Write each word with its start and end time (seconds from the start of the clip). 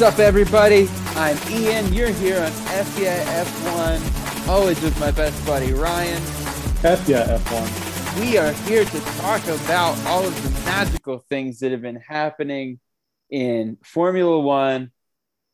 What's 0.00 0.14
up, 0.14 0.18
everybody? 0.20 0.88
I'm 1.08 1.36
Ian. 1.50 1.92
You're 1.92 2.08
here 2.08 2.40
on 2.40 2.50
FBI 2.50 3.22
F1, 3.22 4.48
always 4.48 4.80
with 4.80 4.98
my 4.98 5.10
best 5.10 5.44
buddy 5.44 5.74
Ryan. 5.74 6.22
F 6.82 7.06
yeah, 7.06 7.36
F1. 7.36 8.18
We 8.18 8.38
are 8.38 8.50
here 8.50 8.86
to 8.86 9.00
talk 9.18 9.46
about 9.46 9.98
all 10.06 10.26
of 10.26 10.42
the 10.42 10.48
magical 10.64 11.18
things 11.28 11.58
that 11.58 11.72
have 11.72 11.82
been 11.82 12.00
happening 12.00 12.80
in 13.28 13.76
Formula 13.84 14.40
One 14.40 14.90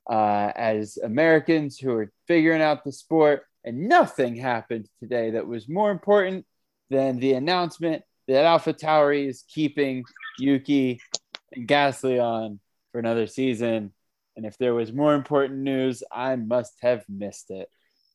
uh, 0.09 0.52
as 0.55 0.97
Americans 0.97 1.77
who 1.77 1.93
are 1.95 2.13
figuring 2.29 2.63
out 2.63 2.85
the 2.85 2.93
sport. 2.93 3.43
And 3.65 3.88
nothing 3.88 4.37
happened 4.37 4.88
today 5.01 5.30
that 5.30 5.49
was 5.49 5.69
more 5.69 5.91
important 5.91 6.47
than 6.88 7.19
the 7.19 7.33
announcement 7.33 8.05
that 8.29 8.45
Alpha 8.45 8.74
Tauri 8.74 9.27
is 9.27 9.43
keeping 9.49 10.05
Yuki 10.38 11.01
and 11.51 11.66
Gasly 11.66 12.23
on 12.23 12.60
for 12.93 13.01
another 13.01 13.27
season. 13.27 13.93
And 14.37 14.45
if 14.45 14.59
there 14.59 14.75
was 14.75 14.93
more 14.93 15.15
important 15.15 15.61
news, 15.61 16.03
I 16.13 16.37
must 16.37 16.75
have 16.83 17.05
missed 17.09 17.51
it. 17.51 17.69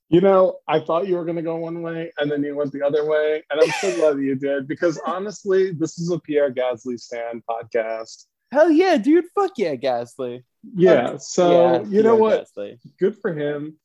You 0.10 0.22
know, 0.22 0.58
I 0.68 0.80
thought 0.82 1.08
you 1.08 1.16
were 1.16 1.24
going 1.24 1.38
to 1.38 1.42
go 1.42 1.56
one 1.56 1.82
way 1.82 2.12
and 2.18 2.30
then 2.30 2.44
you 2.44 2.56
went 2.56 2.74
the 2.74 2.86
other 2.86 3.06
way. 3.06 3.44
And 3.50 3.62
I'm 3.62 3.70
so 3.80 3.96
glad 3.96 4.18
that 4.18 4.24
you 4.24 4.36
did 4.36 4.68
because 4.68 5.00
honestly, 5.06 5.72
this 5.72 5.98
is 5.98 6.12
a 6.12 6.20
Pierre 6.20 6.52
Gasly 6.54 7.00
stand 7.00 7.44
podcast. 7.50 8.26
Hell 8.52 8.70
yeah, 8.70 8.98
dude. 8.98 9.26
Fuck 9.34 9.54
yeah, 9.58 9.76
Gasly. 9.76 10.44
Yeah. 10.76 11.16
So, 11.18 11.52
Yeah, 11.52 11.84
you 11.88 12.04
know 12.04 12.18
what? 12.18 12.46
Gasly. 12.58 12.78
Good 13.00 13.18
for 13.18 13.34
him. 13.34 13.78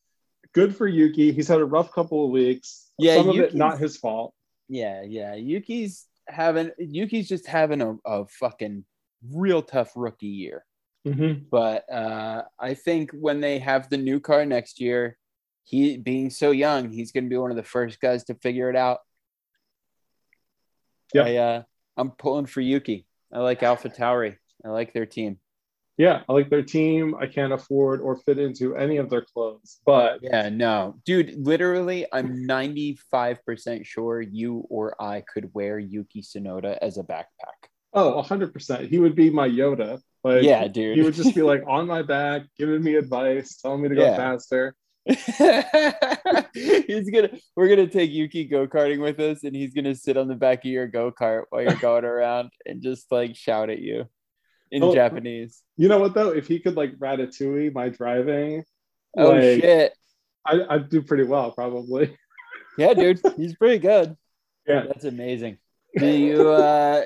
Good 0.52 0.76
for 0.76 0.88
Yuki. 0.88 1.30
He's 1.32 1.48
had 1.48 1.60
a 1.60 1.64
rough 1.64 1.92
couple 1.92 2.24
of 2.24 2.32
weeks. 2.32 2.90
Yeah, 2.98 3.16
Some 3.16 3.28
of 3.30 3.36
Yuki's- 3.36 3.54
it 3.54 3.56
not 3.56 3.78
his 3.78 3.96
fault. 3.96 4.34
Yeah, 4.68 5.02
yeah. 5.02 5.36
Yuki's 5.36 6.06
having 6.26 6.72
Yuki's 6.78 7.28
just 7.28 7.46
having 7.46 7.80
a, 7.80 7.94
a 8.04 8.26
fucking 8.26 8.84
real 9.30 9.62
tough 9.62 9.92
rookie 9.94 10.26
year. 10.26 10.64
Mm-hmm. 11.06 11.44
But 11.50 11.90
uh, 11.92 12.42
I 12.58 12.74
think 12.74 13.12
when 13.12 13.40
they 13.40 13.60
have 13.60 13.88
the 13.88 13.96
new 13.96 14.18
car 14.18 14.44
next 14.44 14.80
year, 14.80 15.16
he 15.64 15.96
being 15.96 16.30
so 16.30 16.50
young, 16.50 16.90
he's 16.90 17.12
going 17.12 17.24
to 17.24 17.30
be 17.30 17.36
one 17.36 17.50
of 17.50 17.56
the 17.56 17.62
first 17.62 18.00
guys 18.00 18.24
to 18.24 18.34
figure 18.34 18.70
it 18.70 18.76
out. 18.76 18.98
Yeah. 21.14 21.22
I, 21.22 21.36
uh, 21.36 21.62
I'm 21.96 22.10
pulling 22.10 22.46
for 22.46 22.60
Yuki. 22.60 23.06
I 23.32 23.38
like 23.38 23.62
Alpha 23.62 23.88
Tauri. 23.88 24.36
I 24.64 24.68
like 24.68 24.92
their 24.92 25.06
team. 25.06 25.38
Yeah, 25.98 26.22
I 26.28 26.32
like 26.34 26.50
their 26.50 26.62
team. 26.62 27.14
I 27.18 27.26
can't 27.26 27.54
afford 27.54 28.02
or 28.02 28.16
fit 28.16 28.38
into 28.38 28.76
any 28.76 28.98
of 28.98 29.08
their 29.08 29.22
clothes, 29.22 29.80
but 29.86 30.20
Yeah, 30.22 30.50
no, 30.50 30.96
dude. 31.06 31.34
Literally, 31.46 32.06
I'm 32.12 32.46
95% 32.46 33.86
sure 33.86 34.20
you 34.20 34.66
or 34.68 35.00
I 35.00 35.22
could 35.22 35.50
wear 35.54 35.78
Yuki 35.78 36.20
Tsunoda 36.20 36.76
as 36.82 36.98
a 36.98 37.02
backpack. 37.02 37.70
oh, 37.94 38.22
100%. 38.22 38.88
He 38.88 38.98
would 38.98 39.14
be 39.14 39.30
my 39.30 39.48
Yoda. 39.48 40.00
Like, 40.26 40.42
yeah, 40.42 40.66
dude. 40.66 40.96
he 40.96 41.02
would 41.02 41.14
just 41.14 41.34
be 41.34 41.42
like 41.42 41.62
on 41.68 41.86
my 41.86 42.02
back, 42.02 42.42
giving 42.58 42.82
me 42.82 42.96
advice, 42.96 43.56
telling 43.56 43.82
me 43.82 43.88
to 43.90 43.94
go 43.94 44.16
faster. 44.16 44.74
he's 45.06 45.20
gonna 47.10 47.30
we're 47.54 47.68
gonna 47.68 47.86
take 47.86 48.10
Yuki 48.10 48.44
go-karting 48.44 49.00
with 49.00 49.20
us 49.20 49.44
and 49.44 49.54
he's 49.54 49.72
gonna 49.72 49.94
sit 49.94 50.16
on 50.16 50.26
the 50.26 50.34
back 50.34 50.64
of 50.64 50.70
your 50.70 50.88
go-kart 50.88 51.44
while 51.50 51.62
you're 51.62 51.74
going 51.74 52.04
around 52.04 52.50
and 52.64 52.82
just 52.82 53.12
like 53.12 53.36
shout 53.36 53.70
at 53.70 53.78
you 53.78 54.06
in 54.72 54.82
Oh. 54.82 54.92
Japanese. 54.92 55.62
You 55.76 55.88
know 55.88 56.00
what 56.00 56.14
though? 56.14 56.30
If 56.30 56.48
he 56.48 56.58
could 56.58 56.76
like 56.76 56.98
ratatouille 56.98 57.72
my 57.72 57.88
driving, 57.88 58.64
Oh 59.16 59.30
like, 59.30 59.60
shit. 59.60 59.92
I, 60.44 60.60
I'd 60.70 60.88
do 60.90 61.02
pretty 61.02 61.24
well 61.24 61.52
probably. 61.52 62.16
Yeah, 62.76 62.94
dude. 62.94 63.20
He's 63.36 63.54
pretty 63.56 63.78
good. 63.78 64.16
Yeah. 64.68 64.82
That's 64.88 65.04
amazing. 65.04 65.58
Do 65.96 66.04
you 66.08 66.50
uh 66.50 67.04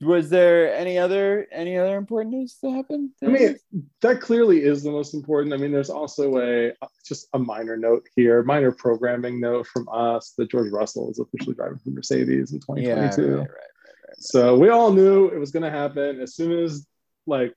was 0.00 0.28
there 0.28 0.74
any 0.74 0.98
other 0.98 1.46
any 1.52 1.78
other 1.78 1.96
important 1.96 2.34
news 2.34 2.58
that 2.62 2.70
happened? 2.70 3.10
I 3.22 3.26
mean, 3.26 3.56
that 4.00 4.20
clearly 4.20 4.62
is 4.62 4.82
the 4.82 4.90
most 4.90 5.14
important. 5.14 5.54
I 5.54 5.56
mean, 5.56 5.70
there's 5.70 5.90
also 5.90 6.38
a 6.38 6.72
just 7.06 7.28
a 7.32 7.38
minor 7.38 7.76
note 7.76 8.06
here, 8.16 8.42
minor 8.42 8.72
programming 8.72 9.40
note 9.40 9.66
from 9.66 9.88
us 9.92 10.34
that 10.36 10.50
George 10.50 10.72
Russell 10.72 11.10
is 11.10 11.18
officially 11.18 11.54
driving 11.54 11.78
for 11.78 11.90
Mercedes 11.90 12.52
in 12.52 12.60
yeah, 12.76 12.92
right, 12.92 13.12
2022. 13.12 13.36
right, 13.36 13.38
right. 13.40 14.18
So 14.18 14.56
we 14.58 14.68
all 14.68 14.92
knew 14.92 15.28
it 15.28 15.38
was 15.38 15.52
going 15.52 15.62
to 15.62 15.70
happen 15.70 16.20
as 16.20 16.34
soon 16.34 16.52
as 16.64 16.86
like 17.26 17.54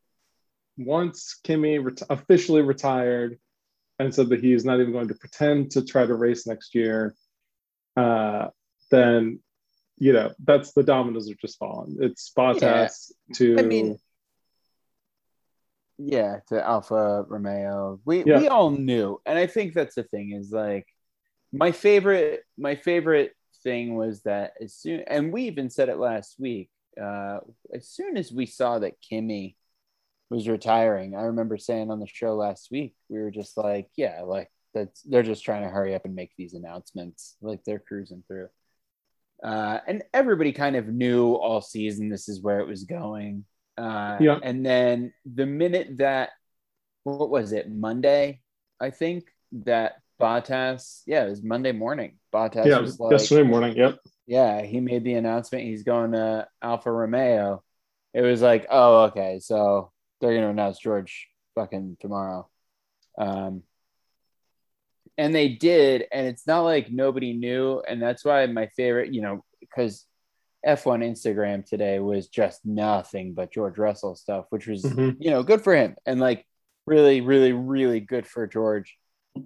once 0.77 1.39
Kimi 1.43 1.79
ret- 1.79 2.03
officially 2.09 2.61
retired 2.61 3.39
and 3.99 4.13
said 4.13 4.29
that 4.29 4.41
he's 4.41 4.65
not 4.65 4.79
even 4.79 4.91
going 4.91 5.07
to 5.07 5.15
pretend 5.15 5.71
to 5.71 5.83
try 5.83 6.05
to 6.05 6.13
race 6.13 6.45
next 6.45 6.75
year. 6.75 7.15
Uh, 7.95 8.47
then 8.89 9.39
you 10.01 10.13
know 10.13 10.33
that's 10.43 10.73
the 10.73 10.81
dominoes 10.81 11.29
are 11.29 11.35
just 11.35 11.59
fallen. 11.59 11.95
It's 12.01 12.31
Bottas 12.35 13.11
to 13.35 13.59
I 13.59 13.61
mean, 13.61 13.99
yeah, 15.99 16.39
to 16.49 16.59
Alfa 16.59 17.23
Romeo. 17.29 17.99
We 18.03 18.23
Yeah. 18.23 18.39
we 18.39 18.47
all 18.47 18.71
knew, 18.71 19.21
and 19.27 19.37
I 19.37 19.45
think 19.45 19.75
that's 19.75 19.93
the 19.93 20.03
thing 20.03 20.31
is 20.31 20.51
like 20.51 20.87
my 21.53 21.71
favorite 21.71 22.41
my 22.57 22.73
favorite 22.73 23.33
thing 23.63 23.93
was 23.93 24.23
that 24.23 24.53
as 24.59 24.73
soon 24.73 25.01
and 25.01 25.31
we 25.31 25.43
even 25.43 25.69
said 25.69 25.87
it 25.87 25.97
last 25.97 26.39
week. 26.39 26.71
Uh, 26.99 27.39
as 27.73 27.87
soon 27.87 28.17
as 28.17 28.33
we 28.33 28.45
saw 28.47 28.79
that 28.79 28.99
Kimi 29.01 29.55
was 30.31 30.49
retiring, 30.49 31.15
I 31.15 31.21
remember 31.21 31.57
saying 31.57 31.91
on 31.91 31.99
the 31.99 32.07
show 32.07 32.35
last 32.35 32.69
week, 32.71 32.95
we 33.07 33.19
were 33.19 33.31
just 33.31 33.55
like, 33.55 33.87
yeah, 33.95 34.23
like 34.23 34.49
that's 34.73 35.03
they're 35.03 35.21
just 35.21 35.45
trying 35.45 35.61
to 35.61 35.69
hurry 35.69 35.93
up 35.93 36.05
and 36.05 36.15
make 36.15 36.31
these 36.37 36.55
announcements, 36.55 37.37
like 37.39 37.63
they're 37.63 37.77
cruising 37.79 38.23
through. 38.27 38.49
Uh, 39.43 39.79
and 39.87 40.03
everybody 40.13 40.51
kind 40.51 40.75
of 40.75 40.87
knew 40.87 41.33
all 41.33 41.61
season 41.61 42.09
this 42.09 42.29
is 42.29 42.41
where 42.41 42.59
it 42.59 42.67
was 42.67 42.83
going. 42.83 43.45
Uh, 43.77 44.17
Yeah. 44.19 44.39
And 44.41 44.65
then 44.65 45.13
the 45.25 45.45
minute 45.45 45.97
that, 45.97 46.29
what 47.03 47.29
was 47.29 47.51
it, 47.51 47.71
Monday, 47.71 48.41
I 48.79 48.91
think, 48.91 49.25
that 49.63 49.95
Bottas, 50.19 51.01
yeah, 51.07 51.25
it 51.25 51.29
was 51.29 51.41
Monday 51.43 51.71
morning. 51.71 52.17
Bottas 52.31 52.67
yeah 52.67 52.79
was 52.79 52.99
like, 52.99 53.11
yesterday 53.11 53.43
morning. 53.43 53.75
Yep. 53.75 53.99
yeah, 54.27 54.61
he 54.61 54.79
made 54.79 55.03
the 55.03 55.15
announcement 55.15 55.65
he's 55.65 55.83
going 55.83 56.11
to 56.11 56.47
Alfa 56.61 56.91
Romeo. 56.91 57.63
It 58.13 58.21
was 58.21 58.41
like, 58.41 58.67
oh, 58.69 59.05
okay, 59.05 59.39
so 59.41 59.91
they're 60.19 60.31
going 60.31 60.43
to 60.43 60.49
announce 60.49 60.79
George 60.79 61.27
fucking 61.55 61.97
tomorrow. 61.99 62.47
Um, 63.17 63.63
and 65.17 65.33
they 65.35 65.49
did, 65.49 66.05
and 66.11 66.27
it's 66.27 66.47
not 66.47 66.61
like 66.61 66.91
nobody 66.91 67.33
knew, 67.33 67.81
and 67.87 68.01
that's 68.01 68.23
why 68.25 68.45
my 68.47 68.67
favorite, 68.77 69.13
you 69.13 69.21
know, 69.21 69.43
because 69.59 70.05
F1 70.65 71.03
Instagram 71.03 71.65
today 71.65 71.99
was 71.99 72.27
just 72.27 72.65
nothing 72.65 73.33
but 73.33 73.51
George 73.51 73.77
Russell 73.77 74.15
stuff, 74.15 74.45
which 74.49 74.67
was, 74.67 74.83
Mhm. 74.83 75.17
you 75.19 75.29
know, 75.31 75.43
good 75.43 75.61
for 75.61 75.75
him, 75.75 75.95
and 76.05 76.19
like 76.19 76.45
really, 76.87 77.21
really, 77.21 77.51
really 77.53 77.99
good 77.99 78.25
for 78.25 78.47
George. 78.47 78.97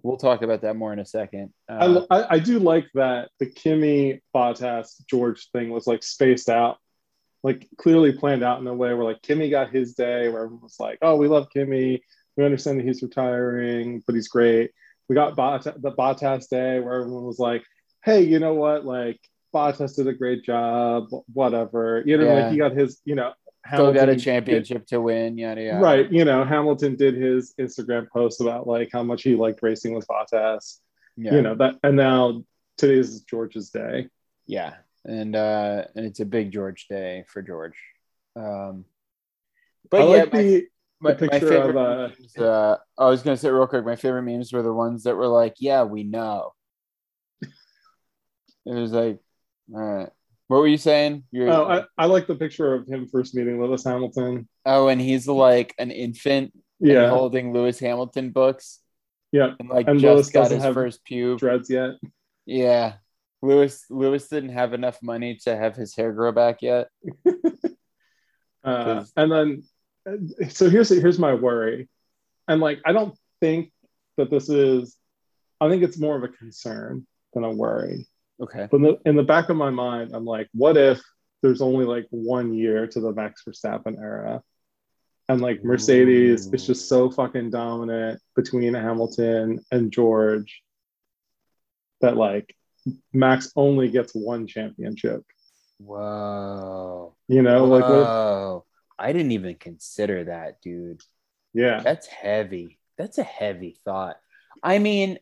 We'll 0.01 0.17
talk 0.17 0.41
about 0.41 0.61
that 0.61 0.75
more 0.75 0.93
in 0.93 0.99
a 0.99 1.05
second. 1.05 1.53
Uh, 1.69 2.03
I, 2.09 2.17
I, 2.19 2.27
I 2.35 2.39
do 2.39 2.57
like 2.59 2.87
that 2.95 3.29
the 3.39 3.45
Kimi 3.45 4.21
Bottas 4.33 5.05
George 5.07 5.49
thing 5.51 5.69
was 5.69 5.85
like 5.85 6.01
spaced 6.01 6.49
out, 6.49 6.77
like 7.43 7.67
clearly 7.77 8.11
planned 8.13 8.43
out 8.43 8.59
in 8.59 8.67
a 8.67 8.73
way 8.73 8.93
where 8.93 9.03
like 9.05 9.21
Kimi 9.21 9.49
got 9.49 9.69
his 9.71 9.93
day 9.93 10.27
where 10.29 10.45
everyone 10.45 10.63
was 10.63 10.79
like, 10.79 10.97
oh, 11.03 11.17
we 11.17 11.27
love 11.27 11.49
Kimi. 11.53 12.01
We 12.35 12.43
understand 12.45 12.79
that 12.79 12.85
he's 12.85 13.03
retiring, 13.03 14.01
but 14.07 14.15
he's 14.15 14.27
great. 14.27 14.71
We 15.07 15.15
got 15.15 15.35
Bottas, 15.35 15.81
the 15.81 15.91
Bottas 15.91 16.49
day 16.49 16.79
where 16.79 17.01
everyone 17.01 17.23
was 17.25 17.39
like, 17.39 17.63
hey, 18.03 18.21
you 18.21 18.39
know 18.39 18.53
what? 18.55 18.85
Like 18.85 19.19
Bottas 19.53 19.95
did 19.95 20.07
a 20.07 20.13
great 20.13 20.43
job, 20.43 21.07
whatever. 21.33 22.03
You 22.05 22.17
know, 22.17 22.25
Yeah. 22.25 22.33
like 22.43 22.51
he 22.51 22.57
got 22.57 22.71
his, 22.73 23.01
you 23.05 23.15
know, 23.15 23.33
still 23.67 23.93
got 23.93 23.95
a 23.95 23.99
Hamilton 23.99 24.07
did- 24.17 24.23
championship 24.23 24.85
to 24.87 25.01
win, 25.01 25.37
yada 25.37 25.61
yada. 25.61 25.79
Right. 25.79 26.11
You 26.11 26.25
know, 26.25 26.43
Hamilton 26.43 26.95
did 26.95 27.15
his 27.15 27.53
Instagram 27.59 28.09
post 28.09 28.41
about 28.41 28.67
like 28.67 28.89
how 28.91 29.03
much 29.03 29.23
he 29.23 29.35
liked 29.35 29.61
racing 29.61 29.93
with 29.93 30.07
Bottas. 30.07 30.79
Yeah. 31.17 31.35
You 31.35 31.41
know, 31.41 31.55
that 31.55 31.75
and 31.83 31.95
now 31.95 32.43
today's 32.77 33.21
George's 33.21 33.69
day. 33.69 34.09
Yeah, 34.47 34.73
and 35.05 35.35
uh, 35.35 35.85
and 35.95 36.05
it's 36.05 36.19
a 36.19 36.25
big 36.25 36.51
George 36.51 36.87
day 36.87 37.23
for 37.27 37.41
George. 37.41 37.77
Um, 38.35 38.85
but 39.89 40.01
I 40.01 40.03
yeah, 40.03 40.09
like 40.23 40.31
the, 40.31 40.67
my, 41.05 41.13
the 41.13 41.25
my 41.25 41.31
picture 41.31 41.47
favorite 41.49 41.69
of 41.69 41.77
uh 41.77 42.07
memes, 42.19 42.37
uh, 42.37 42.77
I 42.97 43.05
was 43.07 43.23
gonna 43.23 43.37
say 43.37 43.49
real 43.49 43.67
quick. 43.67 43.85
My 43.85 43.95
favorite 43.95 44.23
memes 44.23 44.51
were 44.53 44.61
the 44.63 44.73
ones 44.73 45.03
that 45.03 45.15
were 45.15 45.27
like, 45.27 45.55
"Yeah, 45.59 45.83
we 45.83 46.03
know." 46.03 46.51
It 47.41 48.73
was 48.73 48.91
like, 48.91 49.19
all 49.73 49.79
right. 49.81 50.09
What 50.47 50.57
were 50.59 50.67
you 50.67 50.77
saying? 50.77 51.23
You're, 51.31 51.49
oh 51.51 51.65
I, 51.65 51.83
I 51.97 52.05
like 52.07 52.27
the 52.27 52.35
picture 52.35 52.73
of 52.73 52.87
him 52.87 53.07
first 53.07 53.35
meeting 53.35 53.61
Lewis 53.61 53.83
Hamilton. 53.83 54.47
oh, 54.65 54.87
and 54.87 54.99
he's 54.99 55.27
like 55.27 55.73
an 55.77 55.91
infant 55.91 56.51
Yeah. 56.79 57.09
holding 57.09 57.53
Lewis 57.53 57.79
Hamilton 57.79 58.31
books, 58.31 58.79
Yeah. 59.31 59.53
and 59.59 59.69
like 59.69 59.87
And 59.87 59.99
just 59.99 60.13
Lewis 60.13 60.29
got 60.31 60.51
his 60.51 60.63
first 60.73 61.01
pube. 61.05 61.39
Dreads 61.39 61.69
yet. 61.69 61.91
Yeah. 62.45 62.93
Lewis 63.41 63.85
Lewis 63.91 64.27
didn't 64.27 64.49
have 64.49 64.73
enough 64.73 64.97
money 65.03 65.37
to 65.43 65.55
have 65.55 65.75
his 65.75 65.95
hair 65.95 66.11
grow 66.11 66.31
back 66.31 66.61
yet. 66.61 66.87
Uh, 68.63 69.05
and 69.15 69.31
then 69.31 69.61
Uh, 70.07 70.47
so 70.49 70.69
here's 70.69 70.89
here's 70.89 71.19
my 71.19 71.33
worry. 71.33 71.89
And 72.47 72.61
like 72.61 72.79
I 72.85 72.91
don't 72.91 73.17
think 73.41 73.71
that 74.17 74.29
this 74.29 74.49
is 74.49 74.97
I 75.59 75.69
think 75.69 75.83
it's 75.83 75.99
more 75.99 76.15
of 76.15 76.23
a 76.23 76.27
concern 76.27 77.05
than 77.33 77.43
a 77.43 77.51
worry. 77.51 78.07
Okay. 78.41 78.67
But 78.69 78.77
in 78.77 78.83
the, 78.83 78.97
in 79.05 79.15
the 79.15 79.23
back 79.23 79.49
of 79.49 79.57
my 79.57 79.69
mind, 79.69 80.11
I'm 80.13 80.25
like, 80.25 80.49
what 80.53 80.77
if 80.77 81.01
there's 81.41 81.61
only 81.61 81.85
like 81.85 82.05
one 82.09 82.53
year 82.53 82.87
to 82.87 82.99
the 82.99 83.13
Max 83.13 83.43
Verstappen 83.47 83.97
era? 83.99 84.41
And 85.27 85.41
like 85.41 85.63
Mercedes 85.63 86.47
is 86.47 86.67
just 86.67 86.87
so 86.87 87.09
fucking 87.09 87.49
dominant 87.49 88.21
between 88.35 88.73
Hamilton 88.73 89.59
and 89.71 89.91
George 89.91 90.61
that 92.01 92.15
like 92.15 92.55
Max 93.11 93.51
only 93.55 93.89
gets 93.89 94.13
one 94.13 94.45
championship. 94.45 95.23
Whoa. 95.79 97.15
You 97.27 97.41
know, 97.41 97.65
like 97.65 97.83
what, 97.83 98.05
Whoa. 98.05 98.65
I 98.97 99.11
didn't 99.13 99.31
even 99.33 99.55
consider 99.55 100.25
that, 100.25 100.61
dude. 100.61 101.01
yeah. 101.53 101.81
That's 101.83 102.07
heavy. 102.07 102.79
That's 102.97 103.17
a 103.17 103.23
heavy 103.23 103.77
thought. 103.83 104.17
I 104.63 104.79
mean, 104.79 105.19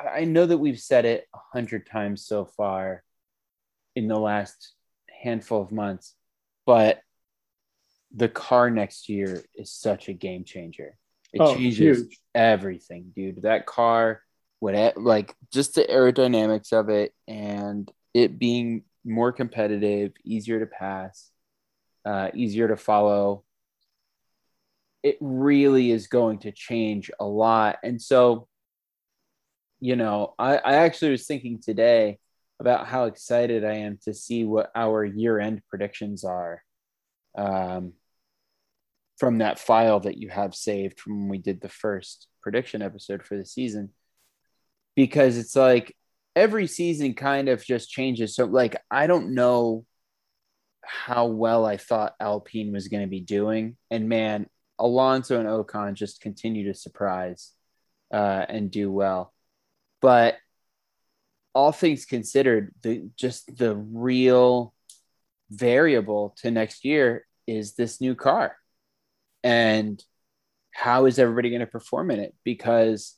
I 0.00 0.24
know 0.24 0.46
that 0.46 0.58
we've 0.58 0.80
said 0.80 1.04
it 1.04 1.26
a 1.34 1.38
hundred 1.52 1.86
times 1.86 2.24
so 2.26 2.44
far 2.46 3.02
in 3.94 4.08
the 4.08 4.18
last 4.18 4.72
handful 5.22 5.60
of 5.62 5.70
months, 5.72 6.14
but 6.64 7.00
the 8.14 8.28
car 8.28 8.70
next 8.70 9.08
year 9.08 9.44
is 9.54 9.70
such 9.70 10.08
a 10.08 10.12
game 10.14 10.44
changer. 10.44 10.96
It 11.32 11.42
Oh, 11.42 11.54
changes 11.54 11.98
huge. 11.98 12.18
everything, 12.34 13.12
dude. 13.14 13.42
That 13.42 13.66
car, 13.66 14.22
what 14.60 14.74
it, 14.74 14.96
like 14.96 15.34
just 15.52 15.74
the 15.74 15.82
aerodynamics 15.84 16.72
of 16.72 16.88
it 16.88 17.12
and 17.28 17.90
it 18.14 18.38
being 18.38 18.84
more 19.04 19.32
competitive, 19.32 20.12
easier 20.24 20.60
to 20.60 20.66
pass, 20.66 21.30
uh, 22.06 22.30
easier 22.34 22.68
to 22.68 22.76
follow. 22.76 23.42
It 25.02 25.18
really 25.20 25.90
is 25.90 26.06
going 26.06 26.38
to 26.40 26.52
change 26.52 27.10
a 27.18 27.26
lot. 27.26 27.78
And 27.82 28.00
so, 28.00 28.48
you 29.80 29.96
know, 29.96 30.34
I, 30.38 30.56
I 30.56 30.74
actually 30.76 31.10
was 31.10 31.26
thinking 31.26 31.60
today 31.60 32.18
about 32.60 32.86
how 32.86 33.04
excited 33.04 33.64
I 33.64 33.74
am 33.78 33.98
to 34.04 34.14
see 34.14 34.44
what 34.44 34.70
our 34.74 35.04
year 35.04 35.38
end 35.38 35.62
predictions 35.68 36.24
are 36.24 36.62
um, 37.36 37.92
from 39.18 39.38
that 39.38 39.58
file 39.58 40.00
that 40.00 40.16
you 40.16 40.28
have 40.28 40.54
saved 40.54 41.00
from 41.00 41.20
when 41.20 41.28
we 41.28 41.38
did 41.38 41.60
the 41.60 41.68
first 41.68 42.28
prediction 42.42 42.82
episode 42.82 43.22
for 43.22 43.36
the 43.36 43.44
season. 43.44 43.90
Because 44.94 45.36
it's 45.36 45.54
like 45.54 45.94
every 46.34 46.66
season 46.66 47.14
kind 47.14 47.48
of 47.48 47.64
just 47.64 47.90
changes. 47.90 48.34
So, 48.34 48.46
like, 48.46 48.76
I 48.90 49.06
don't 49.06 49.34
know 49.34 49.84
how 50.86 51.26
well 51.26 51.66
I 51.66 51.76
thought 51.76 52.14
Alpine 52.20 52.72
was 52.72 52.88
going 52.88 53.02
to 53.02 53.08
be 53.08 53.20
doing. 53.20 53.76
And 53.90 54.08
man, 54.08 54.46
Alonso 54.78 55.38
and 55.38 55.48
Ocon 55.48 55.94
just 55.94 56.20
continue 56.20 56.66
to 56.66 56.78
surprise 56.78 57.52
uh, 58.12 58.46
and 58.48 58.70
do 58.70 58.90
well. 58.90 59.32
But 60.00 60.36
all 61.54 61.72
things 61.72 62.04
considered, 62.04 62.74
the 62.82 63.08
just 63.16 63.56
the 63.56 63.74
real 63.74 64.74
variable 65.50 66.36
to 66.42 66.50
next 66.50 66.84
year 66.84 67.26
is 67.46 67.74
this 67.74 68.00
new 68.00 68.14
car. 68.14 68.56
And 69.42 70.02
how 70.72 71.06
is 71.06 71.18
everybody 71.18 71.50
going 71.50 71.60
to 71.60 71.66
perform 71.66 72.10
in 72.10 72.20
it? 72.20 72.34
Because 72.44 73.15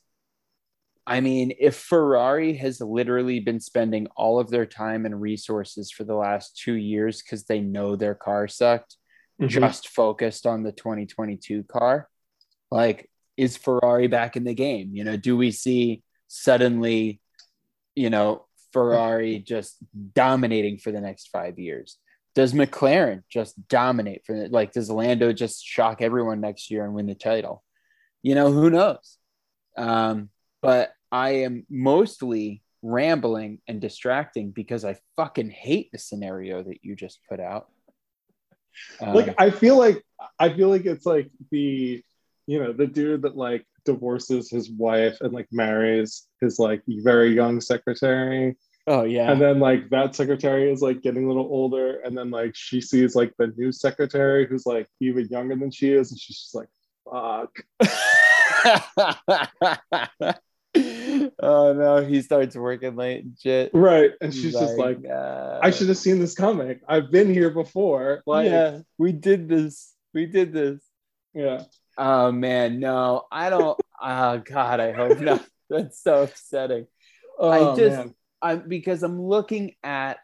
I 1.09 1.21
mean, 1.21 1.53
if 1.59 1.75
Ferrari 1.75 2.53
has 2.57 2.79
literally 2.79 3.39
been 3.39 3.59
spending 3.59 4.07
all 4.15 4.39
of 4.39 4.49
their 4.49 4.65
time 4.65 5.05
and 5.05 5.19
resources 5.19 5.91
for 5.91 6.03
the 6.03 6.15
last 6.15 6.55
two 6.57 6.73
years 6.75 7.21
because 7.21 7.45
they 7.45 7.59
know 7.59 7.95
their 7.95 8.15
car 8.15 8.47
sucked, 8.47 8.95
Mhm. 9.41 9.47
just 9.49 9.87
focused 9.87 10.45
on 10.45 10.63
the 10.63 10.71
2022 10.71 11.63
car, 11.63 12.09
like, 12.69 13.09
is 13.37 13.57
Ferrari 13.57 14.07
back 14.07 14.35
in 14.35 14.43
the 14.43 14.53
game? 14.53 14.93
You 14.93 15.03
know, 15.03 15.17
do 15.17 15.35
we 15.35 15.51
see 15.51 16.03
suddenly, 16.27 17.21
you 17.95 18.09
know, 18.09 18.45
Ferrari 18.73 19.39
just 19.53 19.77
dominating 20.13 20.77
for 20.77 20.91
the 20.91 21.01
next 21.01 21.29
five 21.29 21.57
years? 21.57 21.97
Does 22.35 22.53
McLaren 22.53 23.23
just 23.29 23.67
dominate 23.67 24.25
for 24.25 24.47
like, 24.49 24.73
does 24.73 24.91
Lando 24.91 25.33
just 25.33 25.65
shock 25.65 26.01
everyone 26.01 26.41
next 26.41 26.69
year 26.69 26.85
and 26.85 26.93
win 26.93 27.07
the 27.07 27.15
title? 27.15 27.63
You 28.21 28.35
know, 28.35 28.51
who 28.51 28.69
knows? 28.69 29.17
Um, 29.75 30.29
but 30.61 30.93
I 31.11 31.43
am 31.43 31.65
mostly 31.69 32.63
rambling 32.81 33.59
and 33.67 33.81
distracting 33.81 34.51
because 34.51 34.85
I 34.85 34.97
fucking 35.15 35.49
hate 35.49 35.91
the 35.91 35.97
scenario 35.97 36.63
that 36.63 36.83
you 36.83 36.95
just 36.95 37.19
put 37.27 37.39
out. 37.39 37.69
Um, 39.01 39.13
like 39.13 39.35
I 39.37 39.49
feel 39.49 39.77
like 39.77 40.03
I 40.39 40.53
feel 40.53 40.69
like 40.69 40.85
it's 40.85 41.05
like 41.05 41.29
the 41.51 42.01
you 42.47 42.63
know 42.63 42.71
the 42.71 42.87
dude 42.87 43.23
that 43.23 43.35
like 43.35 43.65
divorces 43.85 44.49
his 44.49 44.69
wife 44.69 45.17
and 45.21 45.33
like 45.33 45.47
marries 45.51 46.27
his 46.41 46.59
like 46.59 46.83
very 46.87 47.33
young 47.33 47.61
secretary. 47.61 48.57
Oh 48.87 49.03
yeah, 49.03 49.31
and 49.31 49.41
then 49.41 49.59
like 49.59 49.89
that 49.89 50.15
secretary 50.15 50.71
is 50.71 50.81
like 50.81 51.01
getting 51.01 51.25
a 51.25 51.27
little 51.27 51.47
older. 51.49 51.99
And 51.99 52.17
then 52.17 52.31
like 52.31 52.55
she 52.55 52.81
sees 52.81 53.15
like 53.15 53.33
the 53.37 53.53
new 53.57 53.71
secretary 53.71 54.47
who's 54.47 54.65
like 54.65 54.87
even 55.01 55.27
younger 55.27 55.55
than 55.55 55.71
she 55.71 55.91
is. 55.91 56.11
And 56.11 56.19
she's 56.19 56.39
just 56.39 56.55
like 56.55 56.69
fuck 57.05 57.55
oh 61.41 61.73
no, 61.73 62.03
he 62.05 62.21
starts 62.21 62.55
working 62.55 62.95
late 62.95 63.23
and 63.23 63.37
shit. 63.39 63.71
right 63.73 64.11
and 64.21 64.33
He's 64.33 64.41
she's 64.43 64.53
just 64.53 64.77
like 64.77 64.99
uh, 65.09 65.59
I 65.61 65.71
should 65.71 65.87
have 65.89 65.97
seen 65.97 66.19
this 66.19 66.35
coming 66.35 66.79
I've 66.87 67.11
been 67.11 67.33
here 67.33 67.49
before 67.49 68.21
like 68.25 68.47
yeah, 68.49 68.79
we 68.97 69.11
did 69.11 69.47
this. 69.47 69.93
We 70.13 70.25
did 70.25 70.51
this. 70.53 70.81
Yeah. 71.33 71.63
Oh 71.97 72.31
man, 72.31 72.79
no, 72.79 73.25
I 73.31 73.49
don't. 73.49 73.79
oh 74.01 74.37
god, 74.39 74.79
I 74.79 74.91
hope 74.91 75.19
not. 75.19 75.45
That's 75.69 76.01
so 76.01 76.23
upsetting. 76.23 76.87
Oh, 77.37 77.73
I 77.73 77.75
just, 77.75 77.97
man. 77.97 78.15
I'm 78.41 78.67
because 78.67 79.03
I'm 79.03 79.21
looking 79.21 79.75
at, 79.83 80.17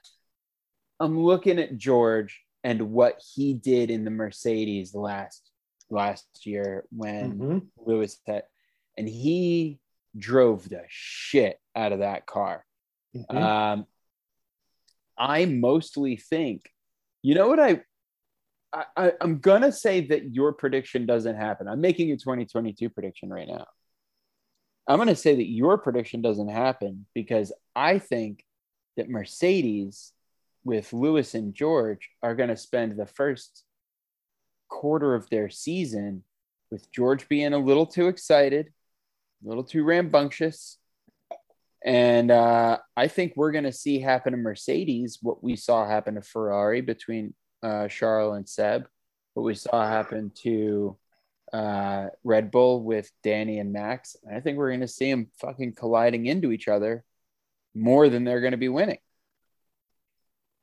I'm 0.99 1.19
looking 1.19 1.59
at 1.59 1.77
George 1.77 2.41
and 2.63 2.91
what 2.91 3.21
he 3.35 3.53
did 3.53 3.91
in 3.91 4.05
the 4.05 4.09
Mercedes 4.11 4.95
last 4.95 5.51
last 5.91 6.25
year 6.47 6.85
when 6.91 7.37
Mhm. 7.37 7.61
Lewis 7.85 8.17
had, 8.25 8.43
and 8.97 9.07
he 9.07 9.79
drove 10.17 10.67
the 10.69 10.83
shit 10.87 11.59
out 11.75 11.91
of 11.91 11.99
that 11.99 12.25
car. 12.25 12.65
Mhm. 13.15 13.35
Um, 13.35 13.85
I 15.17 15.45
mostly 15.45 16.17
think, 16.17 16.69
you 17.21 17.35
know 17.35 17.47
what 17.47 17.59
I, 17.59 17.81
I, 18.73 18.85
I 18.97 19.11
I'm 19.21 19.39
gonna 19.39 19.71
say 19.71 20.01
that 20.07 20.33
your 20.33 20.53
prediction 20.53 21.05
doesn't 21.05 21.35
happen. 21.35 21.67
I'm 21.67 21.81
making 21.81 22.11
a 22.11 22.17
2022 22.17 22.89
prediction 22.89 23.29
right 23.29 23.47
now. 23.47 23.65
I'm 24.87 24.97
gonna 24.97 25.15
say 25.15 25.35
that 25.35 25.47
your 25.47 25.77
prediction 25.77 26.21
doesn't 26.21 26.49
happen 26.49 27.05
because 27.13 27.53
I 27.75 27.99
think 27.99 28.43
that 28.97 29.09
Mercedes 29.09 30.11
with 30.63 30.91
Lewis 30.93 31.33
and 31.33 31.53
George 31.53 32.09
are 32.21 32.35
gonna 32.35 32.57
spend 32.57 32.97
the 32.97 33.05
first 33.05 33.63
quarter 34.67 35.15
of 35.15 35.29
their 35.29 35.49
season 35.49 36.23
with 36.71 36.91
George 36.91 37.27
being 37.29 37.53
a 37.53 37.57
little 37.57 37.85
too 37.85 38.07
excited, 38.07 38.73
a 39.43 39.47
little 39.47 39.63
too 39.63 39.83
rambunctious. 39.83 40.77
And 41.83 42.31
uh, 42.31 42.79
I 42.97 43.07
think 43.07 43.33
we're 43.35 43.51
going 43.51 43.65
to 43.65 43.71
see 43.71 43.99
happen 43.99 44.33
to 44.33 44.37
Mercedes 44.37 45.19
what 45.21 45.43
we 45.43 45.55
saw 45.55 45.87
happen 45.87 46.15
to 46.15 46.21
Ferrari 46.21 46.81
between 46.81 47.33
uh, 47.61 47.87
Charles 47.87 48.37
and 48.37 48.49
Seb, 48.49 48.87
what 49.33 49.43
we 49.43 49.53
saw 49.53 49.87
happen 49.87 50.31
to 50.43 50.97
uh, 51.53 52.07
Red 52.23 52.49
Bull 52.49 52.81
with 52.83 53.11
Danny 53.23 53.59
and 53.59 53.71
Max. 53.71 54.15
And 54.23 54.35
I 54.35 54.39
think 54.39 54.57
we're 54.57 54.69
going 54.71 54.81
to 54.81 54.87
see 54.87 55.11
them 55.11 55.27
fucking 55.39 55.73
colliding 55.73 56.25
into 56.25 56.51
each 56.51 56.67
other 56.67 57.03
more 57.75 58.09
than 58.09 58.23
they're 58.23 58.41
going 58.41 58.51
to 58.51 58.57
be 58.57 58.69
winning. 58.69 58.97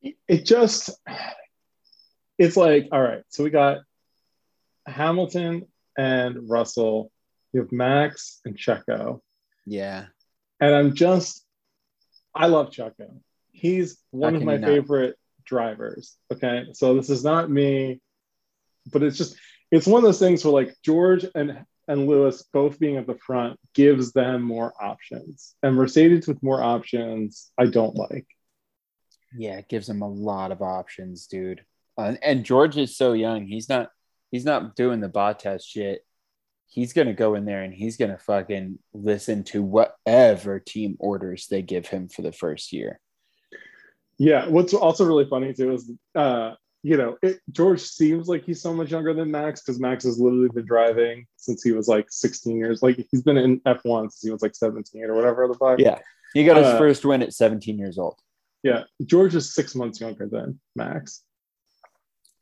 it 0.03 0.45
just 0.45 0.91
it's 2.39 2.57
like 2.57 2.89
all 2.93 3.03
right 3.03 3.23
so 3.29 3.45
we 3.45 3.51
got 3.51 3.79
hamilton 4.87 5.67
and 5.97 6.49
russell 6.49 7.11
you 7.53 7.61
have 7.61 7.73
max 7.73 8.41
and 8.45 8.57
checo 8.57 9.21
Yeah. 9.67 10.07
and 10.61 10.75
i'm 10.75 10.95
just 10.95 11.45
i 12.35 12.47
love 12.47 12.71
checo 12.71 13.21
he's 13.53 13.99
one 14.11 14.35
of 14.37 14.43
my 14.47 14.57
favorite 14.69 15.17
drivers 15.45 16.17
okay 16.33 16.67
so 16.73 16.95
this 16.95 17.11
is 17.11 17.25
not 17.25 17.51
me 17.51 18.01
but 18.93 19.03
it's 19.03 19.19
just 19.19 19.37
it's 19.71 19.87
one 19.87 19.99
of 19.99 20.05
those 20.05 20.19
things 20.19 20.45
where 20.45 20.53
like 20.53 20.75
george 20.83 21.25
and 21.35 21.65
and 21.89 22.07
lewis 22.07 22.45
both 22.53 22.79
being 22.79 22.97
at 22.97 23.07
the 23.07 23.19
front 23.27 23.59
gives 23.75 24.13
them 24.13 24.41
more 24.43 24.73
options 24.81 25.55
and 25.63 25.75
mercedes 25.75 26.27
with 26.29 26.43
more 26.43 26.63
options 26.63 27.51
i 27.59 27.67
don't 27.67 27.97
like 27.97 28.27
Yeah, 29.35 29.57
it 29.59 29.69
gives 29.69 29.89
him 29.89 30.03
a 30.03 30.09
lot 30.09 30.53
of 30.53 30.61
options, 30.61 31.27
dude. 31.27 31.65
Uh, 31.97 32.17
and 32.23 32.45
George 32.45 32.77
is 32.77 32.97
so 32.99 33.15
young. 33.15 33.47
He's 33.47 33.67
not 33.69 33.89
he's 34.31 34.45
not 34.45 34.77
doing 34.77 35.01
the 35.01 35.09
Bottas 35.09 35.65
shit. 35.65 36.05
He's 36.73 36.95
gonna 36.95 37.13
go 37.13 37.35
in 37.35 37.45
there 37.45 37.63
and 37.63 37.75
he's 37.75 37.99
gonna 37.99 38.17
fucking 38.17 38.79
listen 38.95 39.45
to 39.45 39.63
whatever 39.63 40.59
team 40.59 40.97
orders 40.99 41.47
they 41.49 41.61
give 41.61 41.87
him 41.89 42.09
for 42.09 42.23
the 42.23 42.33
first 42.33 42.73
year. 42.73 42.99
Yeah, 44.17 44.49
what's 44.49 44.73
also 44.73 45.05
really 45.05 45.27
funny 45.29 45.53
too 45.53 45.75
is, 45.75 45.91
uh, 46.15 46.55
you 46.83 46.97
know, 46.97 47.19
it, 47.23 47.41
George 47.51 47.81
seems 47.83 48.27
like 48.27 48.45
he's 48.45 48.63
so 48.63 48.73
much 48.73 48.91
younger 48.91 49.13
than 49.13 49.31
Max 49.31 49.61
because 49.61 49.79
Max 49.79 50.05
has 50.05 50.19
literally 50.19 50.49
been 50.49 50.65
driving 50.65 51.27
since 51.37 51.63
he 51.63 51.73
was 51.73 51.89
like 51.89 52.07
16 52.11 52.57
years. 52.57 52.83
Like 52.83 53.07
he's 53.11 53.23
been 53.23 53.37
in 53.37 53.61
F1 53.61 54.05
since 54.05 54.23
he 54.23 54.31
was 54.31 54.41
like 54.41 54.55
17 54.55 55.05
or 55.05 55.15
whatever 55.15 55.47
the 55.49 55.55
fuck. 55.55 55.79
Yeah. 55.79 55.99
He 56.33 56.45
got 56.45 56.57
his 56.57 56.67
Uh, 56.67 56.79
first 56.79 57.05
win 57.05 57.21
at 57.23 57.35
17 57.35 57.79
years 57.79 57.99
old. 57.99 58.19
Yeah. 58.63 58.85
George 59.05 59.35
is 59.35 59.55
six 59.55 59.75
months 59.75 60.01
younger 60.01 60.27
than 60.27 60.59
Max. 60.75 61.23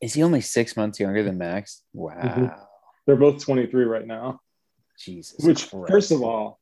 Is 0.01 0.13
he 0.13 0.23
only 0.23 0.41
six 0.41 0.77
months 0.77 0.99
younger 1.01 1.21
than 1.21 1.37
Max? 1.37 1.83
Wow. 1.93 2.15
Mhm. 2.21 2.65
They're 3.11 3.19
both 3.19 3.43
23 3.43 3.83
right 3.83 4.07
now. 4.07 4.39
Jesus. 4.97 5.35
Which, 5.45 5.69
Christ. 5.69 5.91
first 5.91 6.11
of 6.11 6.23
all, 6.23 6.61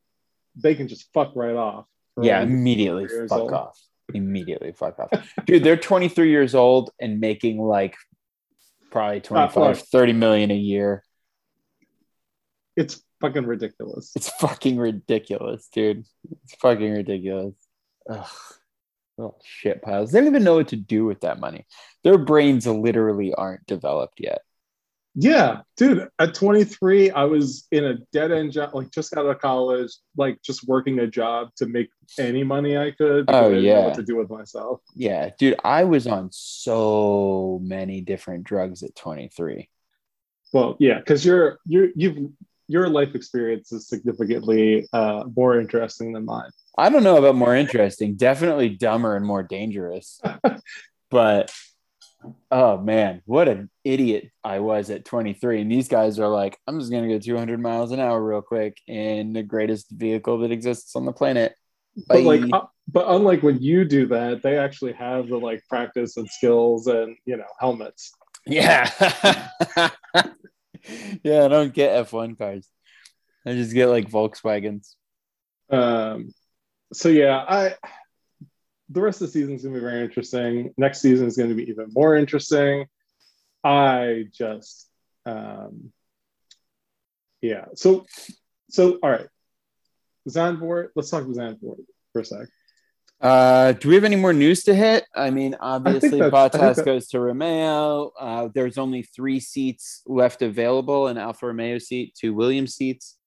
they 0.56 0.74
can 0.74 0.88
just 0.88 1.06
fuck 1.14 1.36
right 1.36 1.54
off. 1.54 1.86
yeah, 2.20 2.42
immediately 2.42 3.06
fuck 3.28 3.38
old. 3.38 3.52
off. 3.52 3.80
Immediately 4.12 4.72
fuck 4.72 4.98
off. 4.98 5.32
Dude, 5.46 5.62
they're 5.62 5.76
23 5.76 6.28
years 6.28 6.56
old 6.56 6.90
and 7.00 7.20
making 7.20 7.60
like 7.60 7.94
probably 8.90 9.20
25, 9.20 9.78
30 9.80 10.12
million 10.12 10.50
a 10.50 10.56
year. 10.56 11.04
It's 12.76 13.00
fucking 13.20 13.46
ridiculous. 13.46 14.10
It's 14.16 14.28
fucking 14.28 14.76
ridiculous, 14.76 15.68
dude. 15.72 16.04
It's 16.42 16.56
fucking 16.56 16.90
ridiculous. 16.90 17.54
Ugh. 18.10 18.26
Little 19.16 19.40
shit 19.44 19.82
piles. 19.82 20.10
They 20.10 20.18
don't 20.18 20.26
even 20.26 20.42
know 20.42 20.56
what 20.56 20.66
to 20.68 20.76
do 20.76 21.04
with 21.04 21.20
that 21.20 21.38
money. 21.38 21.64
Their 22.02 22.18
brains 22.18 22.66
literally 22.66 23.32
aren't 23.34 23.66
developed 23.66 24.18
yet. 24.18 24.40
Yeah, 25.14 25.62
dude. 25.76 26.08
At 26.18 26.34
23, 26.34 27.10
I 27.10 27.24
was 27.24 27.66
in 27.72 27.84
a 27.84 27.94
dead 28.12 28.30
end 28.30 28.52
job, 28.52 28.74
like 28.74 28.90
just 28.92 29.16
out 29.16 29.26
of 29.26 29.40
college, 29.40 29.90
like 30.16 30.40
just 30.42 30.66
working 30.68 31.00
a 31.00 31.06
job 31.06 31.48
to 31.56 31.66
make 31.66 31.90
any 32.18 32.44
money 32.44 32.78
I 32.78 32.92
could. 32.92 33.24
Oh, 33.28 33.38
I 33.38 33.42
didn't 33.48 33.64
know 33.64 33.70
yeah. 33.70 33.84
what 33.86 33.94
to 33.94 34.02
do 34.02 34.16
with 34.16 34.30
myself. 34.30 34.80
Yeah, 34.94 35.30
dude, 35.38 35.58
I 35.64 35.84
was 35.84 36.06
on 36.06 36.28
so 36.32 37.60
many 37.62 38.02
different 38.02 38.44
drugs 38.44 38.82
at 38.82 38.94
23. 38.94 39.68
Well, 40.52 40.76
yeah, 40.78 40.98
because 40.98 41.24
you're 41.24 41.58
you're 41.66 41.88
you've 41.94 42.30
your 42.68 42.88
life 42.88 43.16
experience 43.16 43.72
is 43.72 43.88
significantly 43.88 44.88
uh, 44.92 45.24
more 45.34 45.58
interesting 45.58 46.12
than 46.12 46.24
mine. 46.24 46.50
I 46.78 46.88
don't 46.88 47.02
know 47.02 47.16
about 47.16 47.34
more 47.34 47.56
interesting, 47.56 48.14
definitely 48.14 48.68
dumber 48.68 49.16
and 49.16 49.26
more 49.26 49.42
dangerous. 49.42 50.20
but 51.10 51.52
oh 52.50 52.78
man, 52.78 53.22
what 53.24 53.48
an 53.48 53.70
idiot 53.84 54.30
I 54.44 54.58
was 54.60 54.90
at 54.90 55.04
23. 55.04 55.62
And 55.62 55.70
these 55.70 55.88
guys 55.88 56.18
are 56.18 56.28
like, 56.28 56.58
I'm 56.66 56.78
just 56.78 56.90
gonna 56.90 57.08
go 57.08 57.18
200 57.18 57.60
miles 57.60 57.92
an 57.92 58.00
hour 58.00 58.22
real 58.22 58.42
quick 58.42 58.76
in 58.86 59.32
the 59.32 59.42
greatest 59.42 59.90
vehicle 59.90 60.38
that 60.38 60.52
exists 60.52 60.96
on 60.96 61.04
the 61.04 61.12
planet. 61.12 61.54
But 62.06 62.22
like, 62.22 62.42
uh, 62.52 62.66
but 62.88 63.06
unlike 63.08 63.42
when 63.42 63.60
you 63.60 63.84
do 63.84 64.06
that, 64.06 64.42
they 64.42 64.58
actually 64.58 64.92
have 64.92 65.28
the 65.28 65.38
like 65.38 65.62
practice 65.68 66.16
and 66.16 66.28
skills 66.28 66.86
and 66.86 67.16
you 67.24 67.36
know 67.36 67.44
helmets. 67.58 68.12
Yeah. 68.46 68.90
yeah, 71.22 71.44
I 71.44 71.48
don't 71.48 71.74
get 71.74 72.06
F1 72.06 72.38
cars. 72.38 72.68
I 73.46 73.52
just 73.52 73.74
get 73.74 73.86
like 73.86 74.10
Volkswagens. 74.10 74.94
Um, 75.70 76.32
so 76.92 77.08
yeah, 77.08 77.36
I 77.36 77.74
the 78.90 79.00
rest 79.00 79.20
of 79.22 79.28
the 79.28 79.32
season 79.32 79.54
is 79.54 79.62
going 79.62 79.74
to 79.74 79.80
be 79.80 79.84
very 79.86 80.02
interesting. 80.02 80.74
Next 80.76 81.00
season 81.00 81.26
is 81.26 81.36
going 81.36 81.48
to 81.48 81.54
be 81.54 81.70
even 81.70 81.86
more 81.92 82.16
interesting. 82.16 82.86
I 83.62 84.24
just, 84.32 84.88
um, 85.26 85.92
yeah. 87.40 87.66
So, 87.74 88.06
so 88.70 88.98
all 89.02 89.10
right, 89.10 89.28
Zandvoort. 90.28 90.88
Let's 90.96 91.10
talk 91.10 91.22
about 91.22 91.36
Zandvoort 91.36 91.84
for 92.12 92.20
a 92.20 92.24
sec. 92.24 92.48
Uh, 93.20 93.72
do 93.72 93.88
we 93.90 93.94
have 93.94 94.04
any 94.04 94.16
more 94.16 94.32
news 94.32 94.64
to 94.64 94.74
hit? 94.74 95.04
I 95.14 95.28
mean, 95.30 95.54
obviously, 95.60 96.22
I 96.22 96.30
Bottas 96.30 96.82
goes 96.84 97.08
to 97.08 97.20
Romeo. 97.20 98.12
Uh, 98.18 98.48
there's 98.54 98.78
only 98.78 99.02
three 99.02 99.40
seats 99.40 100.02
left 100.06 100.40
available 100.40 101.06
an 101.06 101.18
Alfa 101.18 101.48
Romeo 101.48 101.78
seat, 101.78 102.14
two 102.18 102.32
Williams 102.32 102.74
seats, 102.74 103.18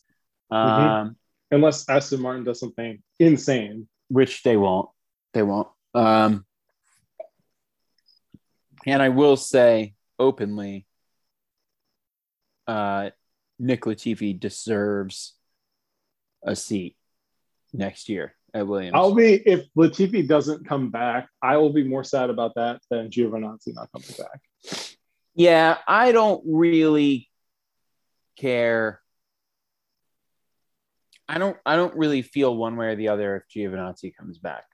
um, 0.50 0.68
Mhm. 0.70 1.16
Unless 1.52 1.88
Aston 1.88 2.22
Martin 2.22 2.44
does 2.44 2.60
something 2.60 3.04
insane. 3.20 3.88
which 4.10 4.42
they 4.44 4.58
won't. 4.58 4.90
They 5.34 5.44
won't. 5.44 5.68
Um, 5.94 6.46
and 8.86 9.02
I 9.02 9.10
will 9.10 9.38
say 9.38 9.94
openly, 10.20 10.86
uh, 12.68 13.10
Nick 13.60 13.82
Latifi 13.82 14.40
deserves 14.40 15.34
a 16.44 16.56
seat 16.56 16.96
next 17.72 18.10
year 18.10 18.36
at 18.54 18.68
Williams. 18.68 18.94
I'll 18.96 19.16
be 19.16 19.34
if 19.34 19.66
Latifi 19.78 20.28
doesn't 20.28 20.68
come 20.68 20.90
back, 20.92 21.30
I 21.42 21.58
will 21.58 21.74
be 21.74 21.84
more 21.84 22.04
sad 22.04 22.30
about 22.30 22.56
that 22.56 22.82
than 22.90 23.10
Giovinazzi 23.10 23.74
not 23.74 23.90
coming 23.92 24.10
back. 24.18 24.42
Yeah, 25.36 25.78
I 25.88 26.12
don't 26.12 26.44
really 26.46 27.30
care. 28.38 29.02
I 31.28 31.38
don't. 31.38 31.58
I 31.66 31.76
don't 31.76 31.96
really 31.96 32.22
feel 32.22 32.56
one 32.56 32.76
way 32.76 32.88
or 32.88 32.96
the 32.96 33.08
other 33.08 33.38
if 33.38 33.44
Giovinazzi 33.56 34.16
comes 34.16 34.38
back. 34.38 34.66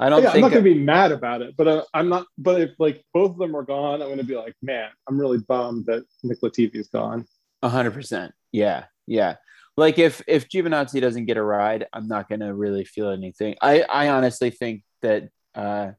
I 0.00 0.08
don't 0.08 0.22
Yeah, 0.22 0.30
I'm 0.30 0.40
not 0.40 0.50
gonna 0.50 0.62
be 0.62 0.74
mad 0.74 1.12
about 1.12 1.42
it, 1.42 1.54
but 1.56 1.68
uh, 1.68 1.84
I'm 1.94 2.08
not. 2.08 2.26
But 2.36 2.60
if 2.60 2.70
like 2.78 3.04
both 3.14 3.32
of 3.32 3.38
them 3.38 3.54
are 3.54 3.62
gone, 3.62 4.02
I'm 4.02 4.08
gonna 4.08 4.24
be 4.24 4.36
like, 4.36 4.54
man, 4.60 4.90
I'm 5.08 5.18
really 5.18 5.38
bummed 5.38 5.86
that 5.86 6.04
Nick 6.22 6.40
Latifi 6.40 6.76
is 6.76 6.88
gone. 6.88 7.26
Hundred 7.62 7.92
percent. 7.92 8.32
Yeah, 8.50 8.84
yeah. 9.06 9.36
Like 9.76 9.98
if 9.98 10.22
if 10.26 10.48
Giovinazzi 10.48 11.00
doesn't 11.00 11.26
get 11.26 11.36
a 11.36 11.42
ride, 11.42 11.86
I'm 11.92 12.08
not 12.08 12.28
gonna 12.28 12.54
really 12.54 12.84
feel 12.84 13.10
anything. 13.10 13.56
I 13.62 13.82
I 13.82 14.08
honestly 14.08 14.50
think 14.50 14.82
that 15.02 15.28
uh 15.54 15.92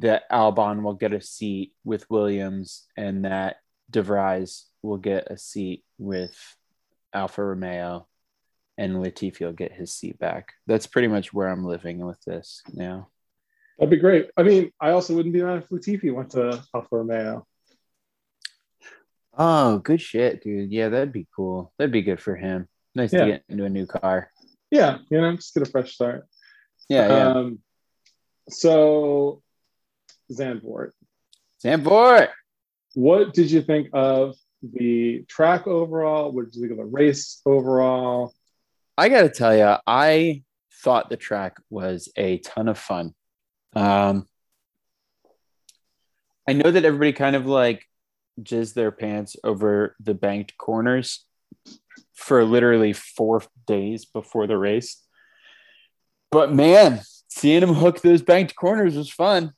that 0.00 0.28
Albon 0.30 0.82
will 0.82 0.94
get 0.94 1.12
a 1.12 1.20
seat 1.20 1.72
with 1.84 2.08
Williams 2.10 2.84
and 2.96 3.24
that 3.24 3.56
DeVries 3.90 4.64
will 4.82 4.98
get 4.98 5.30
a 5.30 5.38
seat 5.38 5.84
with 5.98 6.36
Alfa 7.14 7.42
Romeo 7.42 8.06
and 8.78 8.94
Latifi 8.96 9.40
will 9.40 9.52
get 9.52 9.72
his 9.72 9.92
seat 9.92 10.18
back. 10.18 10.52
That's 10.66 10.86
pretty 10.86 11.08
much 11.08 11.32
where 11.32 11.48
I'm 11.48 11.64
living 11.64 11.98
with 12.04 12.20
this 12.24 12.62
now. 12.72 13.08
That'd 13.78 13.90
be 13.90 13.96
great. 13.96 14.30
I 14.36 14.42
mean, 14.42 14.70
I 14.80 14.90
also 14.90 15.14
wouldn't 15.14 15.34
be 15.34 15.42
mad 15.42 15.58
if 15.62 15.68
Latifi 15.68 16.12
went 16.14 16.30
to 16.30 16.62
Alfa 16.74 16.88
Romeo. 16.90 17.46
Oh, 19.38 19.78
good 19.78 20.00
shit, 20.00 20.42
dude. 20.42 20.72
Yeah, 20.72 20.88
that'd 20.88 21.12
be 21.12 21.26
cool. 21.34 21.72
That'd 21.78 21.92
be 21.92 22.02
good 22.02 22.20
for 22.20 22.36
him. 22.36 22.68
Nice 22.94 23.12
Yeah. 23.12 23.20
to 23.20 23.26
get 23.32 23.44
into 23.48 23.64
a 23.64 23.68
new 23.68 23.86
car. 23.86 24.30
Yeah, 24.70 24.98
you 25.10 25.20
know, 25.20 25.36
just 25.36 25.54
get 25.54 25.62
a 25.62 25.70
fresh 25.70 25.92
start. 25.94 26.26
Yeah, 26.88 27.08
yeah. 27.08 27.28
Um, 27.32 27.58
so 28.48 29.42
Zandvoort, 30.32 30.92
Zandvoort. 31.64 32.28
what 32.94 33.34
did 33.34 33.50
you 33.50 33.60
think 33.62 33.88
of 33.92 34.36
the 34.62 35.24
track 35.28 35.66
overall? 35.66 36.32
What 36.32 36.46
did 36.46 36.54
you 36.54 36.60
think 36.62 36.72
of 36.72 36.78
the 36.78 36.84
race 36.84 37.40
overall? 37.44 38.32
I 38.98 39.08
got 39.08 39.22
to 39.22 39.28
tell 39.28 39.56
you, 39.56 39.76
I 39.86 40.42
thought 40.82 41.10
the 41.10 41.16
track 41.16 41.56
was 41.70 42.10
a 42.16 42.38
ton 42.38 42.68
of 42.68 42.78
fun. 42.78 43.14
Um, 43.74 44.26
I 46.48 46.52
know 46.54 46.70
that 46.70 46.84
everybody 46.84 47.12
kind 47.12 47.36
of 47.36 47.46
like 47.46 47.84
jizz 48.40 48.74
their 48.74 48.92
pants 48.92 49.36
over 49.42 49.96
the 50.00 50.14
banked 50.14 50.56
corners 50.56 51.24
for 52.14 52.44
literally 52.44 52.92
four 52.92 53.42
days 53.66 54.04
before 54.04 54.46
the 54.46 54.56
race. 54.56 55.02
But 56.30 56.52
man, 56.52 57.00
seeing 57.28 57.62
him 57.62 57.74
hook 57.74 58.00
those 58.00 58.22
banked 58.22 58.54
corners 58.54 58.96
was 58.96 59.10
fun. 59.10 59.52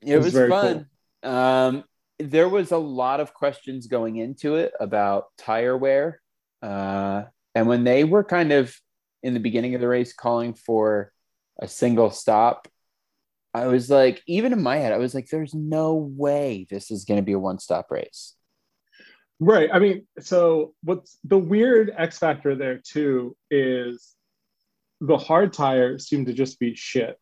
It, 0.00 0.14
It 0.14 0.16
was 0.18 0.34
was, 0.34 0.48
fun. 0.48 0.86
Um, 1.22 1.84
there 2.18 2.48
was 2.48 2.70
a 2.70 2.78
lot 2.78 3.20
of 3.20 3.34
questions 3.34 3.86
going 3.86 4.16
into 4.16 4.56
it 4.56 4.72
about 4.80 5.26
tire 5.38 5.76
wear. 5.76 6.20
Uh, 6.62 7.24
and 7.54 7.66
when 7.66 7.84
they 7.84 8.04
were 8.04 8.24
kind 8.24 8.52
of 8.52 8.74
in 9.22 9.34
the 9.34 9.40
beginning 9.40 9.74
of 9.74 9.80
the 9.80 9.88
race 9.88 10.12
calling 10.12 10.54
for 10.54 11.12
a 11.60 11.68
single 11.68 12.10
stop, 12.10 12.68
I 13.54 13.66
was 13.66 13.90
like, 13.90 14.22
even 14.26 14.52
in 14.52 14.62
my 14.62 14.76
head, 14.76 14.92
I 14.92 14.98
was 14.98 15.14
like, 15.14 15.28
there's 15.28 15.54
no 15.54 15.94
way 15.94 16.66
this 16.70 16.90
is 16.90 17.04
going 17.04 17.18
to 17.18 17.24
be 17.24 17.32
a 17.32 17.38
one 17.38 17.58
stop 17.58 17.90
race. 17.90 18.34
Right. 19.38 19.68
I 19.72 19.78
mean, 19.78 20.06
so 20.20 20.74
what's 20.82 21.18
the 21.24 21.38
weird 21.38 21.92
X 21.96 22.18
factor 22.18 22.54
there 22.54 22.78
too 22.78 23.36
is 23.50 24.14
the 25.00 25.18
hard 25.18 25.52
tires 25.52 26.06
seem 26.06 26.26
to 26.26 26.32
just 26.32 26.60
be 26.60 26.74
shit. 26.76 27.18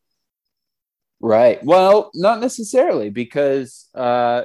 Right. 1.18 1.64
Well, 1.64 2.10
not 2.14 2.40
necessarily 2.40 3.10
because 3.10 3.88
uh, 3.94 4.44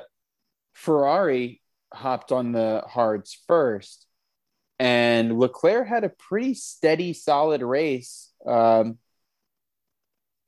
Ferrari 0.73 1.61
hopped 1.93 2.31
on 2.31 2.51
the 2.51 2.83
hards 2.87 3.37
first, 3.47 4.04
and 4.79 5.39
Leclerc 5.39 5.87
had 5.87 6.03
a 6.03 6.09
pretty 6.09 6.53
steady, 6.53 7.13
solid 7.13 7.61
race. 7.61 8.31
Um, 8.45 8.97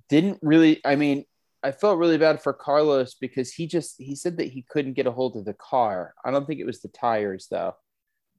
didn't 0.09 0.39
really. 0.41 0.81
I 0.85 0.95
mean, 0.95 1.25
I 1.63 1.71
felt 1.71 1.99
really 1.99 2.17
bad 2.17 2.41
for 2.41 2.53
Carlos 2.53 3.15
because 3.15 3.51
he 3.51 3.67
just 3.67 3.95
he 3.97 4.15
said 4.15 4.37
that 4.37 4.49
he 4.49 4.65
couldn't 4.69 4.93
get 4.93 5.07
a 5.07 5.11
hold 5.11 5.35
of 5.35 5.45
the 5.45 5.53
car. 5.53 6.13
I 6.23 6.31
don't 6.31 6.45
think 6.45 6.59
it 6.59 6.65
was 6.65 6.81
the 6.81 6.89
tires 6.89 7.47
though, 7.49 7.75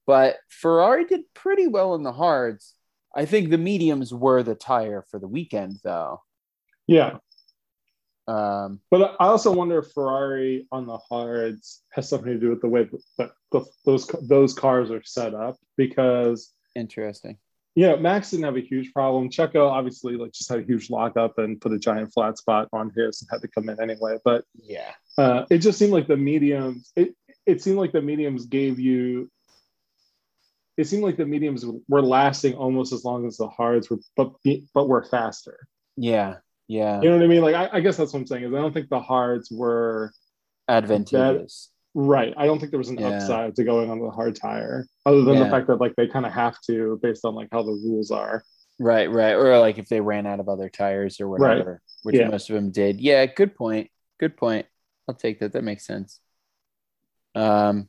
but 0.07 0.37
Ferrari 0.49 1.04
did 1.04 1.23
pretty 1.35 1.66
well 1.66 1.95
in 1.95 2.02
the 2.02 2.12
hards. 2.12 2.75
I 3.14 3.25
think 3.25 3.50
the 3.50 3.59
mediums 3.59 4.12
were 4.12 4.42
the 4.42 4.54
tire 4.54 5.04
for 5.11 5.18
the 5.18 5.28
weekend 5.28 5.78
though. 5.83 6.23
Yeah. 6.87 7.18
Um, 8.29 8.81
But 8.91 9.17
I 9.19 9.27
also 9.27 9.51
wonder 9.53 9.79
if 9.79 9.91
Ferrari 9.93 10.67
on 10.71 10.87
the 10.87 10.99
hards 10.99 11.83
has 11.93 12.09
something 12.09 12.33
to 12.33 12.39
do 12.39 12.51
with 12.51 12.61
the 12.61 12.69
way 12.69 12.89
that 13.19 13.31
the, 13.53 13.65
those 13.87 14.07
those 14.23 14.53
cars 14.55 14.91
are 14.91 15.03
set 15.03 15.35
up 15.35 15.57
because 15.79 16.53
interesting. 16.77 17.39
you 17.75 17.87
know 17.87 17.97
Max 17.97 18.31
didn't 18.31 18.45
have 18.45 18.57
a 18.57 18.61
huge 18.61 18.93
problem. 18.93 19.31
Checo 19.31 19.71
obviously 19.71 20.17
like 20.17 20.33
just 20.33 20.51
had 20.51 20.59
a 20.61 20.63
huge 20.71 20.91
lockup 20.91 21.39
and 21.39 21.59
put 21.61 21.73
a 21.73 21.79
giant 21.79 22.13
flat 22.13 22.37
spot 22.37 22.69
on 22.73 22.91
his 22.95 23.23
and 23.23 23.29
had 23.33 23.41
to 23.41 23.49
come 23.49 23.69
in 23.71 23.81
anyway. 23.81 24.19
But 24.25 24.45
Yeah. 24.63 24.93
uh, 25.17 25.47
it 25.51 25.59
just 25.59 25.79
seemed 25.79 25.93
like 25.93 26.07
the 26.07 26.17
mediums. 26.19 26.93
It 26.97 27.15
it 27.47 27.63
seemed 27.63 27.79
like 27.79 27.93
the 27.93 28.03
mediums 28.03 28.45
gave 28.45 28.79
you. 28.79 29.31
It 30.77 30.87
seemed 30.87 31.03
like 31.03 31.17
the 31.17 31.27
mediums 31.27 31.65
were 31.89 32.03
lasting 32.03 32.55
almost 32.55 32.93
as 32.93 33.05
long 33.05 33.27
as 33.27 33.39
the 33.39 33.49
hards 33.49 33.89
were, 33.91 33.99
but 34.17 34.35
but 34.75 34.87
were 34.89 35.03
faster. 35.03 35.67
Yeah, 35.97 36.37
yeah. 36.69 37.01
You 37.01 37.09
know 37.09 37.17
what 37.17 37.25
I 37.25 37.29
mean? 37.29 37.41
Like 37.41 37.55
I, 37.55 37.79
I 37.79 37.81
guess 37.81 37.97
that's 37.97 38.13
what 38.13 38.21
I'm 38.21 38.27
saying 38.27 38.45
is 38.45 38.55
I 38.55 38.59
don't 38.59 38.73
think 38.73 38.91
the 38.91 39.01
hards 39.01 39.51
were 39.51 40.13
advantageous. 40.69 41.71
Right. 41.95 42.35
I 42.37 42.47
don't 42.47 42.61
think 42.61 42.71
there 42.71 42.79
was 42.79 42.91
an 42.91 42.99
yeah. 42.99 43.09
upside 43.09 43.57
to 43.57 43.65
going 43.65 43.91
on 43.91 43.99
the 43.99 44.11
hard 44.11 44.37
tire, 44.37 44.87
other 45.07 45.23
than 45.23 45.35
yeah. 45.35 45.45
the 45.45 45.51
fact 45.51 45.67
that 45.67 45.81
like 45.81 45.97
they 45.97 46.07
kind 46.07 46.27
of 46.27 46.33
have 46.33 46.61
to 46.67 47.01
based 47.03 47.25
on 47.25 47.35
like 47.35 47.49
how 47.51 47.63
the 47.63 47.73
rules 47.73 48.11
are. 48.11 48.45
Right, 48.79 49.11
right. 49.11 49.33
Or 49.33 49.59
like 49.59 49.79
if 49.79 49.89
they 49.89 50.01
ran 50.01 50.27
out 50.27 50.39
of 50.39 50.49
other 50.49 50.69
tires 50.69 51.21
or 51.21 51.29
whatever, 51.29 51.71
right. 51.71 51.81
which 52.05 52.17
yeah. 52.17 52.29
most 52.29 52.51
of 52.51 52.55
them 52.55 52.71
did. 52.71 53.01
Yeah, 53.01 53.27
good 53.27 53.57
point. 53.57 53.91
Good 54.21 54.37
point. 54.37 54.67
I'll 55.09 55.15
take 55.15 55.41
that. 55.41 55.55
That 55.55 55.65
makes 55.65 55.87
sense. 55.87 56.21
Um 57.35 57.89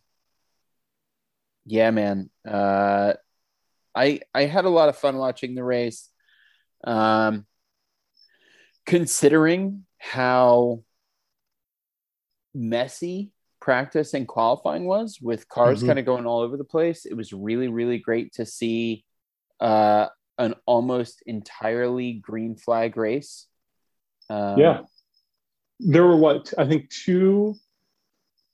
yeah, 1.66 1.92
man. 1.92 2.30
Uh 2.48 3.14
I 3.94 4.22
I 4.34 4.46
had 4.46 4.66
a 4.66 4.70
lot 4.70 4.90
of 4.90 4.98
fun 4.98 5.18
watching 5.18 5.54
the 5.54 5.64
race. 5.64 6.10
Um 6.84 7.46
considering 8.90 9.86
how 10.00 10.82
messy 12.56 13.32
practice 13.62 14.16
and 14.16 14.28
qualifying 14.28 14.86
was 14.86 15.20
with 15.22 15.48
cars 15.48 15.78
mm-hmm. 15.78 15.90
kind 15.90 16.00
of 16.00 16.06
going 16.06 16.26
all 16.26 16.40
over 16.40 16.58
the 16.58 16.64
place. 16.64 17.06
It 17.06 17.14
was 17.14 17.32
really, 17.32 17.68
really 17.68 18.00
great 18.00 18.34
to 18.34 18.48
see 18.48 19.06
uh, 19.60 20.08
an 20.40 20.56
almost 20.66 21.22
entirely 21.28 22.14
green 22.14 22.56
flag 22.56 22.98
race. 22.98 23.46
Um, 24.28 24.58
yeah. 24.58 24.82
There 25.80 26.04
were 26.04 26.18
what, 26.18 26.52
I 26.58 26.66
think 26.66 26.90
two 26.90 27.58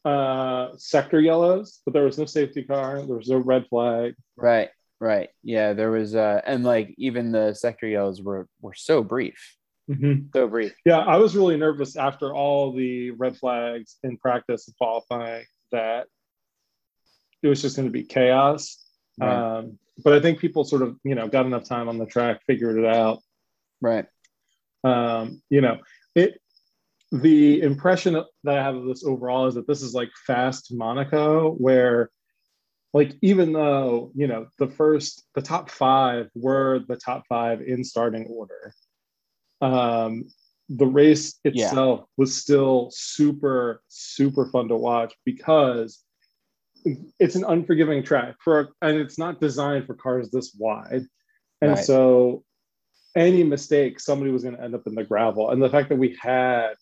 uh, 0.04 0.72
sector 0.76 1.22
yellows, 1.22 1.80
but 1.86 1.94
there 1.94 2.04
was 2.04 2.18
no 2.18 2.26
safety 2.26 2.64
car. 2.64 3.02
There 3.02 3.16
was 3.16 3.30
no 3.30 3.38
red 3.38 3.68
flag. 3.70 4.16
Right, 4.36 4.68
right. 5.00 5.30
Yeah, 5.44 5.72
there 5.72 5.92
was, 5.92 6.14
uh, 6.14 6.42
and 6.46 6.66
like 6.66 6.94
even 6.98 7.32
the 7.32 7.54
sector 7.54 7.88
yellows 7.88 8.22
were, 8.22 8.50
were 8.60 8.74
so 8.74 9.02
brief. 9.02 9.56
Mm-hmm. 9.90 10.28
So 10.34 10.48
brief. 10.48 10.74
Yeah, 10.86 11.00
I 11.00 11.18
was 11.18 11.36
really 11.36 11.58
nervous 11.58 11.96
after 11.96 12.34
all 12.34 12.74
the 12.74 13.12
red 13.12 13.38
flags 13.38 13.98
in 14.04 14.18
practice 14.18 14.68
and 14.68 14.76
qualifying 14.78 15.46
that 15.72 16.08
it 17.44 17.48
was 17.48 17.62
just 17.62 17.76
going 17.76 17.88
to 17.88 17.92
be 17.92 18.04
chaos. 18.04 18.84
Right. 19.20 19.58
Um, 19.58 19.78
but 20.04 20.14
I 20.14 20.20
think 20.20 20.40
people 20.40 20.64
sort 20.64 20.82
of, 20.82 20.98
you 21.04 21.16
know, 21.16 21.28
got 21.28 21.46
enough 21.46 21.68
time 21.68 21.88
on 21.88 21.98
the 21.98 22.06
track, 22.06 22.42
figured 22.48 22.78
it 22.78 22.86
out. 22.86 23.20
Right. 23.82 24.06
Um, 24.84 25.42
you 25.50 25.62
know, 25.62 25.78
it. 26.16 26.42
The 27.12 27.62
impression 27.62 28.14
that 28.16 28.58
I 28.58 28.62
have 28.62 28.76
of 28.76 28.86
this 28.86 29.06
overall 29.06 29.48
is 29.48 29.54
that 29.56 29.68
this 29.68 29.84
is 29.84 29.94
like 29.94 30.10
fast 30.26 30.74
Monaco, 30.74 31.52
where 31.52 32.10
like 32.94 33.14
even 33.22 33.54
though 33.54 34.12
you 34.16 34.28
know 34.28 34.48
the 34.58 34.68
first 34.68 35.24
the 35.36 35.42
top 35.42 35.70
five 35.70 36.30
were 36.34 36.80
the 36.88 36.96
top 36.96 37.24
five 37.30 37.62
in 37.62 37.84
starting 37.84 38.26
order 38.26 38.74
um, 39.74 40.26
the 40.70 40.86
race 40.86 41.40
itself 41.44 42.00
yeah. 42.02 42.06
was 42.18 42.36
still 42.36 42.90
super 42.92 43.82
super 43.88 44.48
fun 44.48 44.68
to 44.68 44.76
watch 44.76 45.14
because 45.24 46.04
it's 47.20 47.36
an 47.36 47.46
unforgiving 47.46 48.04
track 48.04 48.36
for 48.44 48.70
and 48.82 48.98
it's 48.98 49.18
not 49.18 49.40
designed 49.40 49.86
for 49.86 49.96
cars 49.96 50.30
this 50.32 50.56
wide 50.58 51.04
and 51.62 51.72
right. 51.72 51.84
so 51.84 52.44
any 53.16 53.44
mistake 53.44 54.00
somebody 54.00 54.32
was 54.32 54.44
going 54.44 54.56
to 54.56 54.64
end 54.64 54.76
up 54.76 54.86
in 54.88 54.96
the 54.96 55.04
gravel 55.04 55.52
and 55.52 55.62
the 55.62 55.70
fact 55.70 55.90
that 55.90 55.98
we 55.98 56.18
had 56.20 56.74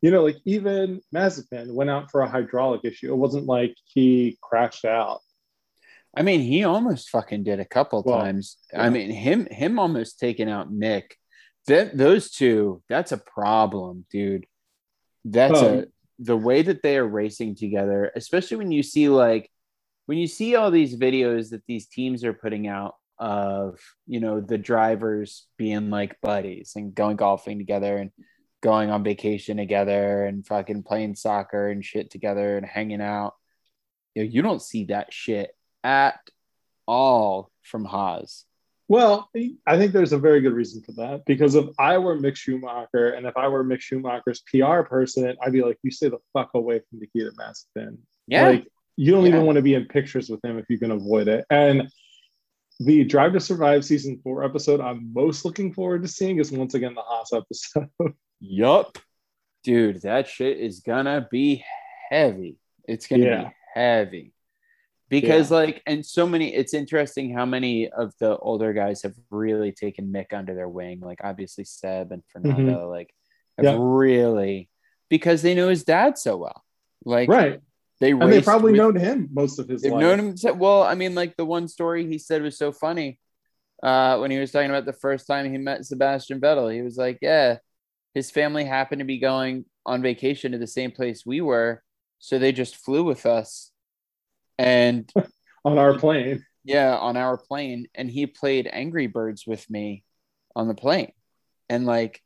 you 0.00 0.10
know 0.10 0.22
like 0.22 0.36
even 0.44 1.00
mazepin 1.14 1.72
went 1.72 1.90
out 1.90 2.10
for 2.10 2.20
a 2.20 2.28
hydraulic 2.28 2.80
issue 2.84 3.12
it 3.12 3.16
wasn't 3.16 3.46
like 3.46 3.74
he 3.84 4.38
crashed 4.42 4.84
out 4.84 5.20
i 6.16 6.22
mean 6.22 6.40
he 6.40 6.64
almost 6.64 7.10
fucking 7.10 7.42
did 7.42 7.60
a 7.60 7.64
couple 7.64 8.02
well, 8.04 8.20
times 8.20 8.56
yeah. 8.72 8.82
i 8.82 8.90
mean 8.90 9.10
him 9.10 9.46
him 9.46 9.78
almost 9.78 10.18
taking 10.18 10.48
out 10.48 10.72
mick 10.72 11.12
that 11.66 11.96
those 11.96 12.30
two, 12.30 12.82
that's 12.88 13.12
a 13.12 13.18
problem, 13.18 14.04
dude. 14.10 14.46
That's 15.24 15.58
oh. 15.58 15.66
a 15.66 15.78
um, 15.78 15.84
the 16.18 16.36
way 16.36 16.62
that 16.62 16.82
they 16.82 16.96
are 16.96 17.06
racing 17.06 17.56
together, 17.56 18.12
especially 18.14 18.58
when 18.58 18.70
you 18.70 18.82
see 18.82 19.08
like 19.08 19.50
when 20.06 20.18
you 20.18 20.26
see 20.26 20.54
all 20.54 20.70
these 20.70 20.96
videos 20.96 21.50
that 21.50 21.64
these 21.66 21.86
teams 21.86 22.24
are 22.24 22.32
putting 22.32 22.68
out 22.68 22.94
of 23.18 23.78
you 24.06 24.20
know 24.20 24.40
the 24.40 24.58
drivers 24.58 25.46
being 25.56 25.90
like 25.90 26.20
buddies 26.20 26.72
and 26.76 26.94
going 26.94 27.16
golfing 27.16 27.58
together 27.58 27.96
and 27.96 28.10
going 28.60 28.90
on 28.90 29.04
vacation 29.04 29.56
together 29.56 30.24
and 30.24 30.46
fucking 30.46 30.82
playing 30.82 31.14
soccer 31.14 31.68
and 31.68 31.84
shit 31.84 32.10
together 32.10 32.56
and 32.56 32.64
hanging 32.64 33.02
out. 33.02 33.34
You, 34.14 34.24
know, 34.24 34.30
you 34.30 34.42
don't 34.42 34.62
see 34.62 34.86
that 34.86 35.12
shit 35.12 35.50
at 35.82 36.18
all 36.86 37.50
from 37.62 37.84
Haas. 37.84 38.46
Well, 38.86 39.30
I 39.66 39.78
think 39.78 39.92
there's 39.92 40.12
a 40.12 40.18
very 40.18 40.40
good 40.40 40.52
reason 40.52 40.82
for 40.82 40.92
that 40.92 41.24
because 41.24 41.54
if 41.54 41.66
I 41.78 41.96
were 41.96 42.18
Mick 42.18 42.36
Schumacher 42.36 43.10
and 43.10 43.26
if 43.26 43.36
I 43.36 43.48
were 43.48 43.64
Mick 43.64 43.80
Schumacher's 43.80 44.42
PR 44.42 44.82
person, 44.82 45.34
I'd 45.42 45.52
be 45.52 45.62
like, 45.62 45.78
you 45.82 45.90
stay 45.90 46.10
the 46.10 46.18
fuck 46.34 46.50
away 46.54 46.80
from 46.80 47.00
Nikita 47.00 47.32
Mazepin. 47.32 47.96
Yeah. 48.26 48.48
Like, 48.48 48.68
you 48.96 49.10
don't 49.10 49.22
yeah. 49.22 49.30
even 49.30 49.46
want 49.46 49.56
to 49.56 49.62
be 49.62 49.74
in 49.74 49.86
pictures 49.86 50.28
with 50.28 50.44
him 50.44 50.58
if 50.58 50.66
you 50.68 50.78
can 50.78 50.90
avoid 50.90 51.28
it. 51.28 51.46
And 51.48 51.88
the 52.78 53.04
Drive 53.04 53.32
to 53.32 53.40
Survive 53.40 53.84
season 53.84 54.20
four 54.22 54.44
episode 54.44 54.80
I'm 54.80 55.12
most 55.14 55.44
looking 55.44 55.72
forward 55.72 56.02
to 56.02 56.08
seeing 56.08 56.38
is 56.38 56.52
once 56.52 56.74
again 56.74 56.94
the 56.94 57.02
Haas 57.02 57.32
episode. 57.32 57.88
yup. 58.40 58.98
Dude, 59.62 60.02
that 60.02 60.28
shit 60.28 60.58
is 60.58 60.80
gonna 60.80 61.26
be 61.30 61.64
heavy. 62.10 62.58
It's 62.86 63.06
gonna 63.06 63.24
yeah. 63.24 63.44
be 63.44 63.54
heavy 63.74 64.33
because 65.20 65.50
yeah. 65.50 65.56
like 65.56 65.82
and 65.86 66.04
so 66.04 66.26
many 66.26 66.52
it's 66.52 66.74
interesting 66.74 67.32
how 67.32 67.44
many 67.44 67.88
of 67.88 68.12
the 68.18 68.36
older 68.38 68.72
guys 68.72 69.02
have 69.02 69.14
really 69.30 69.70
taken 69.70 70.12
mick 70.12 70.32
under 70.32 70.54
their 70.54 70.68
wing 70.68 71.00
like 71.00 71.20
obviously 71.22 71.64
seb 71.64 72.10
and 72.10 72.22
fernando 72.28 72.80
mm-hmm. 72.80 72.90
like 72.90 73.14
have 73.56 73.64
yeah. 73.64 73.76
really 73.78 74.68
because 75.08 75.40
they 75.42 75.54
know 75.54 75.68
his 75.68 75.84
dad 75.84 76.18
so 76.18 76.36
well 76.36 76.64
like 77.04 77.28
right 77.28 77.60
they 78.00 78.10
and 78.10 78.32
they 78.32 78.42
probably 78.42 78.72
with, 78.72 78.80
known 78.80 78.96
him 78.96 79.28
most 79.32 79.60
of 79.60 79.68
his 79.68 79.82
they've 79.82 79.92
life. 79.92 80.00
known 80.00 80.18
him 80.18 80.58
well 80.58 80.82
i 80.82 80.94
mean 80.94 81.14
like 81.14 81.36
the 81.36 81.44
one 81.44 81.68
story 81.68 82.08
he 82.08 82.18
said 82.18 82.42
was 82.42 82.58
so 82.58 82.72
funny 82.72 83.20
uh 83.84 84.18
when 84.18 84.32
he 84.32 84.38
was 84.38 84.50
talking 84.50 84.70
about 84.70 84.84
the 84.84 84.92
first 84.92 85.28
time 85.28 85.50
he 85.50 85.58
met 85.58 85.84
sebastian 85.84 86.40
vettel 86.40 86.72
he 86.72 86.82
was 86.82 86.96
like 86.96 87.18
yeah 87.22 87.58
his 88.14 88.32
family 88.32 88.64
happened 88.64 88.98
to 88.98 89.04
be 89.04 89.18
going 89.18 89.64
on 89.86 90.02
vacation 90.02 90.52
to 90.52 90.58
the 90.58 90.66
same 90.66 90.90
place 90.90 91.24
we 91.24 91.40
were 91.40 91.82
so 92.18 92.38
they 92.38 92.50
just 92.50 92.76
flew 92.76 93.04
with 93.04 93.26
us 93.26 93.70
and 94.58 95.10
on 95.64 95.78
our 95.78 95.98
plane. 95.98 96.44
Yeah, 96.64 96.96
on 96.96 97.16
our 97.16 97.36
plane, 97.36 97.88
and 97.94 98.10
he 98.10 98.26
played 98.26 98.68
Angry 98.70 99.06
Birds 99.06 99.46
with 99.46 99.68
me 99.68 100.02
on 100.56 100.68
the 100.68 100.74
plane, 100.74 101.12
and 101.68 101.84
like 101.84 102.22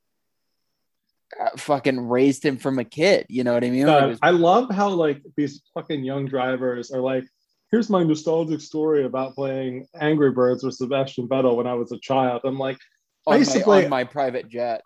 uh, 1.39 1.57
fucking 1.57 2.09
raised 2.09 2.45
him 2.45 2.57
from 2.57 2.79
a 2.79 2.85
kid. 2.85 3.27
You 3.29 3.45
know 3.45 3.55
what 3.55 3.65
I 3.65 3.71
mean? 3.71 3.87
like 3.87 4.07
was- 4.11 4.19
I 4.23 4.31
love 4.31 4.71
how 4.71 4.91
like 4.91 5.23
these 5.37 5.63
fucking 5.75 6.05
young 6.05 6.27
drivers 6.27 6.91
are 6.91 7.01
like, 7.01 7.25
here's 7.71 7.91
my 7.91 8.03
nostalgic 8.03 8.61
story 8.61 9.05
about 9.05 9.35
playing 9.35 9.87
Angry 10.01 10.31
Birds 10.31 10.63
with 10.63 10.75
Sebastian 10.75 11.29
Vettel 11.29 11.57
when 11.57 11.67
I 11.67 11.75
was 11.75 11.93
a 11.93 11.99
child. 11.99 12.43
I'm 12.45 12.59
like, 12.59 12.79
I 13.27 13.37
used 13.37 13.53
my, 13.53 13.59
to 13.59 13.65
play 13.65 13.89
my 13.89 14.05
private 14.05 14.49
jet. 14.49 14.83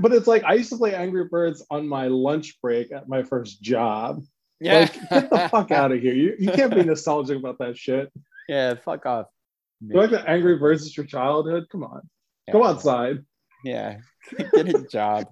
But 0.00 0.12
it's 0.12 0.26
like 0.26 0.44
I 0.44 0.54
used 0.54 0.70
to 0.70 0.78
play 0.78 0.94
Angry 0.94 1.28
Birds 1.28 1.64
on 1.70 1.88
my 1.88 2.08
lunch 2.08 2.60
break 2.60 2.92
at 2.92 3.08
my 3.08 3.22
first 3.22 3.62
job. 3.62 4.22
Yeah. 4.60 4.80
Like, 4.80 5.10
get 5.10 5.30
the 5.30 5.48
fuck 5.50 5.70
out 5.72 5.92
of 5.92 6.00
here. 6.00 6.14
You, 6.14 6.36
you 6.38 6.50
can't 6.50 6.74
be 6.74 6.82
nostalgic 6.82 7.38
about 7.38 7.58
that 7.58 7.76
shit. 7.76 8.12
Yeah, 8.48 8.74
fuck 8.74 9.04
off. 9.06 9.26
You 9.80 9.96
like 9.96 10.10
the 10.10 10.28
Angry 10.28 10.56
Birds 10.56 10.82
is 10.82 10.96
your 10.96 11.06
childhood? 11.06 11.66
Come 11.70 11.84
on. 11.84 12.08
Yeah. 12.46 12.52
Go 12.52 12.64
outside. 12.64 13.24
Yeah. 13.64 13.98
Get 14.36 14.74
a 14.74 14.86
job. 14.90 15.26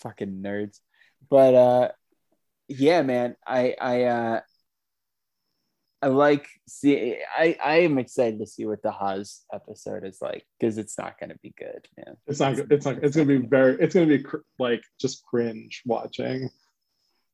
Fucking 0.00 0.42
nerds. 0.42 0.80
But 1.30 1.54
uh 1.54 1.88
yeah, 2.68 3.02
man. 3.02 3.36
I 3.46 3.76
I 3.80 4.02
uh 4.04 4.40
I 6.02 6.08
like 6.08 6.46
see 6.68 7.16
I 7.36 7.56
I 7.64 7.76
am 7.80 7.98
excited 7.98 8.40
to 8.40 8.46
see 8.46 8.66
what 8.66 8.82
the 8.82 8.90
Haas 8.90 9.44
episode 9.52 10.04
is 10.04 10.18
like 10.20 10.44
because 10.58 10.78
it's 10.78 10.98
not 10.98 11.18
going 11.18 11.30
to 11.30 11.38
be 11.42 11.54
good, 11.56 11.88
man. 11.96 12.16
It's 12.26 12.40
not 12.40 12.58
it's 12.70 12.86
not 12.86 13.02
it's 13.02 13.16
going 13.16 13.28
to 13.28 13.40
be 13.40 13.46
very 13.46 13.76
it's 13.80 13.94
going 13.94 14.08
to 14.08 14.18
be 14.18 14.22
cr- 14.22 14.36
like 14.58 14.82
just 15.00 15.24
cringe 15.24 15.82
watching. 15.86 16.50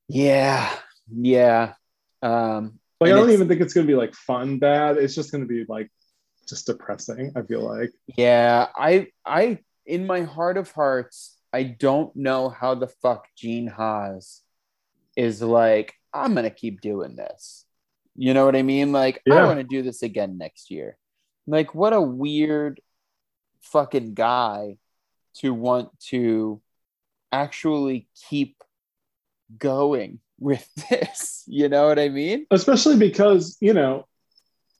Yeah, 0.08 0.72
yeah. 1.10 1.74
Um, 2.22 2.78
like 3.00 3.12
I 3.12 3.16
don't 3.16 3.30
even 3.30 3.48
think 3.48 3.60
it's 3.60 3.74
gonna 3.74 3.86
be 3.86 3.94
like 3.94 4.14
fun 4.14 4.58
bad. 4.58 4.96
It's 4.96 5.14
just 5.14 5.32
gonna 5.32 5.46
be 5.46 5.64
like 5.68 5.90
just 6.48 6.66
depressing. 6.66 7.32
I 7.36 7.42
feel 7.42 7.62
like. 7.62 7.90
Yeah, 8.16 8.68
I 8.76 9.08
I 9.24 9.58
in 9.86 10.06
my 10.06 10.22
heart 10.22 10.56
of 10.56 10.70
hearts, 10.70 11.36
I 11.52 11.64
don't 11.64 12.14
know 12.14 12.48
how 12.48 12.74
the 12.74 12.86
fuck 12.86 13.26
Gene 13.36 13.66
Haas 13.66 14.42
is 15.16 15.42
like. 15.42 15.94
I'm 16.14 16.34
gonna 16.34 16.50
keep 16.50 16.80
doing 16.80 17.16
this. 17.16 17.64
You 18.14 18.34
know 18.34 18.44
what 18.44 18.56
I 18.56 18.62
mean? 18.62 18.92
Like 18.92 19.22
yeah. 19.26 19.36
I 19.36 19.44
want 19.46 19.58
to 19.58 19.64
do 19.64 19.82
this 19.82 20.02
again 20.02 20.38
next 20.38 20.70
year. 20.70 20.96
Like 21.46 21.74
what 21.74 21.92
a 21.92 22.00
weird 22.00 22.80
fucking 23.62 24.14
guy 24.14 24.76
to 25.36 25.54
want 25.54 25.88
to 26.08 26.60
actually 27.32 28.08
keep 28.28 28.61
going 29.58 30.20
with 30.38 30.68
this. 30.90 31.44
You 31.46 31.68
know 31.68 31.86
what 31.86 31.98
I 31.98 32.08
mean? 32.08 32.46
Especially 32.50 32.96
because, 32.96 33.56
you 33.60 33.74
know, 33.74 34.06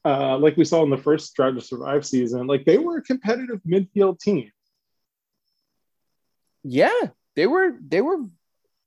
uh, 0.04 0.36
like 0.38 0.56
we 0.56 0.64
saw 0.64 0.82
in 0.82 0.90
the 0.90 0.96
first 0.96 1.34
Drive 1.34 1.54
to 1.54 1.60
Survive 1.60 2.04
season, 2.04 2.46
like 2.46 2.64
they 2.64 2.78
were 2.78 2.98
a 2.98 3.02
competitive 3.02 3.60
midfield 3.66 4.18
team. 4.18 4.50
Yeah, 6.64 6.90
they 7.36 7.46
were 7.46 7.72
they 7.86 8.00
were 8.00 8.18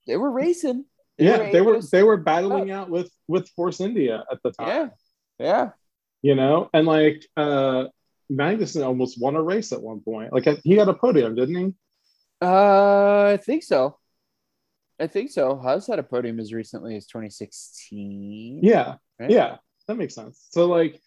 they 0.08 0.18
were 0.18 0.32
racing. 0.32 0.86
They 1.18 1.26
yeah, 1.26 1.38
were 1.38 1.52
they 1.52 1.62
were 1.62 1.82
they 1.82 2.04
were 2.04 2.18
battling 2.18 2.72
out 2.72 2.90
with 2.90 3.12
with 3.28 3.48
Force 3.50 3.80
India 3.80 4.26
at 4.32 4.44
the 4.44 4.52
time. 4.52 4.68
Yeah. 4.68 4.90
Yeah. 5.40 5.70
You 6.22 6.36
know, 6.36 6.70
and 6.74 6.86
like 6.86 7.26
uh 7.38 7.86
Magnussen 8.32 8.86
almost 8.86 9.22
won 9.22 9.36
a 9.36 9.42
race 9.42 9.72
at 9.72 9.82
one 9.82 10.02
point. 10.02 10.34
Like 10.34 10.48
he 10.64 10.74
had 10.74 10.90
a 10.90 10.94
podium, 10.94 11.36
didn't 11.36 11.56
he? 11.56 11.74
Uh, 12.42 13.32
I 13.34 13.38
think 13.38 13.64
so. 13.64 13.98
I 15.00 15.08
think 15.08 15.32
so. 15.32 15.58
Haas 15.58 15.88
had 15.88 16.00
a 16.00 16.04
podium 16.04 16.40
as 16.40 16.54
recently 16.54 16.96
as 16.96 17.06
2016. 17.08 18.60
Yeah. 18.64 18.96
Right? 19.20 19.30
Yeah. 19.30 19.58
That 19.88 19.98
makes 19.98 20.16
sense. 20.16 20.48
So, 20.52 20.68
like, 20.68 21.02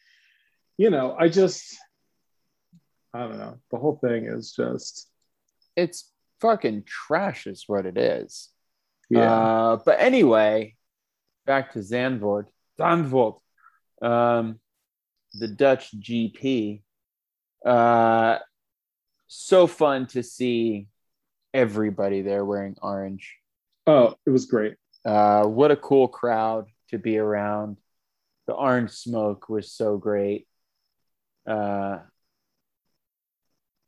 you 0.76 0.90
know, 0.90 1.16
I 1.18 1.28
just, 1.28 1.76
I 3.14 3.20
don't 3.20 3.38
know. 3.38 3.58
The 3.70 3.78
whole 3.78 3.96
thing 3.96 4.26
is 4.26 4.52
just. 4.52 5.08
It's 5.74 6.12
fucking 6.40 6.84
trash, 6.86 7.46
is 7.46 7.64
what 7.66 7.86
it 7.86 7.96
is. 7.96 8.50
Yeah. 9.08 9.32
Uh, 9.32 9.76
but 9.84 10.00
anyway, 10.00 10.76
back 11.46 11.72
to 11.72 11.78
Zandvoort. 11.78 12.46
Zandvoort. 12.78 13.40
Um, 14.02 14.60
the 15.34 15.48
Dutch 15.48 15.90
GP. 15.98 16.82
Uh, 17.64 18.38
so 19.26 19.66
fun 19.66 20.06
to 20.08 20.22
see 20.22 20.88
everybody 21.52 22.22
there 22.22 22.44
wearing 22.44 22.76
orange. 22.82 23.37
Oh, 23.88 24.14
it 24.26 24.30
was 24.30 24.44
great. 24.44 24.74
Uh, 25.02 25.44
what 25.44 25.70
a 25.70 25.76
cool 25.76 26.08
crowd 26.08 26.66
to 26.90 26.98
be 26.98 27.16
around. 27.16 27.78
The 28.46 28.52
orange 28.52 28.90
smoke 28.90 29.48
was 29.48 29.72
so 29.72 29.96
great. 29.96 30.46
Uh, 31.46 32.00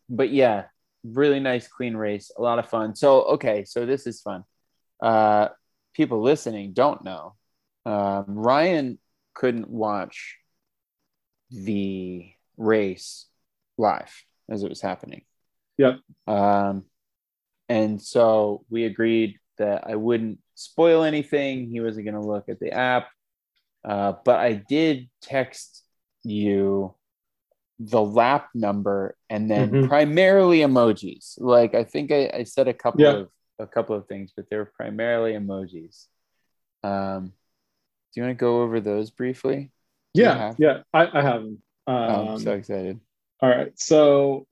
but 0.08 0.30
yeah, 0.30 0.64
really 1.04 1.38
nice, 1.38 1.68
clean 1.68 1.94
race. 1.94 2.30
A 2.38 2.40
lot 2.40 2.58
of 2.58 2.70
fun. 2.70 2.94
So, 2.94 3.24
okay, 3.34 3.66
so 3.66 3.84
this 3.84 4.06
is 4.06 4.22
fun. 4.22 4.44
Uh, 5.02 5.48
people 5.92 6.22
listening 6.22 6.72
don't 6.72 7.04
know. 7.04 7.34
Um, 7.84 8.24
Ryan 8.26 8.98
couldn't 9.34 9.68
watch 9.68 10.38
the 11.50 12.32
race 12.56 13.26
live 13.76 14.24
as 14.48 14.62
it 14.62 14.70
was 14.70 14.80
happening. 14.80 15.26
Yep. 15.76 15.98
Um, 16.26 16.86
and 17.68 18.00
so 18.00 18.64
we 18.70 18.84
agreed 18.84 19.36
that 19.60 19.84
I 19.86 19.94
wouldn't 19.94 20.40
spoil 20.54 21.04
anything. 21.04 21.70
He 21.70 21.80
wasn't 21.80 22.06
going 22.06 22.20
to 22.20 22.26
look 22.26 22.48
at 22.48 22.58
the 22.60 22.72
app. 22.72 23.08
Uh, 23.84 24.14
but 24.24 24.40
I 24.40 24.54
did 24.54 25.08
text 25.22 25.84
you 26.22 26.94
the 27.78 28.02
lap 28.02 28.48
number 28.54 29.16
and 29.30 29.50
then 29.50 29.70
mm-hmm. 29.70 29.88
primarily 29.88 30.58
emojis. 30.58 31.34
Like 31.38 31.74
I 31.74 31.84
think 31.84 32.12
I, 32.12 32.30
I 32.34 32.44
said 32.44 32.68
a 32.68 32.74
couple 32.74 33.00
yeah. 33.00 33.10
of 33.12 33.28
a 33.58 33.66
couple 33.66 33.96
of 33.96 34.06
things, 34.06 34.32
but 34.34 34.50
they're 34.50 34.66
primarily 34.66 35.32
emojis. 35.32 36.06
Um, 36.82 37.32
do 38.12 38.20
you 38.20 38.22
want 38.22 38.38
to 38.38 38.40
go 38.40 38.62
over 38.62 38.80
those 38.80 39.10
briefly? 39.10 39.70
yeah, 40.14 40.54
yeah, 40.58 40.82
I, 40.92 41.06
I 41.12 41.22
have 41.22 41.42
them. 41.42 41.62
Um, 41.86 41.94
oh, 41.96 42.28
I'm 42.32 42.40
so 42.40 42.52
excited. 42.52 43.00
All 43.40 43.48
right, 43.48 43.72
so 43.76 44.46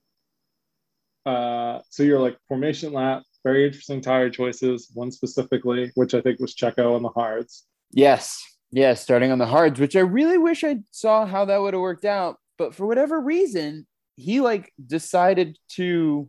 uh, 1.27 1.81
so 1.90 2.03
you're 2.03 2.21
like 2.21 2.38
formation 2.49 2.92
lap, 2.92 3.25
very 3.44 3.66
interesting 3.66 4.01
tire 4.01 4.31
choices. 4.31 4.90
One 4.94 5.11
specifically, 5.11 5.90
which 5.94 6.14
I 6.14 6.20
think 6.20 6.40
was 6.40 6.55
Checo 6.55 6.94
on 6.94 7.03
the 7.03 7.09
hards. 7.11 7.66
Yes, 7.90 8.42
yes, 8.70 9.03
starting 9.03 9.33
on 9.33 9.38
the 9.38 9.46
hards, 9.46 9.81
which 9.81 9.96
I 9.96 10.01
really 10.01 10.38
wish 10.38 10.64
I 10.64 10.79
saw 10.90 11.27
how 11.27 11.44
that 11.46 11.61
would 11.61 11.74
have 11.74 11.81
worked 11.81 12.05
out. 12.05 12.37
But 12.59 12.74
for 12.74 12.87
whatever 12.87 13.20
reason, 13.20 13.87
he 14.16 14.40
like 14.40 14.72
decided 14.85 15.59
to 15.70 16.29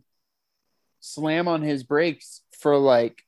slam 1.00 1.48
on 1.48 1.62
his 1.62 1.82
brakes 1.82 2.42
for 2.60 2.76
like 2.76 3.22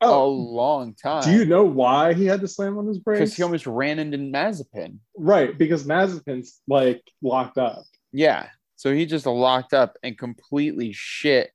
oh, 0.00 0.24
a 0.24 0.28
long 0.28 0.94
time. 0.94 1.24
Do 1.24 1.32
you 1.32 1.44
know 1.44 1.64
why 1.64 2.14
he 2.14 2.24
had 2.24 2.40
to 2.40 2.48
slam 2.48 2.78
on 2.78 2.86
his 2.86 2.98
brakes? 2.98 3.20
Because 3.20 3.36
he 3.36 3.42
almost 3.42 3.66
ran 3.66 3.98
into 3.98 4.18
Mazepin. 4.18 4.98
Right, 5.16 5.56
because 5.56 5.84
Mazepin's 5.84 6.60
like 6.66 7.02
locked 7.22 7.58
up. 7.58 7.84
Yeah, 8.12 8.48
so 8.76 8.94
he 8.94 9.06
just 9.06 9.26
locked 9.26 9.74
up 9.74 9.98
and 10.02 10.16
completely 10.16 10.92
shit. 10.92 11.50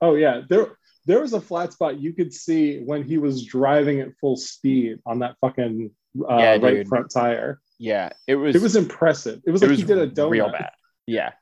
Oh 0.00 0.14
yeah, 0.14 0.42
there 0.48 0.78
there 1.10 1.20
was 1.20 1.32
a 1.32 1.40
flat 1.40 1.72
spot 1.72 1.98
you 1.98 2.12
could 2.12 2.32
see 2.32 2.78
when 2.78 3.02
he 3.02 3.18
was 3.18 3.44
driving 3.44 4.00
at 4.00 4.08
full 4.20 4.36
speed 4.36 4.98
on 5.04 5.18
that 5.18 5.34
fucking 5.40 5.90
uh, 6.20 6.36
yeah, 6.36 6.56
right 6.56 6.86
front 6.86 7.10
tire. 7.12 7.60
Yeah, 7.78 8.10
it 8.28 8.36
was. 8.36 8.54
It 8.54 8.62
was 8.62 8.76
impressive. 8.76 9.40
It 9.44 9.50
was 9.50 9.60
like 9.60 9.70
was 9.70 9.80
he 9.80 9.84
did 9.84 9.98
a 9.98 10.08
donut. 10.08 10.30
Real 10.30 10.52
bad. 10.52 10.70
Yeah, 11.06 11.32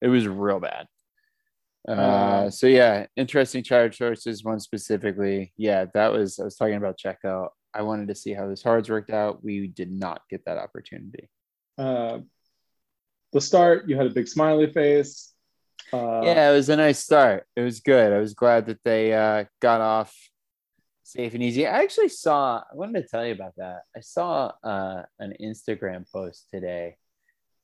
it 0.00 0.08
was 0.08 0.26
real 0.26 0.58
bad. 0.58 0.86
Uh, 1.88 1.92
uh, 1.92 2.50
so 2.50 2.66
yeah, 2.66 3.06
interesting 3.16 3.62
tire 3.62 3.88
choices. 3.90 4.42
One 4.42 4.58
specifically, 4.58 5.52
yeah, 5.56 5.86
that 5.94 6.12
was. 6.12 6.40
I 6.40 6.44
was 6.44 6.56
talking 6.56 6.74
about 6.74 6.98
Checo. 6.98 7.48
I 7.72 7.82
wanted 7.82 8.08
to 8.08 8.16
see 8.16 8.32
how 8.34 8.48
this 8.48 8.62
hards 8.62 8.90
worked 8.90 9.10
out. 9.10 9.44
We 9.44 9.68
did 9.68 9.92
not 9.92 10.22
get 10.30 10.44
that 10.46 10.58
opportunity. 10.58 11.28
Uh, 11.78 12.18
the 13.32 13.40
start, 13.40 13.88
you 13.88 13.96
had 13.96 14.06
a 14.06 14.10
big 14.10 14.26
smiley 14.26 14.72
face. 14.72 15.31
Uh, 15.92 16.22
yeah, 16.24 16.50
it 16.50 16.54
was 16.54 16.68
a 16.68 16.76
nice 16.76 16.98
start. 16.98 17.46
It 17.54 17.62
was 17.62 17.80
good. 17.80 18.12
I 18.12 18.18
was 18.18 18.34
glad 18.34 18.66
that 18.66 18.82
they 18.84 19.12
uh, 19.12 19.44
got 19.60 19.80
off 19.80 20.14
safe 21.02 21.34
and 21.34 21.42
easy. 21.42 21.66
I 21.66 21.82
actually 21.82 22.08
saw, 22.08 22.58
I 22.58 22.74
wanted 22.74 23.02
to 23.02 23.08
tell 23.08 23.26
you 23.26 23.32
about 23.32 23.56
that. 23.56 23.82
I 23.94 24.00
saw 24.00 24.52
uh, 24.64 25.02
an 25.18 25.34
Instagram 25.40 26.10
post 26.10 26.48
today 26.50 26.96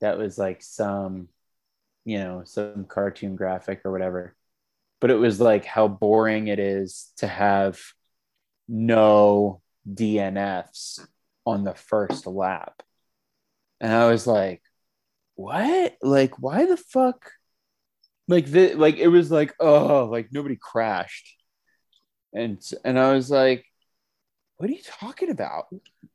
that 0.00 0.18
was 0.18 0.36
like 0.36 0.62
some, 0.62 1.28
you 2.04 2.18
know, 2.18 2.42
some 2.44 2.84
cartoon 2.84 3.36
graphic 3.36 3.80
or 3.84 3.92
whatever. 3.92 4.34
But 5.00 5.10
it 5.10 5.16
was 5.16 5.40
like 5.40 5.64
how 5.64 5.88
boring 5.88 6.48
it 6.48 6.58
is 6.58 7.12
to 7.18 7.26
have 7.26 7.80
no 8.68 9.62
DNFs 9.90 11.06
on 11.46 11.64
the 11.64 11.74
first 11.74 12.26
lap. 12.26 12.82
And 13.80 13.92
I 13.92 14.10
was 14.10 14.26
like, 14.26 14.62
what? 15.36 15.96
Like, 16.02 16.38
why 16.42 16.66
the 16.66 16.76
fuck? 16.76 17.30
Like 18.28 18.46
the 18.46 18.74
like 18.74 18.98
it 18.98 19.08
was 19.08 19.30
like, 19.30 19.54
oh, 19.58 20.04
like 20.04 20.28
nobody 20.30 20.56
crashed. 20.56 21.34
And 22.32 22.62
and 22.84 22.98
I 22.98 23.14
was 23.14 23.30
like, 23.30 23.64
what 24.58 24.68
are 24.70 24.72
you 24.72 24.82
talking 24.84 25.30
about? 25.30 25.66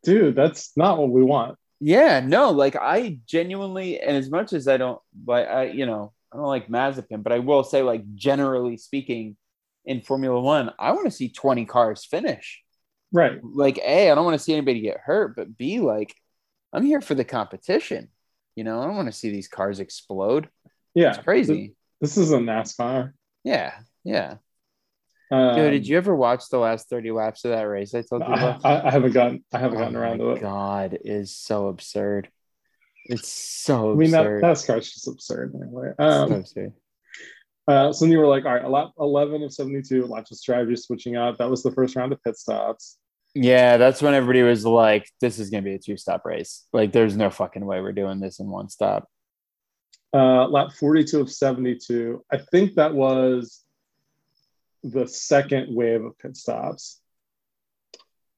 Dude, 0.04 0.36
that's 0.36 0.78
not 0.78 0.97
what 0.99 1.10
we 1.10 1.23
want. 1.23 1.58
Yeah, 1.80 2.21
no, 2.21 2.52
like 2.52 2.76
I 2.76 3.19
genuinely, 3.26 3.99
and 3.99 4.15
as 4.15 4.30
much 4.30 4.54
as 4.54 4.67
I 4.67 4.78
don't 4.78 4.99
like 5.26 5.47
I, 5.47 5.65
you 5.65 5.86
know, 5.86 6.13
I 6.34 6.38
don't 6.38 6.45
like 6.45 6.67
Mazepin, 6.67 7.21
but 7.21 7.32
I 7.32 7.39
will 7.39 7.63
say, 7.63 7.84
like, 7.84 8.15
generally 8.15 8.78
speaking, 8.78 9.38
in 9.86 10.02
Formula 10.02 10.39
One, 10.39 10.71
I 10.80 10.93
want 10.93 11.06
to 11.06 11.12
see 11.12 11.30
20 11.30 11.65
cars 11.65 12.06
finish. 12.06 12.62
Right. 13.12 13.39
Like, 13.43 13.78
A, 13.78 14.10
I 14.10 14.15
don't 14.15 14.26
want 14.26 14.38
to 14.38 14.43
see 14.43 14.54
anybody 14.54 14.82
get 14.82 14.97
hurt, 14.97 15.36
but 15.36 15.58
B, 15.58 15.80
like, 15.80 16.15
I'm 16.71 16.86
here 16.86 17.02
for 17.02 17.13
the 17.13 17.23
competition. 17.23 18.10
You 18.56 18.63
know, 18.63 18.82
I 18.82 18.86
don't 18.86 18.95
want 18.95 19.10
to 19.10 19.12
see 19.12 19.30
these 19.30 19.47
cars 19.47 19.80
explode. 19.80 20.49
Yeah, 20.95 21.10
it's 21.10 21.23
crazy. 21.23 21.76
This, 22.03 22.17
is 22.17 22.33
a 22.33 22.37
NASCAR. 22.37 23.13
Yeah, 23.45 23.73
yeah. 24.03 24.35
Um, 25.31 25.55
Dude, 25.55 25.71
did 25.71 25.87
you 25.87 25.95
ever 25.95 26.13
watch 26.13 26.49
the 26.49 26.59
last 26.59 26.89
thirty 26.89 27.11
laps 27.11 27.45
of 27.45 27.51
that 27.51 27.61
race? 27.61 27.95
I 27.95 28.01
told 28.01 28.23
you. 28.27 28.33
I, 28.33 28.87
I, 28.87 28.91
haven't 28.91 29.13
gotten. 29.13 29.43
I 29.53 29.59
haven't 29.59 29.77
oh 29.77 29.81
gotten 29.81 29.95
around 29.95 30.17
to 30.19 30.31
it. 30.31 30.41
God, 30.41 30.99
is 31.05 31.33
so 31.33 31.69
absurd. 31.69 32.29
It's 33.05 33.29
so. 33.29 33.93
I 33.93 33.95
mean, 33.95 34.11
that 34.11 34.25
NASCAR's 34.25 34.91
just 34.91 35.07
absurd 35.07 35.55
anyway. 35.55 35.91
Um, 35.97 36.29
so 36.29 36.35
absurd. 36.35 36.73
Uh, 37.67 37.93
so 37.93 38.03
you 38.03 38.19
were 38.19 38.27
like, 38.27 38.43
all 38.43 38.53
right, 38.53 38.69
lap 38.69 38.89
11 38.99 39.41
of 39.41 39.53
72, 39.53 40.05
lots 40.05 40.31
of 40.31 40.37
strategy 40.37 40.75
switching 40.75 41.15
up. 41.15 41.37
That 41.37 41.49
was 41.49 41.63
the 41.63 41.71
first 41.71 41.95
round 41.95 42.11
of 42.11 42.21
pit 42.21 42.37
stops. 42.37 42.97
Yeah, 43.33 43.77
that's 43.77 44.01
when 44.01 44.13
everybody 44.13 44.43
was 44.43 44.65
like, 44.65 45.09
this 45.21 45.39
is 45.39 45.49
going 45.49 45.63
to 45.63 45.69
be 45.69 45.75
a 45.75 45.79
two 45.79 45.95
stop 45.95 46.25
race. 46.25 46.67
Like, 46.73 46.91
there's 46.91 47.15
no 47.15 47.29
fucking 47.29 47.65
way 47.65 47.79
we're 47.79 47.93
doing 47.93 48.19
this 48.19 48.39
in 48.39 48.47
one 48.47 48.67
stop. 48.67 49.07
Uh, 50.13 50.47
lap 50.47 50.71
42 50.73 51.21
of 51.21 51.32
72. 51.32 52.23
I 52.32 52.38
think 52.38 52.76
that 52.76 52.93
was 52.93 53.63
the 54.84 55.08
second 55.08 55.73
wave 55.76 56.04
of 56.04 56.17
pit 56.19 56.38
stops. 56.38 56.99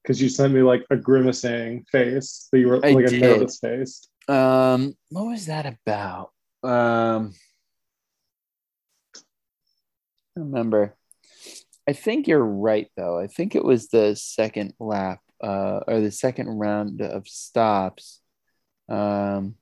Because 0.02 0.22
you 0.22 0.28
sent 0.28 0.54
me 0.54 0.62
like 0.62 0.84
a 0.90 0.96
grimacing 0.96 1.84
face, 1.90 2.48
that 2.52 2.60
you 2.60 2.68
were 2.68 2.84
I 2.84 2.92
like 2.92 3.06
did. 3.06 3.22
a 3.22 3.26
nervous 3.26 3.58
face. 3.58 4.06
Um, 4.28 4.94
what 5.10 5.26
was 5.26 5.46
that 5.46 5.66
about? 5.66 6.30
Um, 6.62 7.34
I 10.36 10.40
remember. 10.40 10.94
I 11.88 11.92
think 11.92 12.26
you're 12.26 12.44
right, 12.44 12.88
though. 12.96 13.18
I 13.18 13.26
think 13.26 13.54
it 13.54 13.64
was 13.64 13.88
the 13.88 14.14
second 14.16 14.74
lap 14.78 15.20
uh, 15.42 15.80
or 15.86 16.00
the 16.00 16.10
second 16.10 16.48
round 16.48 17.00
of 17.02 17.28
stops. 17.28 18.20
Um, 18.88 19.56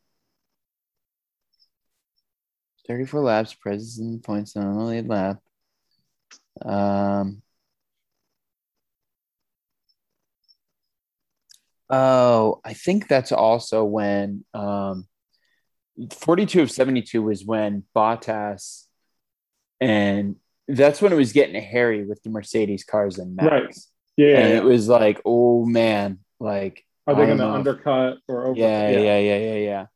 34 2.87 3.21
laps, 3.21 3.55
presence 3.55 4.25
points 4.25 4.57
on 4.57 4.77
the 4.77 4.85
lead 4.85 5.09
lap. 5.09 5.39
Um, 6.63 7.43
Oh, 11.91 12.61
I 12.65 12.73
think 12.73 13.09
that's 13.09 13.31
also 13.31 13.85
when 13.85 14.45
um, 14.55 15.07
42 16.13 16.63
of 16.63 16.71
72 16.71 17.23
was 17.23 17.45
when 17.45 17.85
Bottas 17.95 18.85
and 19.81 20.37
that's 20.67 21.03
when 21.03 21.13
it 21.13 21.17
was 21.17 21.33
getting 21.33 21.61
hairy 21.61 22.05
with 22.05 22.23
the 22.23 22.31
Mercedes 22.31 22.85
cars 22.85 23.19
and 23.19 23.37
Max. 23.37 23.51
Right. 23.51 23.77
Yeah. 24.17 24.39
and 24.39 24.49
yeah. 24.51 24.57
it 24.57 24.65
was 24.65 24.89
like, 24.89 25.21
oh 25.25 25.67
man, 25.67 26.21
like 26.41 26.85
Are 27.07 27.15
they 27.15 27.27
going 27.27 27.39
to 27.39 27.51
undercut 27.51 28.19
or 28.29 28.47
over? 28.47 28.59
yeah, 28.59 28.91
yeah, 28.91 29.19
yeah, 29.19 29.37
yeah, 29.37 29.87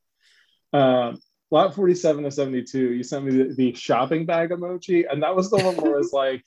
yeah. 0.73 1.09
Um, 1.09 1.19
lot 1.51 1.75
47 1.75 2.25
to 2.25 2.31
72, 2.31 2.93
you 2.93 3.03
sent 3.03 3.25
me 3.25 3.43
the, 3.43 3.55
the 3.55 3.75
shopping 3.75 4.27
bag 4.27 4.51
emoji, 4.51 5.05
and 5.11 5.23
that 5.23 5.35
was 5.35 5.51
the 5.51 5.57
one 5.57 5.77
where 5.77 5.95
I 5.95 5.99
was 5.99 6.13
like, 6.13 6.45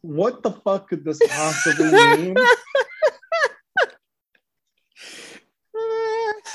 what 0.00 0.42
the 0.42 0.52
fuck 0.52 0.88
could 0.88 1.04
this 1.04 1.20
possibly 1.28 1.90
mean? 1.90 2.36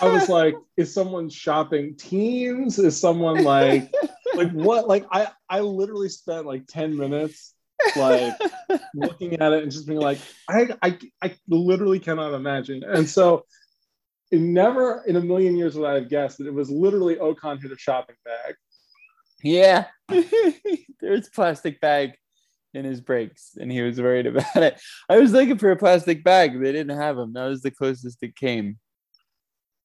I 0.01 0.07
was 0.09 0.27
like, 0.27 0.55
is 0.75 0.93
someone 0.93 1.29
shopping 1.29 1.95
teams? 1.95 2.79
Is 2.79 2.99
someone 2.99 3.43
like, 3.43 3.93
like 4.35 4.51
what? 4.51 4.87
Like, 4.87 5.05
I, 5.11 5.27
I 5.49 5.61
literally 5.61 6.09
spent 6.09 6.45
like 6.45 6.67
10 6.67 6.97
minutes 6.97 7.53
like 7.95 8.33
looking 8.95 9.39
at 9.39 9.53
it 9.53 9.63
and 9.63 9.71
just 9.71 9.87
being 9.87 9.99
like, 9.99 10.17
I, 10.49 10.69
I, 10.81 10.97
I 11.21 11.35
literally 11.47 11.99
cannot 11.99 12.33
imagine. 12.33 12.83
And 12.83 13.09
so, 13.09 13.45
it 14.33 14.39
never 14.41 15.03
in 15.05 15.15
a 15.15 15.21
million 15.21 15.55
years 15.55 15.75
would 15.75 15.87
I 15.87 15.93
have 15.95 16.09
guessed 16.09 16.39
that 16.39 16.47
it 16.47 16.53
was 16.53 16.69
literally 16.69 17.15
Ocon 17.17 17.61
hit 17.61 17.71
a 17.71 17.77
shopping 17.77 18.15
bag. 18.25 18.55
yeah. 19.43 19.85
There's 20.99 21.29
plastic 21.29 21.79
bag 21.79 22.13
in 22.73 22.85
his 22.85 22.99
brakes, 23.01 23.51
and 23.59 23.71
he 23.71 23.81
was 23.81 24.01
worried 24.01 24.25
about 24.27 24.55
it. 24.55 24.81
I 25.07 25.17
was 25.19 25.31
looking 25.31 25.57
for 25.59 25.69
a 25.71 25.75
plastic 25.75 26.23
bag. 26.23 26.59
They 26.59 26.71
didn't 26.71 26.97
have 26.97 27.15
them. 27.17 27.33
That 27.33 27.45
was 27.45 27.61
the 27.61 27.69
closest 27.71 28.23
it 28.23 28.35
came. 28.35 28.77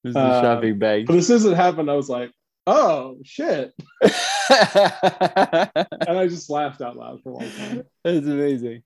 It 0.03 0.07
was 0.07 0.13
the 0.15 0.19
Uh, 0.21 0.41
shopping 0.41 0.79
bag. 0.79 1.05
But 1.07 1.17
as 1.17 1.27
soon 1.27 1.35
as 1.37 1.45
it 1.45 1.55
happened, 1.55 1.91
I 1.91 1.95
was 1.95 2.09
like, 2.09 2.31
oh 2.67 3.17
shit. 3.23 3.73
And 4.51 6.17
I 6.17 6.27
just 6.27 6.49
laughed 6.49 6.81
out 6.81 6.95
loud 6.97 7.21
for 7.21 7.29
a 7.29 7.33
long 7.33 7.51
time. 7.51 7.83
amazing. 8.03 8.81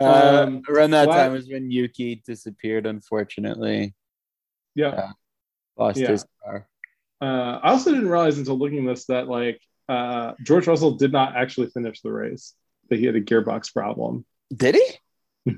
Uh, 0.00 0.44
Um, 0.46 0.62
around 0.68 0.92
that 0.92 1.10
time 1.10 1.32
was 1.32 1.46
when 1.48 1.70
Yuki 1.70 2.22
disappeared, 2.26 2.86
unfortunately. 2.86 3.94
Yeah. 4.74 5.12
Lost 5.76 5.98
Yeah. 5.98 6.08
his 6.12 6.24
car. 6.44 6.68
Uh, 7.20 7.60
I 7.62 7.70
also 7.70 7.90
didn't 7.92 8.08
realize 8.08 8.38
until 8.38 8.58
looking 8.58 8.84
this 8.84 9.06
that 9.06 9.28
like 9.28 9.60
uh, 9.88 10.32
George 10.42 10.66
Russell 10.66 10.92
did 10.92 11.12
not 11.12 11.36
actually 11.36 11.68
finish 11.68 12.00
the 12.00 12.12
race. 12.12 12.54
That 12.90 12.98
he 12.98 13.06
had 13.06 13.14
a 13.16 13.20
gearbox 13.22 13.72
problem. 13.72 14.26
Did 14.54 14.74
he? 14.76 15.50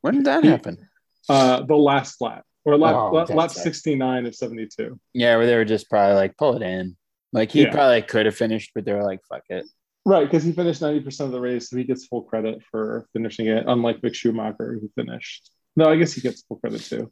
When 0.00 0.14
did 0.14 0.24
that 0.26 0.44
happen? 0.44 0.88
Uh, 1.28 1.62
the 1.62 1.74
last 1.76 2.20
lap 2.20 2.44
or 2.66 2.76
lap, 2.76 2.94
Oh, 2.94 3.10
lap, 3.10 3.30
lap 3.30 3.50
69 3.50 4.26
of 4.26 4.34
72. 4.34 4.98
Yeah, 5.14 5.36
where 5.36 5.46
they 5.46 5.56
were 5.56 5.64
just 5.64 5.88
probably 5.88 6.14
like, 6.14 6.36
pull 6.36 6.56
it 6.56 6.62
in. 6.62 6.96
Like 7.32 7.50
he 7.50 7.62
Yeah. 7.62 7.72
probably 7.72 8.02
could 8.02 8.26
have 8.26 8.36
finished, 8.36 8.72
but 8.74 8.84
they 8.84 8.92
were 8.92 9.02
like, 9.02 9.20
fuck 9.28 9.42
it. 9.48 9.66
Right, 10.04 10.24
because 10.26 10.44
he 10.44 10.52
finished 10.52 10.82
90% 10.82 11.20
of 11.20 11.32
the 11.32 11.40
race, 11.40 11.70
so 11.70 11.76
he 11.78 11.84
gets 11.84 12.04
full 12.06 12.22
credit 12.22 12.62
for 12.70 13.06
finishing 13.14 13.46
it, 13.46 13.64
unlike 13.66 14.02
Mick 14.02 14.14
Schumacher, 14.14 14.78
who 14.78 14.90
finished. 14.94 15.50
No, 15.76 15.86
I 15.86 15.96
guess 15.96 16.12
he 16.12 16.20
gets 16.20 16.42
full 16.42 16.58
credit 16.58 16.82
too. 16.82 17.10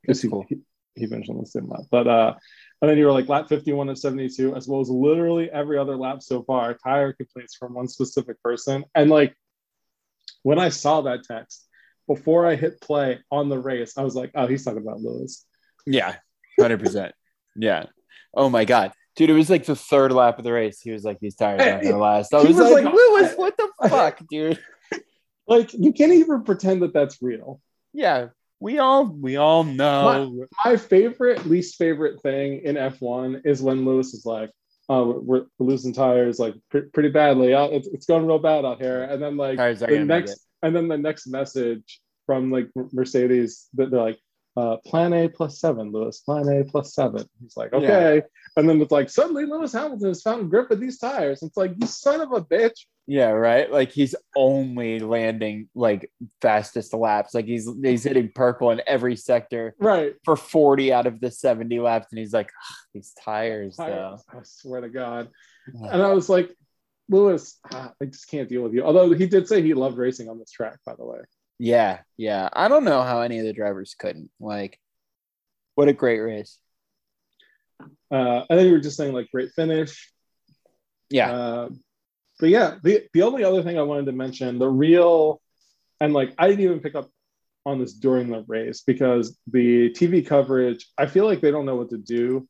Because 0.00 0.22
he, 0.22 0.28
cool. 0.30 0.46
he, 0.48 0.60
he 1.00 1.06
finished 1.06 1.30
on 1.30 1.38
the 1.38 1.46
same 1.46 1.68
lap. 1.68 1.82
But 1.90 2.06
uh 2.06 2.34
and 2.82 2.90
then 2.90 2.96
you 2.96 3.04
were 3.06 3.12
like 3.12 3.28
lap 3.28 3.48
51 3.48 3.88
of 3.90 3.98
72, 3.98 4.54
as 4.56 4.66
well 4.66 4.80
as 4.80 4.88
literally 4.88 5.50
every 5.50 5.76
other 5.78 5.96
lap 5.96 6.22
so 6.22 6.42
far, 6.42 6.72
tire 6.74 7.12
complaints 7.12 7.54
from 7.54 7.74
one 7.74 7.88
specific 7.88 8.42
person. 8.42 8.84
And 8.94 9.10
like 9.10 9.34
when 10.42 10.58
I 10.58 10.70
saw 10.70 11.02
that 11.02 11.24
text, 11.24 11.66
before 12.06 12.46
I 12.46 12.56
hit 12.56 12.80
play 12.80 13.18
on 13.30 13.48
the 13.50 13.58
race, 13.58 13.98
I 13.98 14.02
was 14.02 14.14
like, 14.14 14.30
oh, 14.34 14.46
he's 14.46 14.64
talking 14.64 14.80
about 14.82 15.00
Lewis. 15.00 15.44
Yeah, 15.86 16.16
100%. 16.58 17.12
yeah. 17.56 17.84
Oh 18.34 18.48
my 18.48 18.64
God. 18.64 18.92
Dude, 19.16 19.28
it 19.28 19.34
was 19.34 19.50
like 19.50 19.66
the 19.66 19.76
third 19.76 20.12
lap 20.12 20.38
of 20.38 20.44
the 20.44 20.52
race. 20.52 20.80
He 20.80 20.90
was 20.92 21.04
like, 21.04 21.18
these 21.20 21.34
tires 21.34 21.60
aren't 21.60 21.98
last. 21.98 22.32
I 22.32 22.40
He 22.40 22.48
was, 22.48 22.56
was 22.56 22.70
like, 22.72 22.84
like- 22.84 22.94
Lewis, 22.94 23.34
what 23.36 23.56
the 23.58 23.68
fuck, 23.88 24.20
dude? 24.30 24.58
Like, 25.46 25.74
you 25.74 25.92
can't 25.92 26.12
even 26.12 26.44
pretend 26.44 26.80
that 26.82 26.94
that's 26.94 27.20
real. 27.20 27.60
Yeah, 27.92 28.28
we 28.60 28.78
all 28.78 29.06
we 29.06 29.36
all 29.36 29.64
know. 29.64 30.46
my 30.64 30.76
favorite, 30.76 31.46
least 31.46 31.76
favorite 31.76 32.20
thing 32.20 32.60
in 32.62 32.76
F1 32.76 33.40
is 33.44 33.62
when 33.62 33.86
Lewis 33.86 34.12
is 34.12 34.26
like, 34.26 34.50
"Oh, 34.88 35.20
we're, 35.20 35.46
we're 35.58 35.66
losing 35.66 35.94
tires 35.94 36.38
like 36.38 36.54
pre- 36.70 36.82
pretty 36.82 37.08
badly. 37.08 37.54
Oh, 37.54 37.70
it's, 37.72 37.88
it's 37.88 38.06
going 38.06 38.26
real 38.26 38.38
bad 38.38 38.66
out 38.66 38.80
here." 38.80 39.04
And 39.04 39.20
then 39.20 39.38
like 39.38 39.56
tires 39.56 39.80
the 39.80 39.86
going 39.86 40.00
to 40.00 40.04
make 40.06 40.24
it. 40.24 40.28
next, 40.28 40.46
and 40.62 40.76
then 40.76 40.88
the 40.88 40.98
next 40.98 41.26
message 41.26 42.00
from 42.26 42.50
like 42.50 42.68
Mercedes 42.92 43.66
that 43.74 43.90
they're 43.90 44.00
like, 44.00 44.18
uh, 44.56 44.76
"Plan 44.86 45.12
A 45.12 45.28
plus 45.28 45.58
seven, 45.60 45.92
Lewis. 45.92 46.20
Plan 46.20 46.48
A 46.48 46.64
plus 46.64 46.94
seven. 46.94 47.24
He's 47.42 47.56
like, 47.56 47.72
"Okay." 47.72 48.22
And 48.56 48.68
then 48.68 48.80
it's 48.80 48.90
like 48.90 49.08
suddenly 49.08 49.44
Lewis 49.46 49.72
Hamilton 49.72 50.08
has 50.08 50.22
found 50.22 50.50
grip 50.50 50.70
with 50.70 50.80
these 50.80 50.98
tires. 50.98 51.42
It's 51.42 51.56
like 51.56 51.72
you 51.80 51.86
son 51.86 52.20
of 52.20 52.32
a 52.32 52.40
bitch. 52.40 52.86
Yeah, 53.06 53.30
right. 53.30 53.70
Like 53.70 53.90
he's 53.92 54.14
only 54.36 54.98
landing 55.00 55.68
like 55.74 56.10
fastest 56.42 56.92
laps. 56.94 57.34
Like 57.34 57.46
he's 57.46 57.68
he's 57.82 58.04
hitting 58.04 58.30
purple 58.34 58.70
in 58.70 58.82
every 58.86 59.16
sector 59.16 59.74
Right. 59.78 60.14
for 60.24 60.36
40 60.36 60.92
out 60.92 61.06
of 61.06 61.20
the 61.20 61.30
70 61.30 61.78
laps. 61.80 62.08
And 62.10 62.18
he's 62.18 62.32
like, 62.32 62.50
"Ah, 62.60 62.74
these 62.94 63.12
tires, 63.24 63.76
though. 63.76 64.18
I 64.28 64.38
swear 64.44 64.80
to 64.82 64.88
God. 64.88 65.28
And 65.74 66.02
I 66.02 66.12
was 66.12 66.28
like, 66.28 66.50
Lewis, 67.08 67.58
ah, 67.72 67.92
I 68.00 68.04
just 68.06 68.28
can't 68.28 68.48
deal 68.48 68.62
with 68.62 68.74
you. 68.74 68.84
Although 68.84 69.12
he 69.12 69.26
did 69.26 69.48
say 69.48 69.62
he 69.62 69.74
loved 69.74 69.96
racing 69.98 70.28
on 70.28 70.38
this 70.38 70.50
track, 70.52 70.78
by 70.86 70.94
the 70.96 71.04
way. 71.04 71.18
Yeah, 71.62 71.98
yeah. 72.16 72.48
I 72.54 72.68
don't 72.68 72.84
know 72.84 73.02
how 73.02 73.20
any 73.20 73.38
of 73.38 73.44
the 73.44 73.52
drivers 73.52 73.94
couldn't. 73.94 74.30
Like, 74.40 74.80
what 75.74 75.88
a 75.88 75.92
great 75.92 76.20
race. 76.20 76.58
Uh, 78.10 78.44
and 78.48 78.58
then 78.58 78.66
you 78.66 78.72
were 78.72 78.80
just 78.80 78.96
saying 78.96 79.12
like 79.12 79.30
great 79.30 79.50
finish. 79.52 80.10
Yeah. 81.10 81.30
Uh, 81.30 81.68
but 82.38 82.48
yeah, 82.48 82.76
the, 82.82 83.02
the 83.12 83.22
only 83.22 83.44
other 83.44 83.62
thing 83.62 83.78
I 83.78 83.82
wanted 83.82 84.06
to 84.06 84.12
mention, 84.12 84.58
the 84.58 84.70
real, 84.70 85.42
and 86.00 86.14
like 86.14 86.32
I 86.38 86.48
didn't 86.48 86.64
even 86.64 86.80
pick 86.80 86.94
up 86.94 87.10
on 87.66 87.78
this 87.78 87.92
during 87.92 88.30
the 88.30 88.42
race 88.48 88.82
because 88.86 89.38
the 89.46 89.90
TV 89.90 90.26
coverage, 90.26 90.86
I 90.96 91.04
feel 91.04 91.26
like 91.26 91.42
they 91.42 91.50
don't 91.50 91.66
know 91.66 91.76
what 91.76 91.90
to 91.90 91.98
do. 91.98 92.48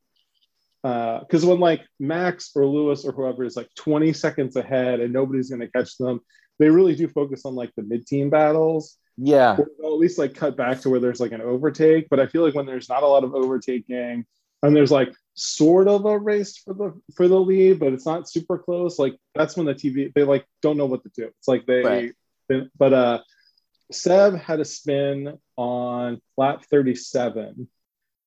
Because 0.85 1.45
when 1.45 1.59
like 1.59 1.83
Max 1.99 2.53
or 2.55 2.65
Lewis 2.65 3.05
or 3.05 3.11
whoever 3.11 3.43
is 3.43 3.57
like 3.57 3.69
20 3.75 4.13
seconds 4.13 4.55
ahead 4.55 5.01
and 5.01 5.13
nobody's 5.13 5.51
going 5.51 5.63
to 5.63 5.69
catch 5.69 5.97
them, 5.97 6.21
they 6.61 6.71
really 6.71 6.95
do 6.95 7.09
focus 7.09 7.45
on 7.45 7.55
like 7.57 7.73
the 7.75 7.83
mid 7.83 8.07
team 8.07 8.31
battles. 8.31 8.97
yeah. 9.17 9.57
or 9.59 9.93
at 9.95 9.99
least 9.99 10.19
like 10.19 10.35
cut 10.35 10.57
back 10.57 10.81
to 10.83 10.91
where 10.91 11.01
there's 11.01 11.19
like 11.21 11.33
an 11.33 11.41
overtake. 11.43 12.07
But 12.09 12.21
I 12.21 12.27
feel 12.27 12.43
like 12.45 12.55
when 12.55 12.67
there's 12.67 12.89
not 12.89 13.03
a 13.03 13.07
lot 13.09 13.25
of 13.25 13.35
overtaking 13.35 14.25
and 14.63 14.77
there's 14.77 14.91
like 14.93 15.13
sort 15.35 15.89
of 15.89 16.05
a 16.05 16.19
race 16.19 16.59
for 16.59 16.75
the 16.75 16.89
for 17.17 17.27
the 17.29 17.41
lead, 17.41 17.79
but 17.81 17.93
it's 17.95 18.07
not 18.07 18.29
super 18.31 18.57
close, 18.59 18.99
like 18.99 19.17
that's 19.35 19.57
when 19.57 19.67
the 19.67 19.75
TV 19.75 20.13
they 20.15 20.23
like 20.23 20.45
don't 20.63 20.77
know 20.77 20.87
what 20.87 21.03
to 21.03 21.11
do. 21.17 21.25
It's 21.39 21.49
like 21.49 21.65
they, 21.67 21.83
Right. 21.83 22.13
they- 22.49 22.69
but 22.79 22.93
uh 22.93 23.19
Seb 23.93 24.35
had 24.37 24.61
a 24.61 24.65
spin 24.65 25.37
on 25.57 26.21
lap 26.37 26.65
37. 26.71 27.69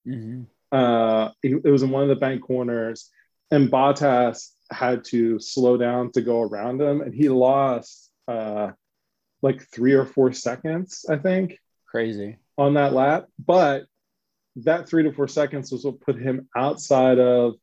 Mhm. 0.08 0.48
Uh 0.72 1.30
it, 1.44 1.62
it 1.66 1.70
was 1.72 1.84
in 1.84 1.92
one 1.92 2.04
of 2.04 2.10
the 2.10 2.16
bank 2.26 2.42
corners, 2.42 3.10
and 3.52 3.70
Bottas 3.72 4.50
had 4.72 5.04
to 5.06 5.40
slow 5.40 5.78
down 5.78 6.12
to 6.14 6.22
go 6.22 6.42
around 6.42 6.82
him, 6.82 7.02
and 7.02 7.14
he 7.14 7.30
lost 7.30 8.10
uh 8.28 8.72
like 9.42 9.62
three 9.70 9.94
or 9.94 10.06
four 10.06 10.32
seconds, 10.32 11.06
I 11.10 11.18
think 11.18 11.58
Crazy. 11.88 12.38
on 12.58 12.76
that 12.76 12.94
lap, 12.94 13.28
but 13.46 13.86
that 14.58 14.88
three 14.88 15.04
to 15.04 15.12
four 15.12 15.28
seconds 15.28 15.72
was 15.72 15.84
what 15.84 16.00
put 16.00 16.18
him 16.18 16.48
outside 16.56 17.20
of 17.20 17.56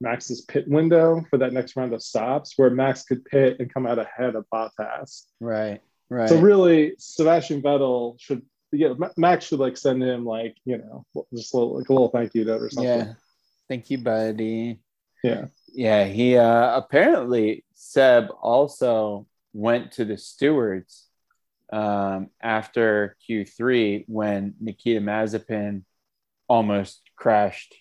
Max's 0.00 0.42
pit 0.42 0.66
window 0.68 1.24
for 1.30 1.38
that 1.38 1.52
next 1.52 1.76
round 1.76 1.92
of 1.92 2.02
stops, 2.02 2.54
where 2.56 2.70
Max 2.70 3.04
could 3.04 3.24
pit 3.24 3.56
and 3.60 3.72
come 3.72 3.86
out 3.86 3.98
ahead 3.98 4.34
of 4.34 4.46
Bottas. 4.52 5.24
Right. 5.40 5.80
Right. 6.10 6.28
So 6.28 6.40
really, 6.40 6.94
Sebastian 6.98 7.62
Vettel 7.62 8.18
should, 8.18 8.42
yeah, 8.72 8.94
Max 9.16 9.46
should 9.46 9.58
like 9.60 9.76
send 9.76 10.02
him 10.02 10.24
like 10.24 10.56
you 10.64 10.78
know 10.78 11.04
just 11.34 11.52
a 11.52 11.56
little, 11.58 11.78
like 11.78 11.88
a 11.88 11.92
little 11.92 12.08
thank 12.08 12.34
you 12.34 12.44
note 12.44 12.62
or 12.62 12.70
something. 12.70 12.98
yeah. 12.98 13.12
Thank 13.68 13.90
you, 13.90 13.98
buddy. 13.98 14.80
Yeah. 15.22 15.46
Yeah. 15.72 16.04
He 16.04 16.36
uh 16.36 16.76
apparently 16.76 17.64
Seb 17.74 18.28
also 18.40 19.26
went 19.58 19.92
to 19.92 20.04
the 20.04 20.16
stewards 20.16 21.06
um 21.72 22.28
after 22.40 23.16
Q3 23.28 24.04
when 24.08 24.54
Nikita 24.60 25.00
Mazepin 25.00 25.82
almost 26.48 27.02
crashed 27.16 27.74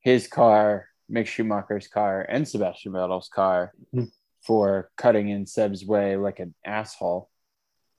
his 0.00 0.28
car, 0.28 0.86
Mick 1.10 1.26
Schumacher's 1.26 1.88
car, 1.88 2.22
and 2.22 2.46
Sebastian 2.48 2.92
Vettel's 2.92 3.28
car 3.28 3.72
Mhm. 3.92 4.10
for 4.46 4.90
cutting 4.96 5.28
in 5.28 5.46
Seb's 5.46 5.84
way 5.84 6.16
like 6.16 6.38
an 6.38 6.54
asshole. 6.64 7.28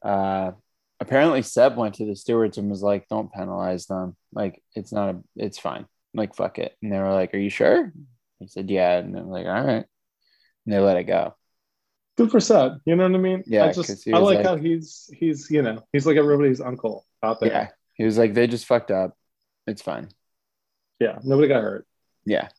Uh, 0.01 0.53
apparently, 0.99 1.41
Seb 1.41 1.75
went 1.77 1.95
to 1.95 2.05
the 2.05 2.15
stewards 2.15 2.57
and 2.57 2.69
was 2.69 2.81
like, 2.81 3.07
"Don't 3.09 3.31
penalize 3.31 3.85
them. 3.87 4.15
Like, 4.31 4.63
it's 4.73 4.93
not 4.93 5.13
a, 5.15 5.23
it's 5.35 5.59
fine. 5.59 5.85
Like, 6.13 6.33
fuck 6.35 6.57
it." 6.59 6.75
And 6.81 6.91
they 6.91 6.97
were 6.99 7.13
like, 7.13 7.33
"Are 7.33 7.37
you 7.47 7.49
sure?" 7.51 7.91
He 8.39 8.47
said, 8.47 8.69
"Yeah." 8.71 8.97
And 8.99 9.13
they're 9.13 9.23
like, 9.23 9.45
"All 9.45 9.63
right." 9.65 9.85
And 10.65 10.73
they 10.73 10.79
let 10.79 10.97
it 10.97 11.03
go. 11.03 11.35
Good 12.17 12.31
for 12.31 12.39
Seb. 12.39 12.79
You 12.85 12.95
know 12.95 13.03
what 13.03 13.15
I 13.15 13.19
mean? 13.19 13.43
Yeah, 13.45 13.65
I 13.65 13.71
just 13.71 14.07
I 14.07 14.17
like, 14.17 14.37
like- 14.37 14.45
how 14.45 14.55
he's 14.55 15.09
he's 15.15 15.49
you 15.51 15.61
know 15.61 15.83
he's 15.93 16.05
like 16.07 16.17
everybody's 16.17 16.61
uncle 16.61 17.05
out 17.21 17.39
there. 17.39 17.49
Yeah, 17.49 17.67
He 17.93 18.05
was 18.05 18.17
like, 18.17 18.33
they 18.33 18.47
just 18.47 18.65
fucked 18.65 18.89
up. 18.91 19.15
It's 19.67 19.81
fine. 19.81 20.09
Yeah, 20.99 21.19
nobody 21.23 21.47
got 21.47 21.61
hurt. 21.61 21.87
Yeah. 22.25 22.49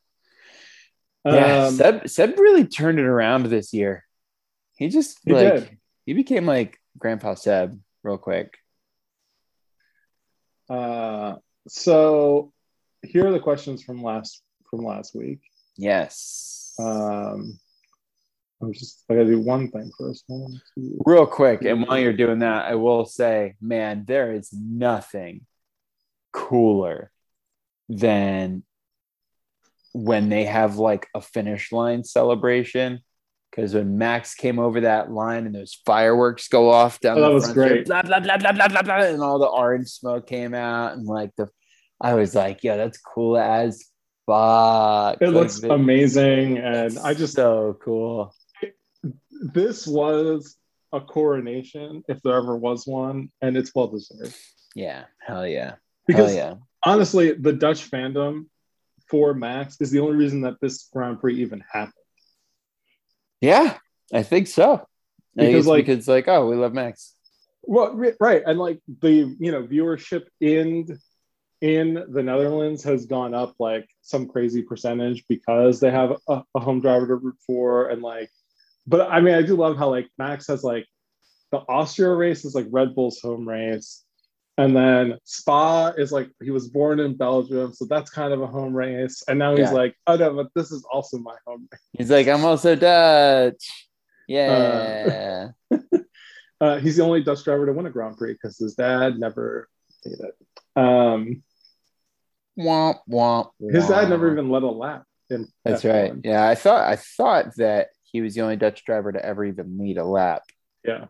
Yeah. 1.25 1.67
Um, 1.67 1.75
Seb 1.75 2.09
Seb 2.09 2.39
really 2.39 2.67
turned 2.67 2.99
it 3.01 3.05
around 3.05 3.47
this 3.47 3.75
year. 3.75 4.05
He 4.77 4.89
just 4.89 5.19
He 5.25 5.33
like 5.33 5.55
did. 5.55 5.79
he 6.07 6.15
became 6.15 6.47
like 6.47 6.79
Grandpa 6.97 7.35
Seb 7.35 7.79
real 8.05 8.17
quick. 8.19 8.57
Uh, 10.71 11.35
so 11.67 12.53
here 13.03 13.27
are 13.27 13.33
the 13.33 13.41
questions 13.41 13.83
from 13.83 14.03
last 14.03 14.43
from 14.71 14.85
last 14.85 15.15
week. 15.17 15.41
Yes. 15.77 16.75
Um, 16.79 17.59
I'm 18.61 18.73
just 18.73 19.05
I 19.09 19.15
gotta 19.15 19.27
do 19.27 19.41
one 19.41 19.71
thing 19.71 19.91
first. 19.97 20.25
One, 20.27 20.61
two, 20.75 21.01
real 21.07 21.27
quick, 21.27 21.63
and 21.63 21.87
while 21.87 21.99
you're 21.99 22.13
doing 22.13 22.41
that, 22.41 22.67
I 22.67 22.75
will 22.75 23.05
say, 23.05 23.55
man, 23.61 24.05
there 24.07 24.33
is 24.33 24.53
nothing 24.53 25.47
cooler 26.33 27.11
than 27.89 28.65
when 29.93 30.29
they 30.29 30.45
have 30.45 30.77
like 30.77 31.07
a 31.15 31.21
finish 31.21 31.73
line 31.73 32.05
celebration. 32.05 33.01
Because 33.51 33.75
when 33.75 33.97
Max 33.97 34.35
came 34.35 34.59
over 34.59 34.83
that 34.83 35.11
line 35.11 35.47
and 35.47 35.55
those 35.55 35.81
fireworks 35.87 36.49
go 36.49 36.69
off 36.69 37.01
down 37.01 37.17
Oh, 37.17 37.23
that 37.23 37.33
was 37.33 37.51
great. 37.53 37.87
blah, 37.87 38.03
blah, 38.03 38.21
blah, 38.21 38.37
blah, 38.37 38.53
blah, 38.53 38.69
blah, 38.69 38.83
blah, 38.83 38.97
and 38.97 39.23
all 39.23 39.39
the 39.39 39.47
orange 39.47 39.89
smoke 39.89 40.27
came 40.27 40.53
out, 40.53 40.93
and 40.93 41.07
like 41.07 41.31
the, 41.37 41.49
I 42.01 42.15
was 42.15 42.35
like, 42.35 42.63
yeah, 42.63 42.77
that's 42.77 42.99
cool 42.99 43.39
as 43.39 43.87
fuck. 44.27 45.17
It 45.23 45.31
looks 45.31 45.63
amazing, 45.63 46.59
and 46.59 46.99
I 46.99 47.15
just 47.15 47.35
so 47.35 47.79
cool. 47.83 48.35
This 49.41 49.87
was 49.87 50.57
a 50.93 51.01
coronation 51.01 52.03
if 52.09 52.23
there 52.23 52.35
ever 52.37 52.57
was 52.57 52.87
one, 52.87 53.31
and 53.43 53.57
it's 53.57 53.73
well 53.75 53.89
deserved. 53.89 54.37
Yeah, 54.75 55.05
hell 55.21 55.47
yeah, 55.47 55.75
Because 56.07 56.35
hell 56.35 56.37
yeah. 56.37 56.55
honestly, 56.85 57.33
the 57.33 57.53
Dutch 57.53 57.91
fandom 57.91 58.47
for 59.11 59.35
Max 59.35 59.77
is 59.81 59.91
the 59.91 60.01
only 60.01 60.17
reason 60.17 60.43
that 60.43 60.61
this 60.61 60.89
Grand 60.93 61.21
Prix 61.21 61.37
even 61.43 61.63
happened. 61.73 61.93
Yeah, 63.41 63.77
I 64.13 64.23
think 64.23 64.47
so. 64.49 64.87
Because, 65.35 65.55
it's 65.55 65.67
like- 65.67 65.87
because 65.87 66.09
like, 66.09 66.29
oh, 66.29 66.49
we 66.49 66.57
love 66.57 66.73
Max. 66.75 67.15
Well, 67.63 67.93
ri- 67.95 68.15
right, 68.19 68.43
and 68.47 68.59
like 68.59 68.81
the 69.01 69.37
you 69.39 69.53
know 69.53 69.63
viewership 69.63 70.27
in 70.41 70.99
in 71.61 71.95
the 72.09 72.23
Netherlands 72.23 72.85
has 72.85 73.05
gone 73.05 73.35
up 73.35 73.55
like 73.59 73.87
some 74.01 74.27
crazy 74.29 74.63
percentage 74.63 75.25
because 75.29 75.81
they 75.81 75.91
have 75.91 76.17
a, 76.29 76.43
a 76.55 76.61
home 76.61 76.81
driver 76.81 77.07
to 77.09 77.17
root 77.17 77.35
for, 77.47 77.89
and 77.91 78.01
like, 78.01 78.31
but 78.89 79.11
I 79.11 79.21
mean, 79.21 79.35
I 79.35 79.43
do 79.43 79.55
love 79.57 79.77
how 79.77 79.91
like 79.91 80.09
Max 80.19 80.47
has 80.49 80.65
like 80.65 80.87
the 81.53 81.59
Austria 81.59 82.13
race 82.15 82.45
is 82.45 82.55
like 82.55 82.67
Red 82.71 82.95
Bull's 82.95 83.21
home 83.21 83.49
race, 83.49 84.05
and 84.57 84.75
then 84.77 85.19
Spa 85.25 85.89
is 85.97 86.11
like 86.13 86.31
he 86.43 86.51
was 86.51 86.69
born 86.69 86.99
in 87.01 87.17
Belgium, 87.17 87.73
so 87.73 87.85
that's 87.85 88.11
kind 88.11 88.33
of 88.33 88.41
a 88.43 88.47
home 88.47 88.75
race, 88.75 89.23
and 89.29 89.39
now 89.39 89.53
he's 89.53 89.61
Yeah. 89.69 89.73
like, 89.73 89.95
oh 90.07 90.17
no, 90.17 90.35
but 90.35 90.49
this 90.55 90.73
is 90.73 90.85
also 90.93 91.19
my 91.19 91.37
home 91.47 91.69
race. 91.71 91.81
He's 91.93 92.11
like, 92.11 92.27
I'm 92.29 92.45
also 92.45 92.75
Dutch. 92.75 93.87
Yeah. 94.27 95.49
Uh, 96.61 96.79
he's 96.81 96.97
the 96.97 97.03
only 97.05 97.23
Dutch 97.23 97.45
driver 97.45 97.67
to 97.67 97.73
win 97.73 97.87
a 97.87 97.91
Grand 97.91 98.17
Prix 98.19 98.33
because 98.35 98.59
his 98.59 98.75
dad 98.75 99.19
never 99.19 99.69
did 100.03 100.21
it. 100.21 100.35
Um, 100.77 101.43
womp 102.59 102.99
womp. 103.09 103.51
his 103.71 103.89
dad 103.89 104.09
never 104.11 104.31
even 104.33 104.51
led 104.51 104.63
a 104.65 104.67
lap. 104.67 105.05
In 105.31 105.47
That's 105.65 105.83
F1. 105.83 105.93
right. 105.93 106.13
Yeah, 106.25 106.47
I 106.49 106.55
thought 106.55 106.87
I 106.89 106.97
thought 106.97 107.55
that 107.57 107.89
he 108.11 108.21
was 108.21 108.35
the 108.35 108.41
only 108.41 108.57
Dutch 108.57 108.85
driver 108.85 109.13
to 109.13 109.25
ever 109.25 109.45
even 109.45 109.79
lead 109.79 109.99
a 109.99 110.05
lap. 110.05 110.43
Yeah. 110.85 111.07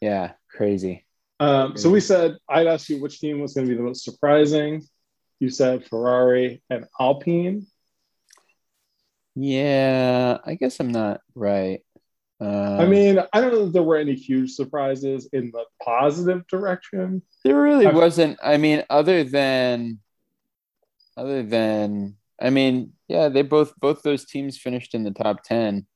Yeah, 0.00 0.32
crazy. 0.50 1.04
Um, 1.40 1.76
so 1.76 1.90
we 1.90 2.00
said 2.00 2.36
I'd 2.48 2.66
ask 2.66 2.88
you 2.88 3.00
which 3.00 3.20
team 3.20 3.40
was 3.40 3.54
going 3.54 3.66
to 3.66 3.70
be 3.70 3.76
the 3.76 3.82
most 3.82 4.04
surprising. 4.04 4.86
You 5.40 5.50
said 5.50 5.86
Ferrari 5.86 6.62
and 6.68 6.86
Alpine. 6.98 7.66
Yeah, 9.36 10.38
I 10.44 10.54
guess 10.54 10.80
I'm 10.80 10.90
not 10.90 11.20
right. 11.34 11.80
Um, 12.40 12.80
I 12.80 12.86
mean, 12.86 13.20
I 13.32 13.40
don't 13.40 13.52
know 13.52 13.66
if 13.66 13.72
there 13.72 13.82
were 13.82 13.96
any 13.96 14.14
huge 14.14 14.52
surprises 14.52 15.28
in 15.32 15.50
the 15.52 15.64
positive 15.82 16.46
direction. 16.46 17.22
there 17.44 17.60
really 17.60 17.86
I- 17.86 17.92
wasn't. 17.92 18.38
I 18.42 18.56
mean, 18.56 18.84
other 18.90 19.24
than, 19.24 20.00
other 21.16 21.42
than, 21.42 22.16
I 22.40 22.50
mean, 22.50 22.92
yeah, 23.08 23.28
they 23.28 23.42
both 23.42 23.74
both 23.78 24.02
those 24.02 24.24
teams 24.24 24.58
finished 24.58 24.94
in 24.94 25.04
the 25.04 25.10
top 25.12 25.42
ten. 25.42 25.86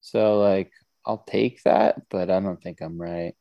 So 0.00 0.38
like, 0.38 0.72
I'll 1.04 1.24
take 1.26 1.62
that, 1.64 2.02
but 2.10 2.30
I 2.30 2.40
don't 2.40 2.62
think 2.62 2.80
I'm 2.80 3.00
right. 3.00 3.34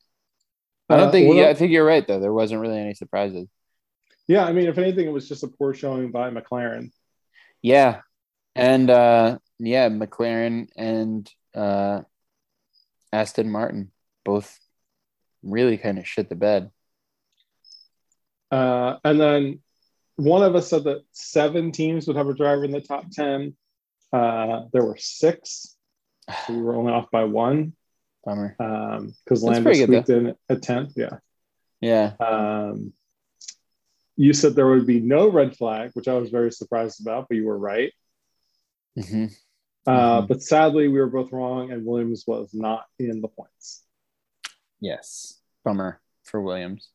I 0.89 0.97
don't 0.97 1.09
Uh, 1.09 1.11
think. 1.11 1.27
what 1.27 1.37
Yeah, 1.37 1.49
I 1.49 1.53
think 1.53 1.71
you're 1.71 1.85
right 1.85 2.05
though. 2.07 2.19
There 2.19 2.33
wasn't 2.33 2.61
really 2.61 2.79
any 2.79 2.93
surprises. 2.93 3.47
Yeah, 4.27 4.45
I 4.45 4.53
mean, 4.53 4.67
if 4.67 4.77
anything, 4.77 5.07
it 5.07 5.11
was 5.11 5.27
just 5.27 5.43
a 5.43 5.47
poor 5.47 5.73
showing 5.73 6.11
by 6.11 6.29
McLaren. 6.29 6.91
Yeah, 7.61 8.01
and 8.55 8.89
uh, 8.89 9.39
yeah, 9.59 9.89
McLaren 9.89 10.69
and 10.75 11.29
uh, 11.55 12.01
Aston 13.11 13.51
Martin 13.51 13.91
both 14.23 14.57
really 15.43 15.77
kind 15.77 15.97
of 15.99 16.07
shit 16.07 16.29
the 16.29 16.35
bed. 16.35 16.71
Uh, 18.51 18.97
and 19.03 19.19
then 19.19 19.59
one 20.15 20.43
of 20.43 20.55
us 20.55 20.69
said 20.69 20.83
that 20.85 21.03
seven 21.11 21.71
teams 21.71 22.07
would 22.07 22.17
have 22.17 22.27
a 22.27 22.33
driver 22.33 22.65
in 22.65 22.71
the 22.71 22.81
top 22.81 23.09
10. 23.11 23.55
Uh, 24.11 24.61
there 24.73 24.83
were 24.83 24.97
six. 24.97 25.75
So 26.47 26.53
we 26.53 26.61
were 26.61 26.75
only 26.75 26.91
off 26.93 27.09
by 27.11 27.23
one 27.25 27.73
Bummer. 28.25 28.55
because 28.57 29.13
That's 29.27 29.43
Lando 29.43 29.71
good, 29.73 29.83
squeaked 29.83 30.09
in 30.09 30.35
a 30.49 30.55
10th. 30.55 30.93
Yeah. 30.95 31.17
Yeah. 31.81 32.13
Um, 32.19 32.93
you 34.17 34.33
said 34.33 34.53
there 34.55 34.67
would 34.67 34.85
be 34.85 34.99
no 34.99 35.29
red 35.29 35.55
flag, 35.55 35.91
which 35.93 36.07
I 36.09 36.13
was 36.15 36.29
very 36.29 36.51
surprised 36.51 36.99
about, 37.01 37.27
but 37.29 37.35
you 37.37 37.45
were 37.45 37.57
right. 37.57 37.93
Mm-hmm. 38.97 39.25
Uh, 39.87 40.21
Mhm. 40.21 40.27
But 40.27 40.43
sadly, 40.43 40.87
we 40.89 40.99
were 40.99 41.07
both 41.09 41.31
wrong, 41.31 41.71
and 41.71 41.85
Williams 41.85 42.25
was 42.27 42.53
not 42.53 42.85
in 42.99 43.21
the 43.21 43.29
points. 43.29 43.81
Yes. 44.81 45.39
Bummer 45.63 46.01
for 46.23 46.41
Williams. 46.41 46.89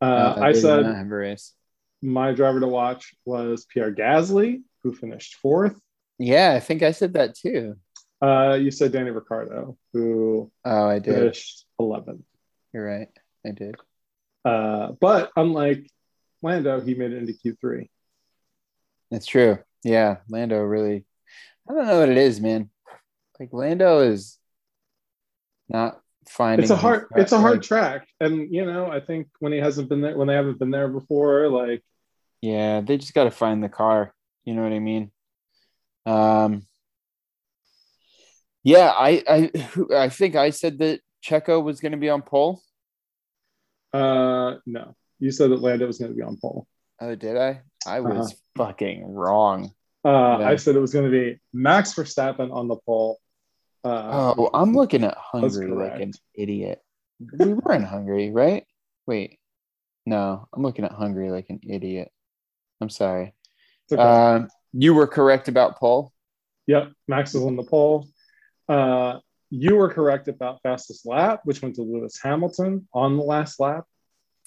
Uh, 0.00 0.34
thought 0.34 0.42
I 0.42 0.52
said 0.52 0.86
a 0.86 1.04
race. 1.04 1.52
my 2.00 2.32
driver 2.32 2.60
to 2.60 2.68
watch 2.68 3.14
was 3.24 3.66
Pierre 3.66 3.92
Gasly, 3.92 4.62
who 4.84 4.94
finished 4.94 5.34
fourth. 5.36 5.78
Yeah, 6.20 6.52
I 6.54 6.60
think 6.60 6.82
I 6.84 6.92
said 6.92 7.14
that 7.14 7.34
too. 7.34 7.76
Uh, 8.20 8.54
you 8.60 8.70
said 8.70 8.92
Danny 8.92 9.10
Ricciardo, 9.10 9.76
who 9.92 10.50
Oh, 10.64 10.88
I 10.88 10.98
did. 10.98 11.14
finished 11.14 11.64
11th. 11.80 12.22
You're 12.72 12.86
right. 12.86 13.08
I 13.46 13.50
did. 13.52 13.76
Uh, 14.44 14.92
but 15.00 15.30
unlike 15.36 15.88
Lando, 16.42 16.80
he 16.80 16.94
made 16.94 17.12
it 17.12 17.18
into 17.18 17.32
Q3. 17.32 17.88
That's 19.10 19.26
true. 19.26 19.58
Yeah, 19.84 20.18
Lando 20.28 20.58
really. 20.60 21.04
I 21.68 21.74
don't 21.74 21.86
know 21.86 22.00
what 22.00 22.08
it 22.08 22.18
is, 22.18 22.40
man. 22.40 22.70
Like 23.38 23.50
Lando 23.52 24.00
is 24.00 24.36
not 25.68 26.00
finding. 26.28 26.62
It's 26.64 26.70
a 26.70 26.76
hard, 26.76 27.06
it's 27.16 27.32
a 27.32 27.38
hard 27.38 27.58
like- 27.58 27.62
track, 27.62 28.08
and 28.20 28.52
you 28.52 28.66
know, 28.66 28.90
I 28.90 29.00
think 29.00 29.28
when 29.38 29.52
he 29.52 29.58
hasn't 29.58 29.88
been 29.88 30.00
there, 30.00 30.16
when 30.16 30.26
they 30.28 30.34
haven't 30.34 30.58
been 30.58 30.70
there 30.72 30.88
before, 30.88 31.48
like 31.48 31.82
Yeah, 32.40 32.80
they 32.80 32.96
just 32.98 33.14
got 33.14 33.24
to 33.24 33.30
find 33.30 33.62
the 33.62 33.68
car. 33.68 34.12
You 34.44 34.54
know 34.54 34.62
what 34.62 34.72
I 34.72 34.78
mean? 34.80 35.10
Um. 36.06 36.66
Yeah, 38.64 38.92
I 38.96 39.22
I 39.28 39.50
I 39.96 40.08
think 40.08 40.36
I 40.36 40.50
said 40.50 40.78
that 40.78 41.00
Checo 41.24 41.62
was 41.62 41.80
going 41.80 41.92
to 41.92 41.98
be 41.98 42.08
on 42.10 42.22
pole. 42.22 42.60
Uh, 43.92 44.56
no, 44.66 44.94
you 45.18 45.30
said 45.30 45.50
that 45.50 45.60
Lando 45.60 45.86
was 45.86 45.98
going 45.98 46.10
to 46.10 46.16
be 46.16 46.22
on 46.22 46.36
pole. 46.40 46.66
Oh, 47.00 47.14
did 47.14 47.36
I? 47.36 47.62
I 47.86 48.00
Uh-huh. 48.00 48.08
was 48.10 48.34
fucking 48.56 49.06
wrong. 49.14 49.72
Uh, 50.04 50.38
Yeah. 50.40 50.48
I 50.48 50.56
said 50.56 50.76
it 50.76 50.80
was 50.80 50.92
going 50.92 51.04
to 51.06 51.10
be 51.10 51.38
Max 51.52 51.94
Verstappen 51.94 52.52
on 52.52 52.68
the 52.68 52.76
pole. 52.76 53.18
Uh, 53.84 54.34
Oh, 54.36 54.50
I'm 54.52 54.74
looking 54.74 55.04
at 55.04 55.16
Hungary 55.16 55.70
like 55.70 56.00
an 56.00 56.12
idiot. 56.34 56.82
We 57.38 57.54
were 57.54 57.72
in 57.72 57.82
Hungary, 57.82 58.30
right? 58.30 58.64
Wait, 59.06 59.38
no, 60.06 60.46
I'm 60.52 60.62
looking 60.62 60.84
at 60.84 60.92
Hungary 60.92 61.30
like 61.30 61.46
an 61.48 61.60
idiot. 61.68 62.10
I'm 62.80 62.90
sorry. 62.90 63.34
okay. 63.90 64.00
Um, 64.00 64.48
you 64.72 64.92
were 64.94 65.06
correct 65.06 65.48
about 65.48 65.78
pole. 65.78 66.12
yep, 66.66 66.92
Max 67.08 67.32
was 67.34 67.42
on 67.44 67.56
the 67.56 67.64
pole. 67.64 68.06
Uh, 68.68 69.18
you 69.50 69.76
were 69.76 69.88
correct 69.88 70.28
about 70.28 70.60
fastest 70.62 71.06
lap, 71.06 71.40
which 71.44 71.62
went 71.62 71.76
to 71.76 71.82
Lewis 71.82 72.18
Hamilton 72.22 72.86
on 72.92 73.16
the 73.16 73.22
last 73.22 73.58
lap. 73.60 73.84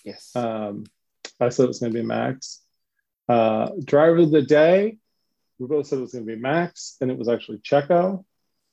Yes. 0.05 0.32
Um, 0.36 0.84
I 1.39 1.49
said 1.49 1.63
it 1.63 1.67
was 1.67 1.80
going 1.80 1.91
to 1.93 1.99
be 1.99 2.05
Max. 2.05 2.61
Uh, 3.28 3.69
driver 3.84 4.17
of 4.17 4.32
the 4.32 4.41
day, 4.43 4.97
we 5.57 5.67
both 5.67 5.88
said 5.88 5.97
it 5.99 6.01
was 6.01 6.13
going 6.13 6.26
to 6.28 6.36
be 6.36 6.39
Max, 6.39 6.97
and 7.01 7.09
it 7.09 7.17
was 7.17 7.30
actually 7.30 7.57
Checo. 7.59 8.24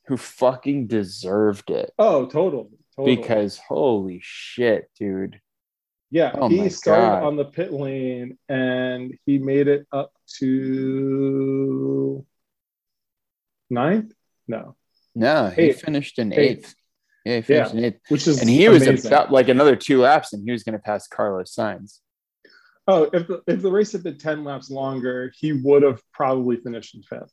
Who 0.06 0.16
fucking 0.16 0.86
deserved 0.86 1.70
it? 1.70 1.92
Oh, 1.98 2.26
totally. 2.26 2.68
totally. 2.96 3.16
Because 3.16 3.58
holy 3.58 4.20
shit, 4.22 4.90
dude. 4.98 5.40
yeah, 6.10 6.32
Oh 6.34 6.48
he 6.48 6.70
started 6.70 7.20
God. 7.20 7.24
on 7.24 7.36
the 7.36 7.44
pit 7.44 7.72
lane 7.74 8.38
and 8.48 9.14
he 9.26 9.36
made 9.38 9.68
it 9.68 9.86
up 9.92 10.12
to 10.38 12.24
ninth. 13.68 14.12
No, 14.46 14.76
No, 15.18 15.48
he 15.50 15.62
Eighth. 15.62 15.80
finished 15.80 16.18
in 16.18 16.32
Eighth. 16.32 16.38
eighth. 16.40 16.74
Yeah, 17.24 17.36
he 17.36 17.42
finished 17.42 17.74
Yeah. 17.74 17.78
in 17.78 17.84
eighth. 17.86 18.00
which 18.08 18.26
is 18.28 18.40
And 18.40 18.48
he 18.48 18.68
was 18.68 18.86
amazing. 18.86 19.10
about 19.10 19.32
like 19.32 19.48
another 19.48 19.74
two 19.76 20.00
laps 20.00 20.32
and 20.32 20.44
he 20.44 20.52
was 20.52 20.62
going 20.62 20.74
to 20.74 20.78
pass 20.78 21.08
Carlos 21.08 21.54
Sainz. 21.54 21.98
Oh, 22.86 23.10
if 23.12 23.26
the 23.26 23.42
if 23.46 23.60
the 23.60 23.70
race 23.70 23.92
had 23.92 24.02
been 24.04 24.16
ten 24.16 24.44
laps 24.44 24.70
longer, 24.70 25.32
he 25.36 25.52
would 25.52 25.82
have 25.82 26.00
probably 26.12 26.56
finished 26.56 26.94
in 26.94 27.02
fifth. 27.02 27.32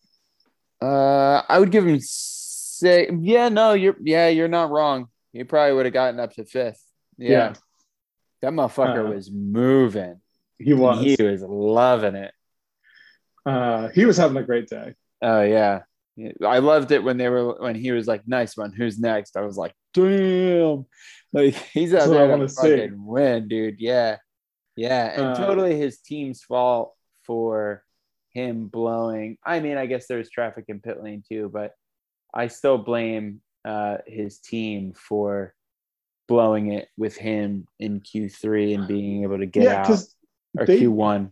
Uh, 0.82 1.44
I 1.48 1.60
would 1.60 1.72
give 1.72 1.86
him 1.88 2.00
say, 2.02 3.10
yeah, 3.22 3.48
no, 3.50 3.74
you're 3.74 3.96
yeah, 4.02 4.28
you're 4.30 4.50
not 4.50 4.70
wrong. 4.72 5.08
He 5.32 5.44
probably 5.44 5.74
would 5.76 5.86
have 5.86 5.94
gotten 5.94 6.20
up 6.20 6.34
to 6.34 6.44
fifth. 6.46 6.82
Yeah, 7.18 7.30
Yeah. 7.30 7.54
that 8.42 8.52
motherfucker 8.54 9.08
Uh, 9.08 9.14
was 9.14 9.32
moving. 9.32 10.20
He 10.60 10.74
was. 10.74 11.04
He 11.04 11.16
was 11.24 11.42
loving 11.44 12.16
it. 12.16 12.34
uh, 13.46 13.90
he 13.90 14.06
was 14.06 14.18
having 14.18 14.38
a 14.38 14.44
great 14.44 14.68
day. 14.68 14.96
Oh 15.22 15.42
yeah. 15.44 15.84
I 16.46 16.60
loved 16.60 16.92
it 16.92 17.04
when 17.04 17.18
they 17.18 17.28
were 17.30 17.56
when 17.62 17.76
he 17.76 17.92
was 17.92 18.08
like, 18.08 18.28
"Nice 18.28 18.56
one, 18.56 18.72
who's 18.72 19.00
next?" 19.00 19.36
I 19.36 19.42
was 19.42 19.58
like, 19.58 19.74
"Damn!" 19.94 20.86
Like 21.34 21.54
he's 21.74 21.94
out 21.94 22.00
That's 22.00 22.12
there 22.12 22.26
to 22.28 22.32
wanna 22.32 22.50
see. 22.50 22.70
fucking 22.78 23.06
win, 23.06 23.48
dude. 23.48 23.80
Yeah, 23.80 24.18
yeah, 24.78 25.12
and 25.14 25.26
Uh, 25.28 25.36
totally 25.36 25.78
his 25.78 26.00
team's 26.00 26.42
fault 26.44 26.94
for 27.24 27.84
him 28.34 28.68
blowing. 28.68 29.38
I 29.46 29.60
mean, 29.60 29.78
I 29.78 29.86
guess 29.88 30.08
there's 30.08 30.30
traffic 30.30 30.66
in 30.68 30.80
pit 30.82 31.02
lane 31.02 31.24
too, 31.28 31.50
but 31.52 31.72
I 32.34 32.48
still 32.48 32.78
blame 32.78 33.42
uh, 33.64 33.98
his 34.06 34.40
team 34.40 34.94
for 34.94 35.54
blowing 36.28 36.72
it 36.74 36.88
with 36.98 37.16
him 37.16 37.66
in 37.80 38.02
Q3 38.02 38.76
and 38.76 38.88
being 38.88 39.24
able 39.24 39.38
to 39.38 39.46
get 39.46 39.64
yeah, 39.64 39.82
out 39.88 40.00
or 40.58 40.66
they- 40.66 40.82
Q1. 40.82 41.32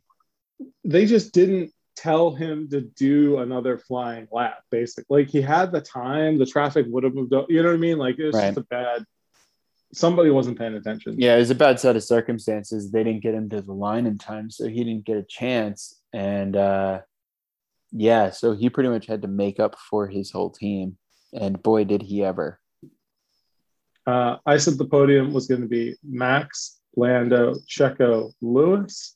they 0.86 1.06
just 1.06 1.34
didn't 1.34 1.73
tell 1.96 2.34
him 2.34 2.70
to 2.70 2.82
do 2.82 3.38
another 3.40 3.78
flying 3.78 4.28
lap. 4.32 4.60
Basically, 4.72 5.22
like 5.22 5.30
he 5.30 5.42
had 5.42 5.72
the 5.72 5.82
time, 5.82 6.38
the 6.38 6.46
traffic 6.46 6.86
would 6.90 7.04
have 7.04 7.14
moved 7.14 7.34
up. 7.34 7.50
You 7.50 7.62
know 7.62 7.70
what 7.70 7.76
I 7.76 7.80
mean? 7.80 7.98
Like 7.98 8.18
it 8.20 8.26
was 8.26 8.36
Right. 8.36 8.48
just 8.48 8.58
a 8.58 8.62
bad. 8.62 9.06
Somebody 9.94 10.32
wasn't 10.32 10.58
paying 10.58 10.74
attention. 10.74 11.16
Yeah, 11.20 11.36
it 11.36 11.40
was 11.40 11.52
a 11.52 11.56
bad 11.56 11.80
set 11.80 11.96
of 11.96 12.04
circumstances. 12.04 12.92
They 12.92 13.04
didn't 13.04 13.22
get 13.22 13.36
him 13.36 13.50
to 13.50 13.62
the 13.62 13.74
line 13.74 14.08
in 14.08 14.18
time, 14.18 14.50
so 14.50 14.68
he 14.68 14.84
didn't 14.84 15.06
get 15.06 15.18
a 15.18 15.24
chance. 15.24 16.02
And 16.12 16.56
uh, 16.56 17.02
yeah, 17.92 18.32
so 18.32 18.54
he 18.56 18.70
pretty 18.72 18.90
much 18.90 19.06
had 19.06 19.22
to 19.22 19.28
make 19.28 19.60
up 19.60 19.78
for 19.78 20.08
his 20.08 20.32
whole 20.32 20.50
team. 20.50 20.98
And 21.32 21.62
boy, 21.62 21.84
did 21.84 22.02
he 22.02 22.24
ever. 22.24 22.60
Uh, 24.06 24.38
I 24.46 24.58
said 24.58 24.78
the 24.78 24.86
podium 24.86 25.32
was 25.32 25.48
going 25.48 25.62
to 25.62 25.68
be 25.68 25.96
Max, 26.04 26.80
Lando, 26.96 27.54
Checo, 27.70 28.34
Lewis. 28.42 29.16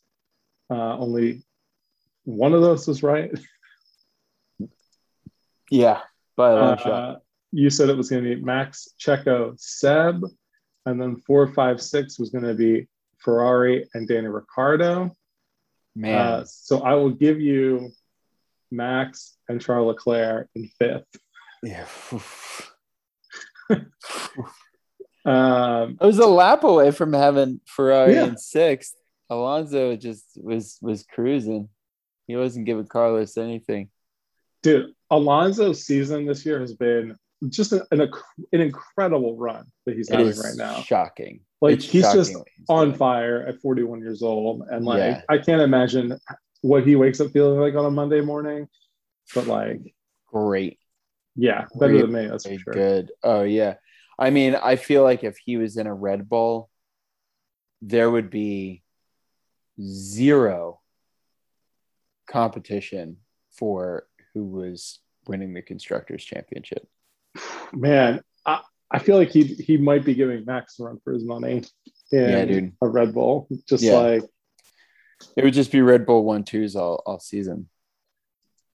Uh, 0.69 0.97
only 0.97 1.43
one 2.27 2.53
of 2.53 2.61
those 2.61 2.87
was 2.87 3.01
right. 3.03 3.31
Yeah, 5.69 5.99
by 6.37 6.51
a 6.51 6.55
long 6.55 6.77
shot. 6.77 6.87
Uh, 6.87 7.15
you 7.51 7.69
said 7.69 7.89
it 7.89 7.97
was 7.97 8.09
going 8.09 8.23
to 8.23 8.35
be 8.35 8.41
Max, 8.41 8.87
Checo, 8.97 9.53
Seb, 9.59 10.23
and 10.85 11.01
then 11.01 11.17
four, 11.17 11.45
five, 11.53 11.81
six 11.81 12.17
was 12.17 12.29
going 12.29 12.45
to 12.45 12.53
be 12.53 12.87
Ferrari 13.17 13.85
and 13.93 14.07
Danny 14.07 14.27
Ricciardo. 14.29 15.11
Man, 15.93 16.15
Uh, 16.15 16.45
so 16.45 16.83
I 16.83 16.93
will 16.93 17.09
give 17.09 17.41
you 17.41 17.89
Max 18.71 19.35
and 19.49 19.59
Charles 19.59 19.87
Leclerc 19.87 20.47
in 20.55 20.69
fifth. 20.79 21.03
yeah. 21.63 21.85
Um, 25.25 25.97
I 25.99 26.05
was 26.05 26.19
a 26.19 26.25
lap 26.25 26.63
away 26.63 26.91
from 26.91 27.11
having 27.11 27.59
Ferrari 27.65 28.13
Yeah. 28.13 28.27
in 28.27 28.37
sixth. 28.37 28.93
Alonso 29.29 29.97
just 29.97 30.23
was 30.41 30.77
was 30.81 31.03
cruising. 31.03 31.67
He 32.27 32.35
wasn't 32.35 32.65
giving 32.65 32.85
Carlos 32.87 33.37
anything. 33.37 33.89
dude, 34.63 34.93
Alonso's 35.09 35.85
season 35.85 36.25
this 36.25 36.45
year 36.45 36.59
has 36.59 36.73
been 36.73 37.15
just 37.49 37.71
an, 37.71 37.83
an, 37.91 38.01
an 38.51 38.61
incredible 38.61 39.37
run 39.37 39.65
that 39.85 39.95
he's 39.95 40.09
It 40.09 40.15
having 40.19 40.37
right 40.37 40.55
now. 40.57 40.81
shocking. 40.81 41.39
Like 41.61 41.75
It's 41.75 41.85
he's 41.85 42.03
shocking 42.03 42.19
just 42.19 42.31
he's 42.31 42.65
on 42.69 42.87
doing. 42.87 42.97
fire 42.97 43.45
at 43.47 43.59
41 43.61 43.99
years 44.01 44.21
old, 44.21 44.63
and 44.69 44.83
like 44.85 44.97
Yeah. 44.99 45.21
I 45.29 45.37
can't 45.37 45.61
imagine 45.61 46.19
what 46.61 46.85
he 46.85 46.95
wakes 46.95 47.19
up 47.21 47.31
feeling 47.31 47.59
like 47.59 47.75
on 47.75 47.85
a 47.85 47.91
Monday 47.91 48.21
morning. 48.21 48.67
But 49.33 49.47
like, 49.47 49.79
Great. 50.27 50.79
yeah, 51.35 51.65
better 51.79 52.01
than 52.01 52.11
me. 52.11 52.27
That's 52.27 52.45
for 52.47 52.57
sure. 52.57 52.73
good. 52.73 53.11
Oh 53.23 53.43
yeah. 53.43 53.75
I 54.19 54.31
mean, 54.31 54.55
I 54.55 54.75
feel 54.75 55.03
like 55.03 55.23
if 55.23 55.37
he 55.37 55.57
was 55.57 55.77
in 55.77 55.85
a 55.87 55.93
Red 55.93 56.27
Bull, 56.27 56.69
there 57.83 58.09
would 58.09 58.29
be 58.31 58.81
zero 59.79 60.81
competition 62.27 63.17
for 63.51 64.07
who 64.33 64.43
was 64.45 64.99
winning 65.27 65.53
the 65.53 65.61
constructors 65.61 66.23
championship. 66.23 66.87
Man, 67.73 68.21
I, 68.45 68.61
I 68.91 68.99
feel 68.99 69.17
like 69.17 69.29
he 69.29 69.43
he 69.43 69.77
might 69.77 70.05
be 70.05 70.13
giving 70.13 70.45
Max 70.45 70.79
a 70.79 70.83
run 70.85 70.99
for 71.03 71.13
his 71.13 71.23
money. 71.23 71.63
In 72.11 72.29
Yeah, 72.29 72.45
dude. 72.45 72.73
A 72.81 72.87
Red 72.87 73.13
Bull, 73.13 73.47
just 73.67 73.83
Yeah. 73.83 73.97
like 73.97 74.23
It 75.35 75.43
would 75.43 75.53
just 75.53 75.71
be 75.71 75.81
Red 75.81 76.05
Bull 76.05 76.23
one 76.23 76.43
twos 76.43 76.75
all, 76.75 77.01
all 77.05 77.19
season. 77.19 77.69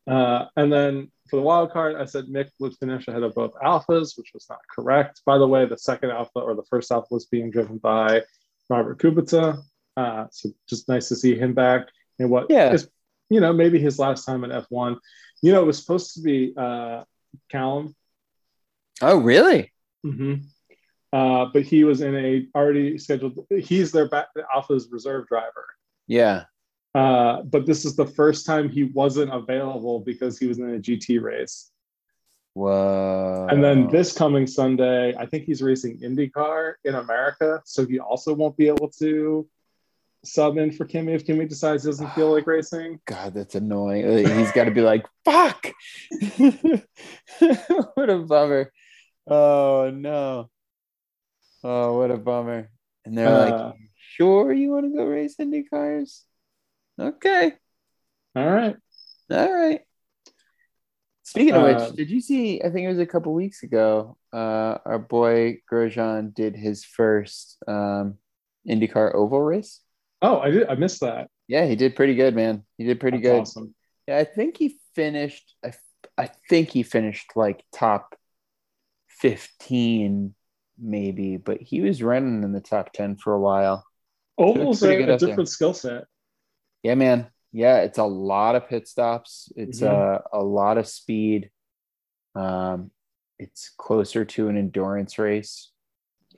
Uh, 0.05 0.45
and 0.57 0.71
then 0.71 1.09
for 1.29 1.37
the 1.37 1.41
wild 1.41 1.71
card, 1.71 1.95
I 1.95 2.05
said 2.05 2.25
Mick 2.25 2.49
would 2.59 2.75
finish 2.77 3.07
ahead 3.07 3.23
of 3.23 3.33
both 3.33 3.53
Alfas, 3.63 4.17
which 4.17 4.31
was 4.33 4.45
not 4.49 4.59
correct. 4.69 5.21
By 5.25 5.37
the 5.37 5.47
way, 5.47 5.65
the 5.65 5.77
second 5.77 6.11
Alfa 6.11 6.39
or 6.39 6.53
the 6.55 6.65
first 6.69 6.91
Alfa 6.91 7.07
was 7.09 7.25
being 7.27 7.49
driven 7.49 7.77
by 7.77 8.21
Robert 8.69 8.99
Kubica. 8.99 9.63
Uh, 9.95 10.25
so 10.31 10.49
just 10.67 10.89
nice 10.89 11.07
to 11.09 11.15
see 11.15 11.35
him 11.37 11.53
back 11.53 11.87
and 12.19 12.29
what 12.29 12.47
Yeah. 12.49 12.73
is, 12.73 12.89
you 13.29 13.39
know, 13.39 13.53
maybe 13.53 13.79
his 13.79 13.97
last 13.99 14.25
time 14.25 14.43
in 14.43 14.51
F1. 14.51 14.97
You 15.41 15.51
know, 15.51 15.61
it 15.61 15.65
was 15.65 15.79
supposed 15.79 16.13
to 16.15 16.21
be 16.21 16.53
uh, 16.55 17.03
Callum, 17.49 17.95
Oh, 19.01 19.17
really? 19.17 19.71
uh, 21.11 21.45
but 21.53 21.63
he 21.63 21.83
was 21.83 22.01
in 22.01 22.15
a 22.15 22.47
already 22.55 22.97
scheduled. 22.97 23.45
He's 23.49 23.91
their 23.91 24.07
back, 24.07 24.27
Alfa's 24.53 24.87
reserve 24.91 25.27
driver. 25.27 25.65
Yeah. 26.07 26.43
Uh, 26.95 27.41
but 27.41 27.65
this 27.65 27.85
is 27.85 27.95
the 27.95 28.05
first 28.05 28.45
time 28.45 28.69
he 28.69 28.83
wasn't 28.83 29.33
available 29.33 29.99
because 29.99 30.37
he 30.37 30.45
was 30.47 30.59
in 30.59 30.75
a 30.75 30.79
GT 30.79 31.21
race. 31.21 31.71
Whoa. 32.53 33.47
And 33.49 33.63
then 33.63 33.87
this 33.87 34.13
coming 34.13 34.45
Sunday, 34.45 35.15
I 35.15 35.25
think 35.25 35.45
he's 35.45 35.63
racing 35.63 35.99
IndyCar 36.01 36.73
in 36.83 36.93
America. 36.95 37.61
So 37.65 37.85
he 37.85 37.97
also 37.99 38.33
won't 38.33 38.55
be 38.57 38.67
able 38.67 38.89
to 38.99 39.47
sub 40.23 40.57
in 40.57 40.71
for 40.71 40.85
Kimi 40.85 41.13
if 41.13 41.25
Kimi 41.25 41.45
decides 41.45 41.83
he 41.83 41.89
doesn't 41.89 42.11
feel 42.13 42.31
like 42.31 42.47
racing. 42.47 42.99
God, 43.05 43.33
that's 43.33 43.55
annoying. 43.55 44.05
Uh, 44.05 44.35
He's 44.37 44.51
got 44.51 44.65
to 44.65 44.71
be 44.71 44.81
like, 44.81 45.05
fuck. 45.25 45.71
what 47.95 48.09
a 48.09 48.17
bummer. 48.19 48.71
Oh, 49.27 49.91
no. 49.93 50.49
Oh, 51.63 51.97
what 51.97 52.11
a 52.11 52.17
bummer. 52.17 52.69
And 53.05 53.17
they're 53.17 53.27
Uh, 53.27 53.49
like, 53.67 53.75
sure 53.97 54.51
you 54.53 54.71
want 54.71 54.85
to 54.91 54.97
go 54.97 55.05
race 55.05 55.35
Indy 55.39 55.63
cars? 55.63 56.23
Okay. 56.99 57.53
All 58.35 58.49
right. 58.49 58.75
All 59.29 59.53
right. 59.53 59.81
Speaking 61.23 61.53
of 61.53 61.63
Uh, 61.63 61.85
which, 61.85 61.95
did 61.95 62.09
you 62.11 62.19
see? 62.21 62.61
I 62.61 62.69
think 62.69 62.85
it 62.85 62.89
was 62.89 62.99
a 62.99 63.05
couple 63.05 63.33
weeks 63.33 63.63
ago. 63.63 64.17
Uh, 64.31 64.77
our 64.85 64.99
boy 64.99 65.59
Grosjean 65.71 66.33
did 66.33 66.55
his 66.55 66.83
first 66.83 67.57
um, 67.67 68.17
IndyCar 68.67 69.15
oval 69.15 69.41
race. 69.41 69.79
Oh, 70.23 70.39
I 70.39 70.49
did. 70.49 70.67
I 70.67 70.75
missed 70.75 71.01
that. 71.01 71.29
Yeah, 71.47 71.65
he 71.65 71.75
did 71.75 71.95
pretty 71.95 72.15
good, 72.15 72.33
man. 72.33 72.63
He 72.77 72.85
did 72.85 72.99
pretty 72.99 73.17
That's 73.17 73.27
good. 73.27 73.41
Awesome. 73.41 73.75
Yeah, 74.07 74.17
I 74.17 74.23
think 74.23 74.57
he 74.57 74.79
finished. 74.95 75.53
I, 75.63 75.73
I 76.17 76.29
think 76.49 76.69
he 76.69 76.81
finished 76.81 77.33
like 77.35 77.63
top 77.73 78.15
fifteen, 79.07 80.33
maybe, 80.79 81.37
but 81.37 81.61
he 81.61 81.81
was 81.81 82.01
running 82.01 82.43
in 82.43 82.53
the 82.53 82.61
top 82.61 82.93
ten 82.93 83.17
for 83.17 83.33
a 83.33 83.39
while. 83.39 83.85
Pretty 84.37 85.03
a, 85.03 85.15
a 85.15 85.17
different 85.17 85.49
skill 85.49 85.73
set. 85.73 86.05
Yeah, 86.81 86.95
man. 86.95 87.27
Yeah, 87.51 87.81
it's 87.81 87.99
a 87.99 88.03
lot 88.03 88.55
of 88.55 88.67
pit 88.67 88.87
stops. 88.87 89.51
It's 89.55 89.81
Mhm. 89.81 89.87
uh, 89.87 90.21
a 90.31 90.41
lot 90.43 90.77
of 90.77 90.87
speed. 90.87 91.51
Um, 92.33 92.91
it's 93.37 93.69
closer 93.77 94.25
to 94.25 94.47
an 94.47 94.57
endurance 94.57 95.19
race. 95.19 95.72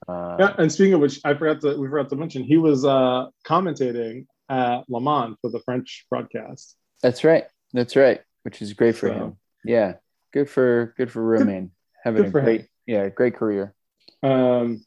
Uh, 0.07 0.37
Yeah. 0.39 0.55
And 0.57 0.71
speaking 0.71 0.93
of 0.93 1.01
which, 1.01 1.19
I 1.23 1.33
forgot 1.33 1.61
to 1.61 1.77
we 1.79 1.87
forgot 1.87 2.09
to 2.09 2.15
mention 2.15 2.43
he 2.43 2.57
was 2.57 2.85
uh, 2.85 3.27
commentating 3.45 4.25
at 4.49 4.83
Le 4.89 5.01
Mans 5.01 5.35
for 5.41 5.49
the 5.49 5.59
French 5.59 6.05
broadcast. 6.09 6.75
That's 7.01 7.23
right. 7.23 7.45
That's 7.73 7.95
right. 7.95 8.21
Which 8.43 8.61
is 8.61 8.73
great 8.73 8.95
for 8.95 9.07
So- 9.09 9.13
him. 9.13 9.37
Yeah, 9.63 9.95
good 10.31 10.49
for 10.49 10.93
good 10.97 11.11
for 11.11 11.23
Romain 11.23 11.71
having 12.03 12.25
a 12.25 12.31
for 12.31 12.39
him. 12.39 12.45
great 12.45 12.67
yeah 12.85 13.09
great 13.09 13.35
career. 13.35 13.73
Um, 14.21 14.85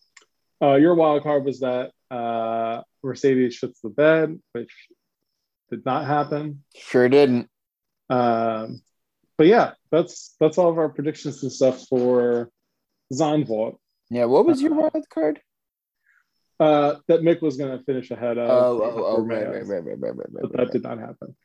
uh, 0.63 0.75
your 0.77 0.95
wild 0.95 1.23
card 1.25 1.45
was 1.45 1.61
that 1.61 1.91
uh, 2.11 2.83
Mercedes 3.03 3.59
shits 3.61 3.81
the 3.83 3.89
bed, 3.91 4.39
which 4.53 4.71
did 5.71 5.85
not 5.85 6.07
happen. 6.07 6.63
Sure 6.77 7.09
didn't. 7.09 7.49
Um, 8.09 8.83
but 9.37 9.49
yeah, 9.49 9.73
that's 9.91 10.35
that's 10.41 10.59
all 10.59 10.71
of 10.71 10.79
our 10.79 10.89
predictions 10.89 11.43
and 11.43 11.53
stuff 11.53 11.85
for 11.89 12.51
Zandvoort. 13.13 13.77
Yeah. 14.11 14.25
What 14.27 14.47
was 14.47 14.61
your 14.63 14.73
Uh-huh. 14.73 14.91
wild 14.93 15.09
card? 15.11 15.41
Uh, 16.61 16.97
that 17.07 17.21
Mick 17.21 17.41
was 17.41 17.57
going 17.57 17.77
to 17.77 17.85
finish 17.85 18.11
ahead 18.11 18.37
of. 18.37 18.51
Oh, 18.51 18.83
oh, 18.83 19.05
oh, 19.07 19.21
right, 19.23 19.47
right, 19.49 19.67
right, 19.67 19.85
right, 19.85 19.99
right, 20.01 20.15
right, 20.17 20.43
But 20.43 20.53
that 20.57 20.73
did 20.73 20.83
not 20.83 20.99
happen. 20.99 21.37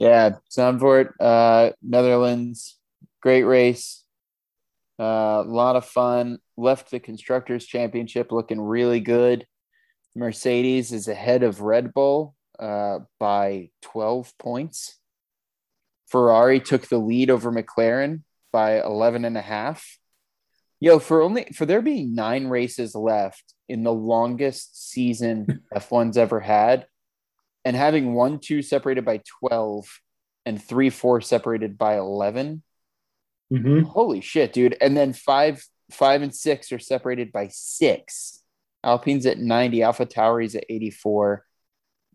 Yeah, 0.00 0.36
Zandvoort, 0.50 1.10
uh, 1.20 1.72
Netherlands, 1.82 2.78
great 3.20 3.42
race. 3.44 4.04
Uh, 4.98 5.42
a 5.44 5.46
lot 5.46 5.76
of 5.76 5.84
fun. 5.84 6.38
Left 6.56 6.90
the 6.90 7.00
Constructors' 7.00 7.66
Championship 7.66 8.32
looking 8.32 8.60
really 8.60 9.00
good. 9.00 9.46
Mercedes 10.16 10.92
is 10.92 11.08
ahead 11.08 11.42
of 11.42 11.60
Red 11.60 11.92
Bull. 11.92 12.34
uh, 12.58 13.00
by 13.18 13.70
12 13.82 14.32
points. 14.38 14.98
Ferrari 16.08 16.60
took 16.60 16.86
the 16.86 16.98
lead 16.98 17.28
over 17.28 17.50
McLaren 17.50 18.22
by 18.52 18.80
11 18.80 19.24
and 19.24 19.36
a 19.36 19.40
half. 19.40 19.98
Yo, 20.82 20.98
for 20.98 21.22
only 21.22 21.44
for 21.54 21.64
there 21.64 21.80
being 21.80 22.12
nine 22.12 22.48
races 22.48 22.96
left 22.96 23.54
in 23.68 23.84
the 23.84 23.92
longest 23.92 24.90
season 24.90 25.62
F1's 25.72 26.18
ever 26.18 26.40
had, 26.40 26.88
and 27.64 27.76
having 27.76 28.14
one, 28.14 28.40
two 28.40 28.62
separated 28.62 29.04
by 29.04 29.20
12 29.38 29.86
and 30.44 30.60
three, 30.60 30.90
four 30.90 31.20
separated 31.20 31.78
by 31.78 31.98
11. 31.98 32.64
Mm-hmm. 33.52 33.82
Holy 33.82 34.20
shit, 34.20 34.52
dude. 34.52 34.76
And 34.80 34.96
then 34.96 35.12
five, 35.12 35.64
five 35.92 36.20
and 36.20 36.34
six 36.34 36.72
are 36.72 36.80
separated 36.80 37.30
by 37.30 37.46
six. 37.52 38.42
Alpine's 38.82 39.24
at 39.26 39.38
90, 39.38 39.84
Alpha 39.84 40.04
Tauri's 40.04 40.56
at 40.56 40.64
84. 40.68 41.46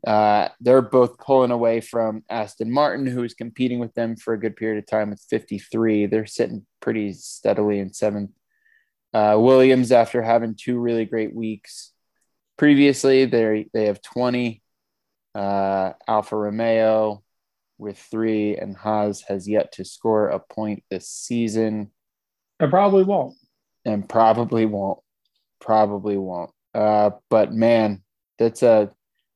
Uh, 0.06 0.50
they're 0.60 0.82
both 0.82 1.18
pulling 1.20 1.52
away 1.52 1.80
from 1.80 2.26
Aston 2.30 2.70
Martin, 2.70 3.06
who 3.08 3.22
was 3.22 3.34
competing 3.34 3.80
with 3.80 3.94
them 3.94 4.18
for 4.18 4.34
a 4.34 4.40
good 4.40 4.58
period 4.58 4.78
of 4.78 4.90
time 4.90 5.12
with 5.12 5.26
53. 5.30 6.08
They're 6.08 6.26
sitting 6.26 6.66
pretty 6.82 7.14
steadily 7.14 7.80
in 7.80 7.94
seventh. 7.94 8.32
Uh, 9.14 9.38
Williams, 9.40 9.92
after 9.92 10.22
having 10.22 10.56
two 10.56 10.80
really 10.80 11.06
great 11.06 11.34
weeks 11.34 11.92
previously, 12.58 13.26
they 13.26 13.68
they 13.74 13.86
have 13.86 14.02
20. 14.02 14.62
Uh, 15.36 15.94
Alfa 16.08 16.36
Romeo 16.36 17.24
with 17.78 18.00
three, 18.00 18.58
and 18.58 18.76
Haas 18.76 19.22
has 19.28 19.48
yet 19.48 19.74
to 19.74 19.86
score 19.86 20.30
a 20.30 20.40
point 20.40 20.84
this 20.90 21.08
season, 21.10 21.92
I 22.60 22.66
probably 22.66 23.04
won't. 23.04 23.36
and 23.86 24.10
probably 24.10 24.66
won't. 24.66 25.00
Probably 25.62 26.18
won't. 26.18 26.50
Uh, 26.74 27.12
but 27.30 27.54
man, 27.54 28.02
that's 28.40 28.64
a 28.64 28.92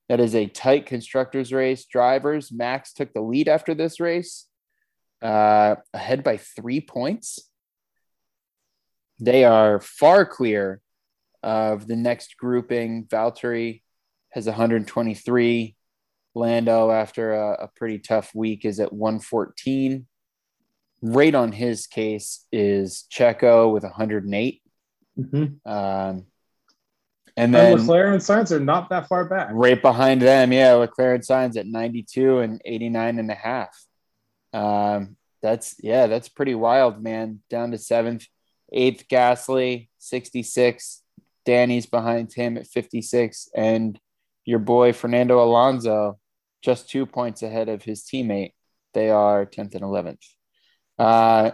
that 0.09 0.19
is 0.19 0.33
a 0.33 0.47
tight 0.47 0.87
constructors 0.87 1.53
race. 1.53 1.85
Drivers, 1.85 2.51
Max 2.51 2.93
took 2.93 3.13
the 3.13 3.21
lead 3.21 3.47
after 3.47 3.75
this 3.75 3.99
race, 3.99 4.47
uh, 5.21 5.75
ahead 5.93 6.23
by 6.23 6.37
three 6.37 6.81
points. 6.81 7.50
They 9.21 9.45
are 9.45 9.79
far 9.79 10.25
clear 10.25 10.81
of 11.43 11.87
the 11.87 11.95
next 11.95 12.35
grouping. 12.37 13.05
Valtteri 13.05 13.83
has 14.31 14.47
123. 14.47 15.75
Lando, 16.33 16.91
after 16.91 17.33
a, 17.33 17.63
a 17.65 17.67
pretty 17.75 17.99
tough 17.99 18.33
week, 18.33 18.65
is 18.65 18.79
at 18.79 18.91
114. 18.91 20.07
Right 21.03 21.35
on 21.35 21.51
his 21.51 21.87
case 21.87 22.45
is 22.51 23.05
Checo 23.11 23.71
with 23.71 23.83
108. 23.83 24.61
Mm-hmm. 25.19 25.71
Um, 25.71 26.25
And 27.37 27.53
and 27.53 27.55
then 27.55 27.77
Leclerc 27.77 28.13
and 28.13 28.21
Sainz 28.21 28.51
are 28.51 28.59
not 28.59 28.89
that 28.89 29.07
far 29.07 29.25
back. 29.25 29.49
right 29.51 29.81
behind 29.81 30.21
them, 30.21 30.51
yeah, 30.51 30.73
Leclerc 30.73 31.15
and 31.15 31.23
Sainz 31.23 31.57
at 31.57 31.65
92 31.67 32.39
and 32.39 32.61
89 32.65 33.19
and 33.19 33.31
a 33.31 33.35
half. 33.35 33.85
Um, 34.53 35.15
that's 35.41 35.75
yeah, 35.79 36.07
that's 36.07 36.29
pretty 36.29 36.55
wild, 36.55 37.01
man. 37.01 37.41
Down 37.49 37.71
to 37.71 37.77
seventh, 37.77 38.27
eighth, 38.71 39.07
Gasly, 39.09 39.89
66. 39.97 41.03
Danny's 41.45 41.85
behind 41.85 42.31
him 42.33 42.57
at 42.57 42.67
56, 42.67 43.49
and 43.55 43.99
your 44.45 44.59
boy 44.59 44.93
Fernando 44.93 45.43
Alonso, 45.43 46.19
just 46.61 46.89
two 46.89 47.05
points 47.05 47.41
ahead 47.41 47.69
of 47.69 47.83
his 47.83 48.03
teammate. 48.03 48.53
They 48.93 49.09
are 49.09 49.45
10th 49.45 49.75
and 49.75 49.83
11th. 49.83 50.23
Uh, 50.99 51.51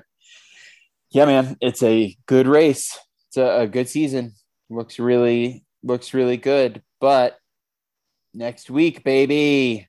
yeah, 1.11 1.26
man, 1.26 1.57
it's 1.61 1.84
a 1.84 2.15
good 2.26 2.47
race. 2.47 2.97
It's 3.30 3.38
a, 3.38 3.61
a 3.61 3.68
good 3.68 3.88
season. 3.88 4.34
Looks 4.70 4.99
really 4.99 5.63
looks 5.84 6.13
really 6.13 6.38
good. 6.38 6.82
But 6.99 7.38
next 8.34 8.70
week, 8.70 9.03
baby, 9.03 9.88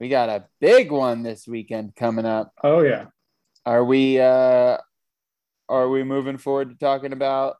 we 0.00 0.08
got 0.08 0.28
a 0.28 0.46
big 0.60 0.90
one 0.90 1.22
this 1.22 1.46
weekend 1.46 1.94
coming 1.94 2.26
up. 2.26 2.52
Oh 2.64 2.82
yeah. 2.82 3.06
Are 3.64 3.84
we 3.84 4.18
uh 4.18 4.78
are 5.68 5.88
we 5.88 6.02
moving 6.04 6.38
forward 6.38 6.70
to 6.70 6.76
talking 6.76 7.12
about 7.12 7.56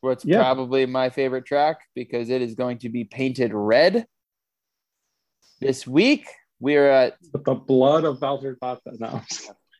what's 0.00 0.24
Yeah. 0.24 0.38
probably 0.38 0.86
my 0.86 1.10
favorite 1.10 1.44
track 1.46 1.80
because 1.94 2.30
it 2.30 2.42
is 2.42 2.54
going 2.54 2.78
to 2.78 2.88
be 2.88 3.04
painted 3.04 3.52
red 3.54 4.06
this 5.60 5.86
week? 5.86 6.26
We're 6.60 6.88
at 6.90 7.16
the 7.32 7.54
blood 7.54 8.04
of 8.04 8.18
Valtteri 8.20 8.56
Bottas. 8.58 8.98
No. 9.00 9.20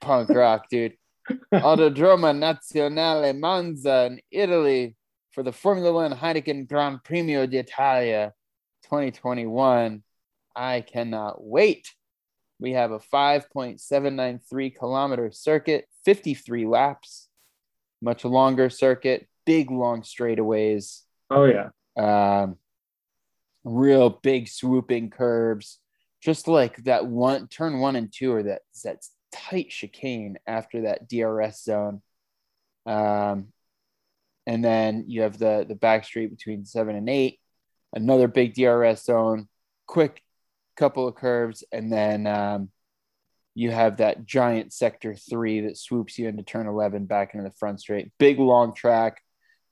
punk 0.00 0.28
rock, 0.30 0.68
dude. 0.70 0.96
Autodromo 1.54 2.32
Nazionale 2.36 3.38
Monza 3.38 4.06
in 4.06 4.20
Italy 4.30 4.96
for 5.32 5.42
the 5.42 5.52
Formula 5.52 5.92
One 5.92 6.12
Heineken 6.12 6.68
Gran 6.68 7.00
Premio 7.04 7.48
d'Italia 7.48 8.32
2021. 8.84 10.02
I 10.54 10.80
cannot 10.82 11.42
wait. 11.42 11.90
We 12.60 12.72
have 12.72 12.92
a 12.92 12.98
5.793 12.98 14.76
kilometer 14.76 15.30
circuit, 15.32 15.86
53 16.04 16.66
laps, 16.66 17.28
much 18.02 18.24
longer 18.24 18.70
circuit, 18.70 19.26
big 19.46 19.70
long 19.70 20.02
straightaways, 20.02 21.00
Oh 21.30 21.44
yeah. 21.44 21.70
um, 21.96 22.56
real 23.64 24.10
big 24.10 24.48
swooping 24.48 25.10
curves, 25.10 25.78
just 26.22 26.48
like 26.48 26.76
that 26.84 27.06
one 27.06 27.48
turn 27.48 27.80
one 27.80 27.96
and 27.96 28.12
two, 28.12 28.32
or 28.32 28.42
that 28.44 28.62
that 28.84 29.04
tight 29.32 29.70
chicane 29.70 30.38
after 30.46 30.82
that 30.82 31.08
DRS 31.08 31.62
zone. 31.64 32.02
Um, 32.86 33.48
and 34.46 34.62
then 34.62 35.04
you 35.08 35.22
have 35.22 35.38
the 35.38 35.64
the 35.66 35.74
back 35.74 36.04
street 36.04 36.30
between 36.30 36.64
seven 36.66 36.96
and 36.96 37.08
eight, 37.08 37.40
another 37.94 38.28
big 38.28 38.54
DRS 38.54 39.04
zone, 39.04 39.48
quick 39.86 40.22
couple 40.76 41.08
of 41.08 41.14
curves, 41.14 41.64
and 41.72 41.90
then 41.92 42.26
um, 42.26 42.68
you 43.54 43.70
have 43.70 43.98
that 43.98 44.26
giant 44.26 44.72
sector 44.72 45.14
three 45.14 45.62
that 45.62 45.78
swoops 45.78 46.18
you 46.18 46.28
into 46.28 46.42
turn 46.42 46.66
11 46.66 47.06
back 47.06 47.34
into 47.34 47.48
the 47.48 47.54
front 47.54 47.80
straight. 47.80 48.10
Big 48.18 48.38
long 48.38 48.74
track, 48.74 49.20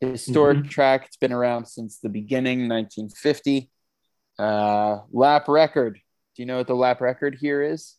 historic 0.01 0.68
track. 0.68 1.07
It's 1.07 1.16
been 1.16 1.33
around 1.33 1.66
since 1.66 1.99
the 1.99 2.09
beginning, 2.09 2.68
1950. 2.68 3.70
Uh, 4.39 5.01
lap 5.11 5.49
record. 5.49 5.99
Do 6.37 6.43
you 6.43 6.47
know 6.47 6.59
what 6.59 6.66
the 6.66 6.74
lap 6.74 7.01
record 7.01 7.37
here 7.41 7.62
is? 7.62 7.97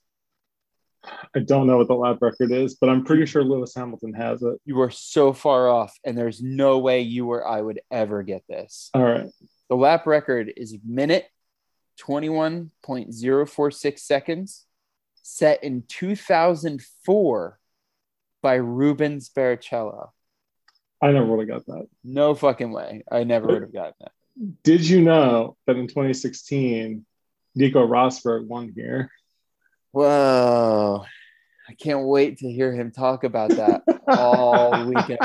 I 1.36 1.40
don't 1.40 1.68
know 1.68 1.78
what 1.78 1.88
the 1.88 1.96
lap 1.96 2.18
record 2.22 2.52
is, 2.52 2.76
but 2.76 2.90
I'm 2.90 3.04
pretty 3.04 3.26
sure 3.26 3.44
Lewis 3.44 3.74
Hamilton 3.76 4.14
has 4.14 4.42
it. 4.42 4.60
You 4.66 4.80
are 4.82 4.92
so 4.92 5.34
far 5.34 5.68
off, 5.68 5.98
and 6.06 6.18
there's 6.18 6.42
no 6.42 6.80
way 6.80 7.02
you 7.02 7.30
or 7.30 7.46
I 7.46 7.62
would 7.62 7.82
ever 7.92 8.24
get 8.24 8.44
this. 8.48 8.90
All 8.94 9.04
right. 9.04 9.30
The 9.70 9.76
lap 9.76 10.08
record 10.08 10.54
is 10.56 10.78
minute 10.86 11.26
21.046 12.00 14.00
seconds, 14.00 14.66
set 15.24 15.64
in 15.64 15.84
2004 15.88 17.60
by 18.42 18.56
Rubens 18.56 19.32
Barrichello. 19.36 20.10
I 21.02 21.12
never 21.12 21.26
would 21.26 21.50
have 21.50 21.66
got 21.66 21.66
that. 21.66 21.88
No 22.04 22.36
fucking 22.36 22.72
way. 22.72 23.04
I 23.12 23.24
never 23.24 23.48
would 23.48 23.62
have 23.62 23.74
gotten 23.74 23.94
that. 24.02 24.12
Did 24.64 24.88
you 24.88 25.02
know 25.02 25.58
that 25.66 25.76
in 25.78 25.88
2016, 25.88 27.06
Nico 27.56 27.88
Rosberg 27.88 28.48
won 28.48 28.72
here? 28.76 29.12
Whoa. 29.92 31.06
I 31.70 31.74
can't 31.74 32.06
wait 32.06 32.40
to 32.40 32.52
hear 32.52 32.74
him 32.74 32.92
talk 32.92 33.24
about 33.24 33.52
that 33.52 33.82
all 34.08 34.86
weekend. 34.88 35.20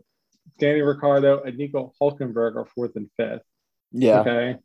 Danny 0.59 0.81
Ricciardo 0.81 1.41
and 1.43 1.57
Nico 1.57 1.93
Hulkenberg 2.01 2.55
are 2.55 2.65
fourth 2.65 2.95
and 2.95 3.09
fifth. 3.17 3.41
Yeah. 3.91 4.21
Okay. 4.21 4.55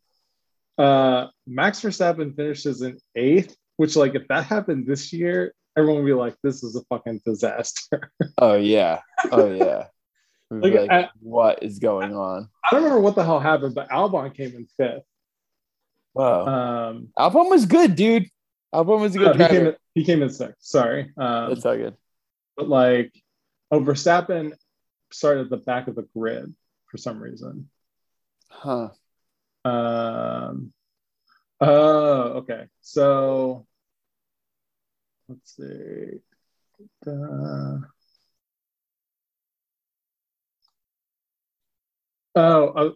Uh, 0.78 1.28
Max 1.46 1.80
Verstappen 1.80 2.34
finishes 2.34 2.82
in 2.82 2.98
eighth, 3.14 3.56
which, 3.76 3.96
like, 3.96 4.14
if 4.14 4.26
that 4.28 4.44
happened 4.44 4.86
this 4.86 5.12
year, 5.12 5.54
everyone 5.76 6.02
would 6.02 6.08
be 6.08 6.14
like, 6.14 6.34
this 6.42 6.62
is 6.64 6.76
a 6.76 6.82
fucking 6.84 7.20
disaster. 7.24 8.10
Oh 8.38 8.54
yeah. 8.54 9.00
Oh 9.30 9.52
yeah. 9.52 9.86
Like, 10.50 10.74
like, 10.74 10.90
I- 10.90 11.08
what 11.20 11.62
is 11.62 11.78
going 11.78 12.14
on? 12.14 12.48
I 12.64 12.68
don't 12.74 12.82
remember 12.82 13.00
what 13.00 13.14
the 13.14 13.24
hell 13.24 13.40
happened, 13.40 13.74
but 13.74 13.88
Albon 13.90 14.34
came 14.34 14.54
in 14.56 14.66
fifth. 14.76 15.04
Wow. 16.14 16.46
Um, 16.90 17.08
Albon 17.18 17.48
was 17.50 17.66
good, 17.66 17.94
dude. 17.96 18.28
Albon 18.74 19.00
was 19.00 19.14
a 19.16 19.18
no, 19.18 19.24
good 19.26 19.32
he, 19.32 19.38
driver. 19.38 19.54
came 19.54 19.66
in, 19.66 19.76
he 19.94 20.04
came 20.04 20.22
in 20.22 20.30
sixth. 20.30 20.56
Sorry. 20.60 21.12
Um, 21.16 21.48
That's 21.50 21.64
all 21.64 21.76
good. 21.76 21.96
but 22.56 22.68
like, 22.68 23.12
oh, 23.70 23.80
Verstappen 23.80 24.52
started 25.12 25.42
at 25.44 25.50
the 25.50 25.56
back 25.58 25.86
of 25.88 25.94
the 25.94 26.06
grid 26.16 26.54
for 26.86 26.98
some 26.98 27.20
reason. 27.20 27.68
Huh. 28.50 28.90
Um, 29.64 30.72
oh, 31.60 32.22
okay. 32.40 32.66
So 32.80 33.66
let's 35.28 35.56
see. 35.56 36.20
Uh, 37.06 37.78
oh, 42.34 42.68
uh, 42.68 42.90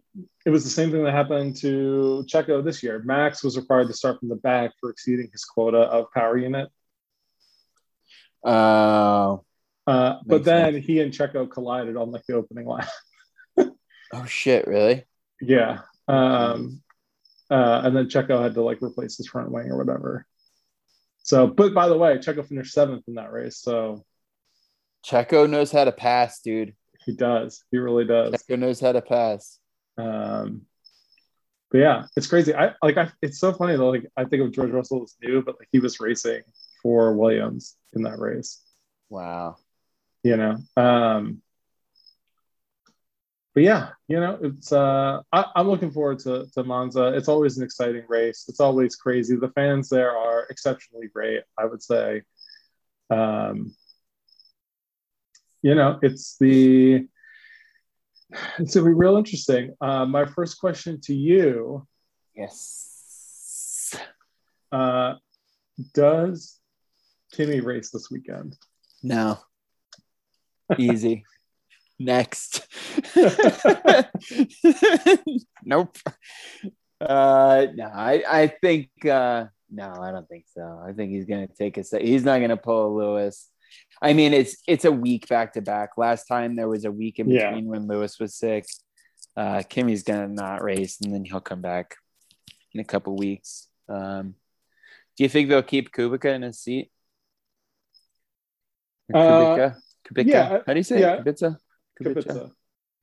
it 0.45 0.51
was 0.51 0.65
the 0.65 0.71
same 0.71 0.91
thing 0.91 1.05
that 1.05 1.13
happened 1.13 1.57
to 1.57 2.25
Checo 2.29 2.63
this 2.65 2.83
year. 2.83 3.03
Max 3.05 3.43
was 3.43 3.57
required 3.57 3.89
to 3.89 3.95
start 3.95 4.19
from 4.19 4.29
the 4.29 4.37
back 4.37 4.73
for 4.81 4.91
exceeding 4.91 5.29
his 5.33 5.45
quota 5.45 5.79
of 5.79 6.11
power 6.13 6.37
unit. 6.37 6.69
Oh. 8.45 9.45
Uh, 9.87 10.19
but 10.27 10.45
then 10.45 10.77
he 10.83 11.01
and 11.01 11.13
Checo 11.13 11.51
collided 11.51 11.97
on 11.97 12.11
like 12.11 12.23
the 12.29 12.35
opening 12.35 12.67
lap. 12.67 12.89
oh 14.13 14.25
shit, 14.27 14.67
really? 14.67 15.05
Yeah. 15.41 15.81
Um, 16.09 16.83
uh, 17.51 17.83
and 17.85 17.97
then 17.97 18.07
Checo 18.07 18.43
had 18.43 18.55
to 18.55 18.63
like 18.63 18.83
replace 18.83 19.17
his 19.17 19.29
front 19.29 19.51
wing 19.51 19.71
or 19.71 19.79
whatever. 19.79 20.27
So, 21.23 21.47
but 21.47 21.75
by 21.75 21.89
the 21.89 21.97
way, 21.97 22.17
Checo 22.19 22.47
finished 22.47 22.73
seventh 22.73 23.05
in 23.07 23.15
that 23.15 23.33
race. 23.33 23.59
So 23.59 24.05
Checo 25.05 25.49
knows 25.49 25.71
how 25.71 25.85
to 25.85 25.93
pass, 25.93 26.41
dude. 26.41 26.75
he 27.05 27.15
does. 27.15 27.65
He 27.71 27.79
really 27.79 28.05
does. 28.05 28.35
Checo 28.35 28.59
knows 28.59 28.81
how 28.81 28.93
to 28.93 29.03
pass. 29.03 29.59
Um, 29.97 30.63
but 31.71 31.79
yeah, 31.79 32.05
it's 32.17 32.27
crazy. 32.27 32.55
I 32.55 32.73
like. 32.83 32.97
I, 32.97 33.11
it's 33.21 33.39
so 33.39 33.53
funny 33.53 33.77
though. 33.77 33.91
Like 33.91 34.07
I 34.17 34.25
think 34.25 34.43
of 34.43 34.53
George 34.53 34.71
Russell 34.71 35.03
as 35.03 35.15
new, 35.23 35.43
but 35.43 35.57
like 35.59 35.69
he 35.71 35.81
was 35.81 36.01
racing 36.01 36.43
for 36.83 37.13
Williams 37.15 37.77
in 37.93 38.03
that 38.03 38.19
race. 38.19 38.63
Wow. 39.11 39.57
You 40.23 40.37
know. 40.37 40.57
Um, 40.77 41.43
but 43.59 43.65
yeah, 43.65 43.89
you 44.07 44.21
know, 44.21 44.39
it's 44.41 44.71
uh 44.71 45.21
I, 45.33 45.47
I'm 45.57 45.69
looking 45.69 45.91
forward 45.91 46.21
to, 46.21 46.47
to 46.55 46.63
Monza. 46.63 47.09
It's 47.09 47.27
always 47.27 47.59
an 47.59 47.65
exciting 47.65 48.05
race. 48.09 48.45
It's 48.47 48.61
always 48.61 48.95
crazy. 48.95 49.35
The 49.35 49.51
fans 49.51 49.89
there 49.89 50.17
are 50.17 50.47
exceptionally 50.49 51.09
great, 51.09 51.43
I 51.59 51.65
would 51.65 51.83
say. 51.83 52.23
Um 53.11 53.75
you 55.61 55.75
know, 55.75 55.99
it's 56.03 56.37
the 56.39 57.09
it's 58.61 58.77
gonna 58.77 58.87
be 58.87 58.93
real 58.93 59.17
interesting. 59.17 59.75
Uh, 59.81 60.07
my 60.07 60.25
first 60.25 60.61
question 60.61 61.01
to 61.01 61.15
you, 61.17 61.85
Yes. 62.37 63.97
uh, 64.71 65.15
does 65.95 66.61
Kimi 67.33 67.59
race 67.59 67.91
this 67.91 68.09
weekend? 68.09 68.57
No. 69.03 69.41
Easy. 70.79 71.25
Next. 71.99 72.67
nope. 75.65 75.97
Uh 77.01 77.67
no, 77.75 77.85
I, 77.95 78.23
I 78.29 78.47
think 78.49 78.91
uh 79.05 79.47
no, 79.71 79.93
I 80.01 80.11
don't 80.11 80.29
think 80.29 80.47
so. 80.53 80.83
I 80.85 80.93
think 80.93 81.11
he's 81.13 81.27
gonna 81.27 81.47
take 81.49 81.77
a 81.77 81.85
se- 81.85 82.05
he's 82.07 82.25
not 82.25 82.41
gonna 82.41 82.57
pull 82.57 82.87
a 82.87 82.93
Lewis. 82.97 83.49
I 84.03 84.13
mean 84.13 84.33
it's 84.33 84.57
it's 84.67 84.85
a 84.85 84.93
week 84.93 85.29
back 85.29 85.53
to 85.55 85.61
back. 85.61 85.91
Last 85.97 86.25
time 86.27 86.57
there 86.57 86.69
was 86.69 86.85
a 86.85 86.93
week 86.93 87.19
in 87.19 87.29
Yeah. 87.31 87.49
between 87.51 87.67
when 87.67 87.87
Lewis 87.87 88.19
was 88.19 88.35
sick. 88.35 88.67
Uh 89.37 89.63
Kimi's 89.69 90.03
gonna 90.03 90.29
not 90.29 90.63
race 90.63 91.01
and 91.01 91.13
then 91.15 91.25
he'll 91.25 91.41
come 91.41 91.61
back 91.61 91.97
in 92.73 92.81
a 92.81 92.85
couple 92.85 93.17
weeks. 93.17 93.69
Um 93.89 94.35
do 95.17 95.25
you 95.25 95.29
think 95.29 95.49
they'll 95.49 95.63
keep 95.63 95.91
Kubica 95.93 96.35
in 96.35 96.43
his 96.43 96.61
seat? 96.61 96.91
Or 99.13 99.21
Uh, 99.21 99.31
Kubica? 99.57 99.77
Kubica? 100.09 100.27
yeah, 100.27 100.59
How 100.67 100.73
do 100.75 100.79
you 100.79 100.85
say 100.85 101.01
yeah. 101.01 101.15
it? 101.15 101.25
Kubica? 101.25 101.57
Kubica, 102.03 102.51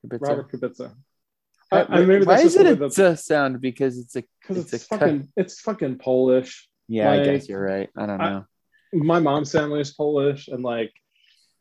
Kubica. 0.04 0.20
Robert 0.20 0.52
Kubica. 0.52 0.94
Why, 1.70 1.80
I- 1.80 1.86
I- 2.00 2.04
maybe 2.04 2.24
why 2.24 2.40
is 2.40 2.56
it 2.56 2.66
a 2.66 2.74
that- 2.76 2.92
"t" 2.92 3.16
sound? 3.16 3.60
Because 3.60 3.98
it's 3.98 4.16
a 4.16 4.22
Because 4.40 4.58
It's 4.64 4.72
it's, 4.74 4.84
fucking 4.86 5.28
it's 5.36 5.60
fucking 5.60 5.98
Polish. 5.98 6.68
yeah. 6.88 7.10
I 7.10 7.16
Like, 7.16 7.24
guess 7.24 7.48
you're 7.48 7.62
right. 7.62 7.90
I 7.96 8.06
don't 8.06 8.20
I- 8.20 8.30
know. 8.30 8.44
my 8.92 9.18
mom's 9.18 9.50
family 9.52 9.80
is 9.80 9.92
Polish, 9.92 10.48
and 10.48 10.62
like 10.62 10.92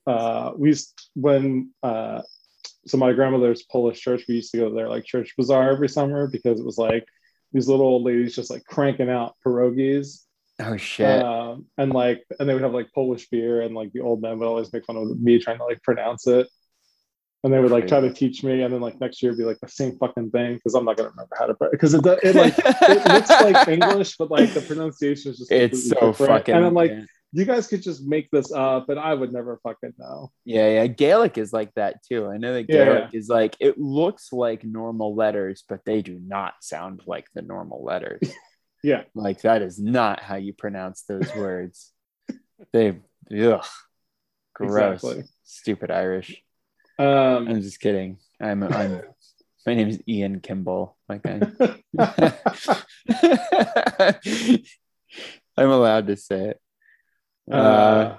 uh, 0.07 0.51
we 0.55 0.69
used 0.69 0.93
when 1.15 1.71
uh, 1.81 2.21
so 2.85 2.97
my 2.97 3.11
grandmother's 3.13 3.63
Polish 3.63 3.99
church. 3.99 4.23
We 4.27 4.35
used 4.35 4.51
to 4.51 4.57
go 4.59 4.69
to 4.69 4.75
their 4.75 4.87
like 4.89 5.03
church 5.05 5.33
bazaar 5.37 5.71
every 5.71 5.89
summer 5.89 6.27
because 6.27 6.59
it 6.59 6.65
was 6.65 6.77
like 6.77 7.05
these 7.51 7.67
little 7.67 7.87
old 7.87 8.03
ladies 8.03 8.35
just 8.35 8.51
like 8.51 8.63
cranking 8.65 9.09
out 9.09 9.35
pierogies, 9.43 10.25
oh 10.59 10.77
shit! 10.77 11.23
um, 11.23 11.65
and 11.79 11.91
like 11.91 12.23
and 12.39 12.47
they 12.47 12.53
would 12.53 12.61
have 12.61 12.73
like 12.73 12.91
Polish 12.93 13.27
beer, 13.29 13.61
and 13.61 13.73
like 13.73 13.91
the 13.93 14.01
old 14.01 14.21
men 14.21 14.37
would 14.37 14.47
always 14.47 14.71
make 14.71 14.85
fun 14.85 14.97
of 14.97 15.19
me 15.19 15.39
trying 15.39 15.57
to 15.57 15.65
like 15.65 15.81
pronounce 15.81 16.27
it. 16.27 16.47
And 17.45 17.53
they 17.53 17.59
would 17.59 17.69
like 17.69 17.87
try 17.87 17.99
to 18.01 18.11
teach 18.11 18.43
me, 18.43 18.63
and 18.63 18.73
then 18.73 18.81
like 18.81 18.99
next 18.99 19.21
year 19.21 19.31
be 19.35 19.43
like 19.43 19.59
the 19.59 19.67
same 19.67 19.99
fucking 19.99 20.31
thing 20.31 20.55
because 20.55 20.73
I'm 20.73 20.83
not 20.83 20.97
gonna 20.97 21.09
remember 21.09 21.35
how 21.37 21.45
to 21.45 21.55
because 21.71 21.93
it, 21.93 22.03
it 22.23 22.35
like 22.35 22.55
it 22.65 23.05
looks 23.05 23.29
like 23.29 23.67
English, 23.67 24.17
but 24.17 24.31
like 24.31 24.51
the 24.51 24.61
pronunciation 24.61 25.31
is 25.31 25.37
just 25.37 25.51
it's 25.51 25.89
so 25.89 26.07
different. 26.07 26.31
fucking. 26.31 26.55
And 26.55 26.65
I'm 26.65 26.73
like, 26.73 26.89
yeah. 26.89 27.03
you 27.33 27.45
guys 27.45 27.67
could 27.67 27.83
just 27.83 28.03
make 28.03 28.31
this 28.31 28.51
up, 28.51 28.89
and 28.89 28.99
I 28.99 29.13
would 29.13 29.31
never 29.31 29.59
fucking 29.61 29.93
know. 29.99 30.31
yeah, 30.43 30.69
yeah. 30.69 30.87
Gaelic 30.87 31.37
is 31.37 31.53
like 31.53 31.71
that 31.75 32.03
too. 32.03 32.27
I 32.27 32.37
know 32.37 32.51
that 32.53 32.65
Yeah, 32.67 32.85
Gaelic 32.85 33.09
is 33.13 33.29
like 33.29 33.55
it 33.59 33.77
looks 33.77 34.33
like 34.33 34.63
normal 34.63 35.13
letters, 35.13 35.63
but 35.69 35.85
they 35.85 36.01
do 36.01 36.19
not 36.19 36.55
sound 36.61 37.03
like 37.05 37.27
the 37.35 37.43
normal 37.43 37.83
letters. 37.83 38.21
Yeah, 38.83 39.01
like 39.15 39.41
that 39.41 39.63
is 39.63 39.79
not 39.79 40.19
how 40.19 40.35
you 40.35 40.53
pronounce 40.53 41.03
those 41.03 41.33
words. 41.35 41.91
They, 42.71 42.89
ugh, 43.35 43.65
gross. 44.53 45.03
Exactly. 45.03 45.23
Stupid 45.43 45.89
Irish. 45.89 46.43
Um, 46.97 47.47
I'm 47.47 47.61
just 47.61 47.79
kidding. 47.79 48.17
I'm. 48.39 48.63
I'm. 48.63 49.01
My 49.65 49.73
name 49.73 49.89
is 49.89 50.01
Ian 50.07 50.39
Kimball. 50.41 50.95
Like 51.09 51.21
I. 51.25 51.41
I'm 55.57 55.69
allowed 55.69 56.07
to 56.07 56.17
say 56.17 56.49
it. 56.49 56.61
Uh, 57.51 57.55
uh, 57.55 58.17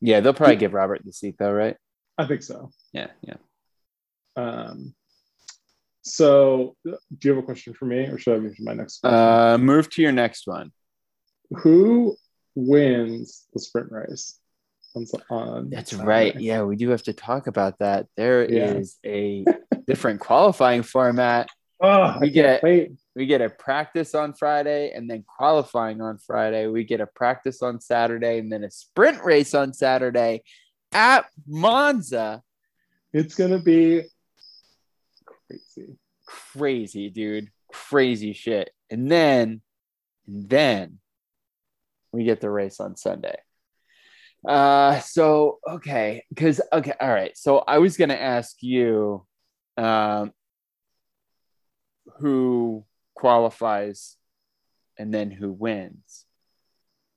yeah, 0.00 0.20
they'll 0.20 0.34
probably 0.34 0.56
give 0.56 0.72
Robert 0.72 1.02
the 1.04 1.12
seat 1.12 1.36
though, 1.38 1.52
right? 1.52 1.76
I 2.16 2.26
think 2.26 2.42
so. 2.42 2.70
Yeah, 2.92 3.08
yeah. 3.22 3.36
Um, 4.36 4.94
so, 6.02 6.76
do 6.84 6.98
you 7.22 7.30
have 7.34 7.42
a 7.42 7.46
question 7.46 7.74
for 7.74 7.84
me, 7.84 8.06
or 8.06 8.18
should 8.18 8.36
I 8.36 8.38
move 8.40 8.56
to 8.56 8.64
my 8.64 8.72
next 8.72 9.00
question? 9.00 9.18
Uh, 9.18 9.58
move 9.58 9.90
to 9.90 10.02
your 10.02 10.12
next 10.12 10.46
one. 10.46 10.72
Who 11.58 12.16
wins 12.54 13.46
the 13.52 13.60
sprint 13.60 13.92
race? 13.92 14.39
On, 15.30 15.70
That's 15.70 15.90
Saturday? 15.92 16.08
right. 16.08 16.40
Yeah, 16.40 16.62
we 16.62 16.74
do 16.76 16.90
have 16.90 17.02
to 17.04 17.12
talk 17.12 17.46
about 17.46 17.78
that. 17.78 18.06
There 18.16 18.42
is 18.42 18.98
Yeah. 19.04 19.10
a 19.10 19.44
different 19.86 20.20
qualifying 20.20 20.82
format. 20.82 21.48
Oh, 21.80 22.16
We 22.20 22.30
get- 22.30 22.62
wait. 22.62 22.92
We 23.16 23.26
get 23.26 23.40
a 23.40 23.50
practice 23.50 24.14
on 24.14 24.34
Friday 24.34 24.92
and 24.92 25.08
then 25.10 25.24
qualifying 25.26 26.00
on 26.00 26.18
Friday. 26.18 26.66
We 26.66 26.84
get 26.84 27.00
a 27.00 27.06
practice 27.06 27.62
on 27.62 27.80
Saturday 27.80 28.38
and 28.38 28.50
then 28.52 28.64
a 28.64 28.70
sprint 28.70 29.22
race 29.24 29.54
on 29.54 29.72
Saturday 29.72 30.42
at 30.92 31.26
Monza. 31.46 32.42
It's 33.12 33.34
gonna 33.34 33.58
be 33.58 34.02
crazy. 35.24 35.96
crazy, 36.26 37.10
dude. 37.10 37.50
Crazy 37.72 38.32
shit. 38.32 38.70
And 38.90 39.10
then, 39.10 39.60
and 40.26 40.48
then 40.48 40.98
we 42.12 42.24
get 42.24 42.40
the 42.40 42.50
race 42.50 42.80
on 42.80 42.96
Sunday. 42.96 43.36
Uh 44.46 44.98
so 45.00 45.58
okay, 45.68 46.24
because 46.30 46.60
okay, 46.72 46.94
all 47.00 47.10
right. 47.10 47.36
So 47.36 47.58
I 47.58 47.78
was 47.78 47.96
gonna 47.96 48.14
ask 48.14 48.62
you 48.62 49.26
um 49.76 50.32
who 52.18 52.84
qualifies 53.14 54.16
and 54.98 55.12
then 55.12 55.30
who 55.30 55.50
wins. 55.52 56.26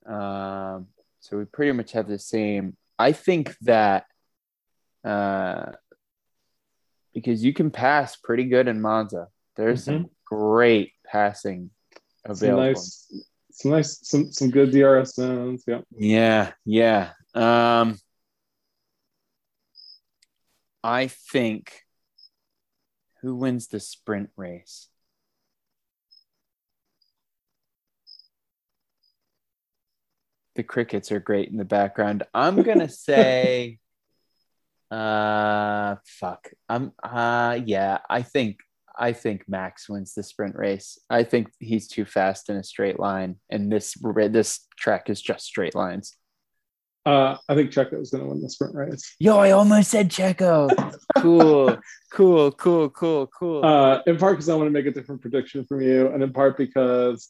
Um, 0.06 0.88
so 1.20 1.38
we 1.38 1.44
pretty 1.44 1.72
much 1.72 1.92
have 1.92 2.08
the 2.08 2.18
same. 2.18 2.76
I 2.98 3.12
think 3.12 3.56
that 3.62 4.04
uh, 5.04 5.72
because 7.12 7.44
you 7.44 7.52
can 7.52 7.70
pass 7.70 8.16
pretty 8.16 8.44
good 8.44 8.68
in 8.68 8.80
Monza. 8.80 9.28
There's 9.56 9.84
some 9.84 10.10
great 10.26 10.92
passing 11.06 11.70
available. 12.24 12.72
nice, 12.72 13.24
some 13.54 13.70
nice, 13.70 14.00
some 14.02 14.32
some 14.32 14.50
good 14.50 14.72
DRS 14.72 15.14
zones. 15.14 15.62
Yeah. 15.66 15.82
Yeah, 15.96 16.52
yeah. 16.64 17.12
Um, 17.34 17.98
I 20.82 21.06
think 21.06 21.82
who 23.22 23.36
wins 23.36 23.68
the 23.68 23.78
sprint 23.78 24.30
race? 24.36 24.88
The 30.56 30.64
crickets 30.64 31.12
are 31.12 31.20
great 31.20 31.48
in 31.48 31.56
the 31.56 31.64
background. 31.64 32.24
I'm 32.34 32.60
gonna 32.62 32.88
say, 32.88 33.78
uh, 34.90 35.94
fuck. 36.04 36.50
I'm, 36.68 36.92
uh, 37.00 37.60
yeah. 37.64 37.98
I 38.10 38.22
think 38.22 38.58
I 38.98 39.12
think 39.12 39.44
Max 39.48 39.88
wins 39.88 40.14
the 40.14 40.22
sprint 40.22 40.56
race. 40.56 40.98
I 41.10 41.24
think 41.24 41.48
he's 41.58 41.88
too 41.88 42.04
fast 42.04 42.48
in 42.48 42.56
a 42.56 42.64
straight 42.64 42.98
line, 42.98 43.36
and 43.50 43.70
this 43.70 43.96
this 44.30 44.66
track 44.76 45.10
is 45.10 45.20
just 45.20 45.44
straight 45.44 45.74
lines. 45.74 46.16
Uh, 47.06 47.36
I 47.48 47.54
think 47.54 47.70
Checo 47.70 48.00
is 48.00 48.10
going 48.10 48.24
to 48.24 48.30
win 48.30 48.40
the 48.40 48.48
sprint 48.48 48.74
race. 48.74 49.14
Yo, 49.18 49.36
I 49.36 49.50
almost 49.50 49.90
said 49.90 50.08
Checo. 50.08 50.70
cool, 51.18 51.76
cool, 52.10 52.50
cool, 52.52 52.88
cool, 52.88 53.26
cool. 53.26 53.64
Uh, 53.64 54.00
in 54.06 54.16
part 54.16 54.34
because 54.34 54.48
I 54.48 54.54
want 54.54 54.68
to 54.68 54.70
make 54.70 54.86
a 54.86 54.90
different 54.90 55.20
prediction 55.20 55.66
from 55.66 55.82
you, 55.82 56.08
and 56.08 56.22
in 56.22 56.32
part 56.32 56.56
because 56.56 57.28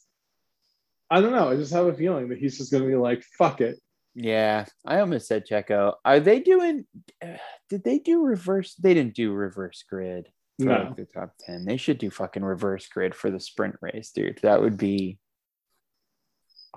I 1.09 1.21
don't 1.21 1.33
know. 1.33 1.49
I 1.49 1.55
just 1.55 1.73
have 1.73 1.87
a 1.87 1.93
feeling 1.93 2.29
that 2.29 2.37
he's 2.37 2.57
just 2.57 2.71
going 2.71 2.83
to 2.83 2.89
be 2.89 2.95
like, 2.95 3.23
"Fuck 3.37 3.61
it." 3.61 3.79
yeah, 4.15 4.65
I 4.85 4.99
almost 4.99 5.27
said 5.27 5.45
Checo. 5.45 5.95
Are 6.05 6.21
they 6.21 6.39
doing? 6.39 6.85
Did 7.69 7.83
they 7.83 7.99
do 7.99 8.23
reverse? 8.23 8.75
They 8.75 8.93
didn't 8.93 9.15
do 9.15 9.33
reverse 9.33 9.83
grid 9.89 10.29
for 10.59 10.65
No. 10.65 10.83
like, 10.83 10.95
the 10.95 11.05
top 11.05 11.33
ten. 11.39 11.65
They 11.65 11.77
should 11.77 11.97
do 11.97 12.09
fucking 12.09 12.43
reverse 12.43 12.87
grid 12.87 13.13
for 13.15 13.29
the 13.31 13.39
sprint 13.39 13.75
race, 13.81 14.11
dude. 14.11 14.39
That 14.43 14.61
would 14.61 14.77
be 14.77 15.17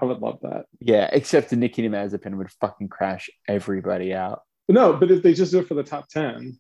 I 0.00 0.04
would 0.04 0.20
love 0.20 0.38
that. 0.42 0.66
yeah. 0.80 1.10
Except 1.12 1.50
the 1.50 1.56
Nikki 1.56 1.82
Mazepin 1.88 2.36
would 2.36 2.52
fucking 2.60 2.88
crash 2.88 3.28
everybody 3.48 4.14
out. 4.14 4.42
No, 4.68 4.92
but 4.92 5.10
if 5.10 5.22
they 5.24 5.34
just 5.34 5.50
do 5.50 5.58
it 5.58 5.66
for 5.66 5.74
the 5.74 5.82
top 5.82 6.08
10. 6.08 6.56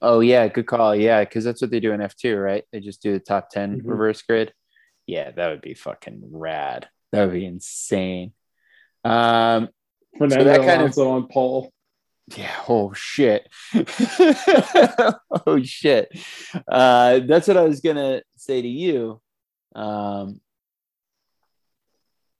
Oh, 0.00 0.20
yeah, 0.20 0.48
good 0.48 0.66
call. 0.66 0.96
Yeah, 0.96 1.20
because 1.20 1.44
that's 1.44 1.60
what 1.60 1.70
they 1.70 1.80
do 1.80 1.92
in 1.92 2.00
F 2.00 2.16
two, 2.16 2.38
right? 2.38 2.64
They 2.72 2.80
just 2.80 3.02
do 3.02 3.12
the 3.12 3.20
top 3.20 3.50
10 3.50 3.82
Mhm. 3.82 3.86
reverse 3.90 4.22
grid. 4.22 4.54
Yeah, 5.06 5.32
that 5.32 5.48
would 5.50 5.60
be 5.60 5.74
fucking 5.74 6.22
rad. 6.30 6.88
That 7.12 7.26
would 7.26 7.34
be 7.34 7.44
insane. 7.44 8.32
Um, 9.04 9.68
Fernando 10.16 10.44
that 10.44 10.60
kind 10.60 10.70
of- 10.70 10.78
Alonso 10.78 11.10
on 11.10 11.28
pole. 11.28 11.73
Yeah. 12.28 12.54
Oh 12.68 12.92
shit. 12.94 13.48
oh 15.46 15.62
shit. 15.62 16.08
Uh, 16.66 17.20
that's 17.20 17.48
what 17.48 17.56
I 17.56 17.64
was 17.64 17.80
gonna 17.80 18.22
say 18.36 18.62
to 18.62 18.68
you. 18.68 19.20
Um, 19.74 20.40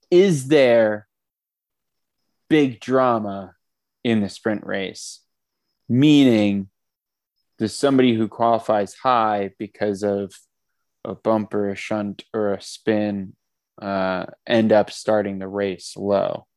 is 0.09 0.47
there 0.47 1.07
big 2.49 2.79
drama 2.79 3.53
in 4.03 4.21
the 4.21 4.29
sprint 4.29 4.65
race? 4.65 5.21
Meaning, 5.87 6.69
does 7.59 7.75
somebody 7.75 8.15
who 8.15 8.27
qualifies 8.27 8.95
high 8.95 9.51
because 9.59 10.03
of 10.03 10.33
a 11.03 11.13
bump 11.13 11.53
or 11.53 11.69
a 11.69 11.75
shunt, 11.75 12.23
or 12.33 12.53
a 12.53 12.61
spin 12.61 13.35
uh, 13.79 14.25
end 14.47 14.71
up 14.71 14.89
starting 14.89 15.37
the 15.37 15.47
race 15.47 15.95
low? 15.95 16.47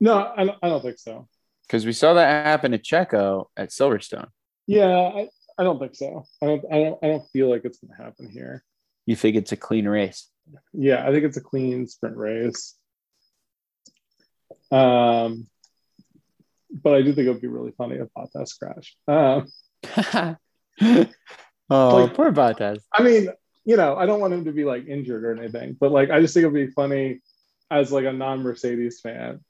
No, 0.00 0.32
I 0.36 0.44
don't, 0.44 0.58
I 0.62 0.68
don't 0.68 0.82
think 0.82 0.98
so. 0.98 1.28
Because 1.66 1.84
we 1.84 1.92
saw 1.92 2.14
that 2.14 2.46
happen 2.46 2.72
to 2.72 2.78
Checo 2.78 3.46
at 3.56 3.70
Silverstone. 3.70 4.28
Yeah, 4.66 4.86
I, 4.88 5.28
I 5.58 5.64
don't 5.64 5.78
think 5.78 5.94
so. 5.94 6.24
I 6.42 6.46
don't, 6.46 6.64
I 6.70 6.78
don't 6.78 6.98
I 7.02 7.06
don't 7.08 7.28
feel 7.32 7.48
like 7.50 7.64
it's 7.64 7.78
going 7.78 7.96
to 7.96 8.02
happen 8.02 8.28
here. 8.30 8.62
You 9.06 9.16
think 9.16 9.36
it's 9.36 9.52
a 9.52 9.56
clean 9.56 9.86
race? 9.88 10.28
Yeah, 10.72 11.06
I 11.06 11.12
think 11.12 11.24
it's 11.24 11.36
a 11.36 11.40
clean 11.40 11.86
sprint 11.88 12.16
race. 12.16 12.74
Um, 14.70 15.46
but 16.70 16.94
I 16.94 17.02
do 17.02 17.12
think 17.12 17.26
it 17.26 17.30
would 17.32 17.40
be 17.40 17.48
really 17.48 17.72
funny 17.76 17.96
if 17.96 18.08
Bottas 18.16 18.58
crashed. 18.58 18.96
Um, 19.08 20.36
oh, 21.70 21.96
Like- 22.04 22.14
poor 22.14 22.32
Bottas. 22.32 22.82
I 22.92 23.02
mean, 23.02 23.28
you 23.64 23.76
know, 23.76 23.96
I 23.96 24.06
don't 24.06 24.20
want 24.20 24.34
him 24.34 24.44
to 24.44 24.52
be 24.52 24.64
like 24.64 24.86
injured 24.86 25.24
or 25.24 25.36
anything, 25.36 25.76
but 25.78 25.90
like 25.90 26.10
I 26.10 26.20
just 26.20 26.34
think 26.34 26.42
it'd 26.42 26.54
be 26.54 26.68
funny 26.68 27.20
as 27.70 27.90
like 27.90 28.04
a 28.04 28.12
non-Mercedes 28.12 29.00
fan. 29.00 29.40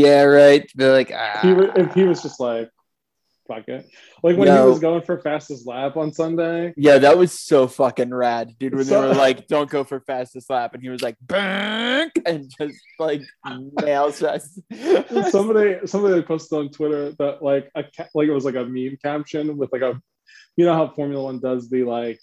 Yeah, 0.00 0.22
right. 0.24 0.70
They're 0.74 0.92
like, 0.92 1.12
ah. 1.14 1.38
He 1.42 1.52
wa- 1.52 1.72
if 1.76 1.94
he 1.94 2.04
was 2.04 2.22
just 2.22 2.38
like, 2.40 2.70
fuck 3.48 3.68
it. 3.68 3.86
Like 4.22 4.36
when 4.36 4.48
No. 4.48 4.64
he 4.64 4.70
was 4.70 4.80
going 4.80 5.02
for 5.02 5.18
fastest 5.20 5.66
lap 5.66 5.96
on 5.96 6.12
Sunday. 6.12 6.74
Yeah, 6.76 6.98
that 6.98 7.16
was 7.16 7.32
so 7.32 7.66
fucking 7.68 8.12
rad, 8.12 8.54
dude. 8.58 8.74
When 8.74 8.84
So- 8.84 9.02
they 9.02 9.08
were 9.08 9.14
like, 9.14 9.46
"Don't 9.46 9.70
go 9.70 9.84
for 9.84 10.00
fastest 10.00 10.50
lap," 10.50 10.74
and 10.74 10.82
he 10.82 10.88
was 10.88 11.00
like, 11.02 11.16
"Bank," 11.20 12.12
and 12.26 12.50
just 12.58 12.78
like 12.98 13.22
nails 13.82 14.22
us. 14.22 14.58
somebody 15.30 15.78
somebody 15.86 16.22
posted 16.22 16.58
on 16.58 16.70
Twitter 16.70 17.12
that 17.18 17.42
like 17.42 17.70
a 17.76 17.84
like 18.14 18.28
it 18.28 18.32
was 18.32 18.44
like 18.44 18.56
a 18.56 18.64
meme 18.64 18.96
caption 19.02 19.56
with 19.56 19.72
like 19.72 19.82
a 19.82 20.00
you 20.56 20.64
know 20.64 20.74
how 20.74 20.88
Formula 20.88 21.22
One 21.22 21.38
does 21.38 21.68
the 21.70 21.84
like 21.84 22.18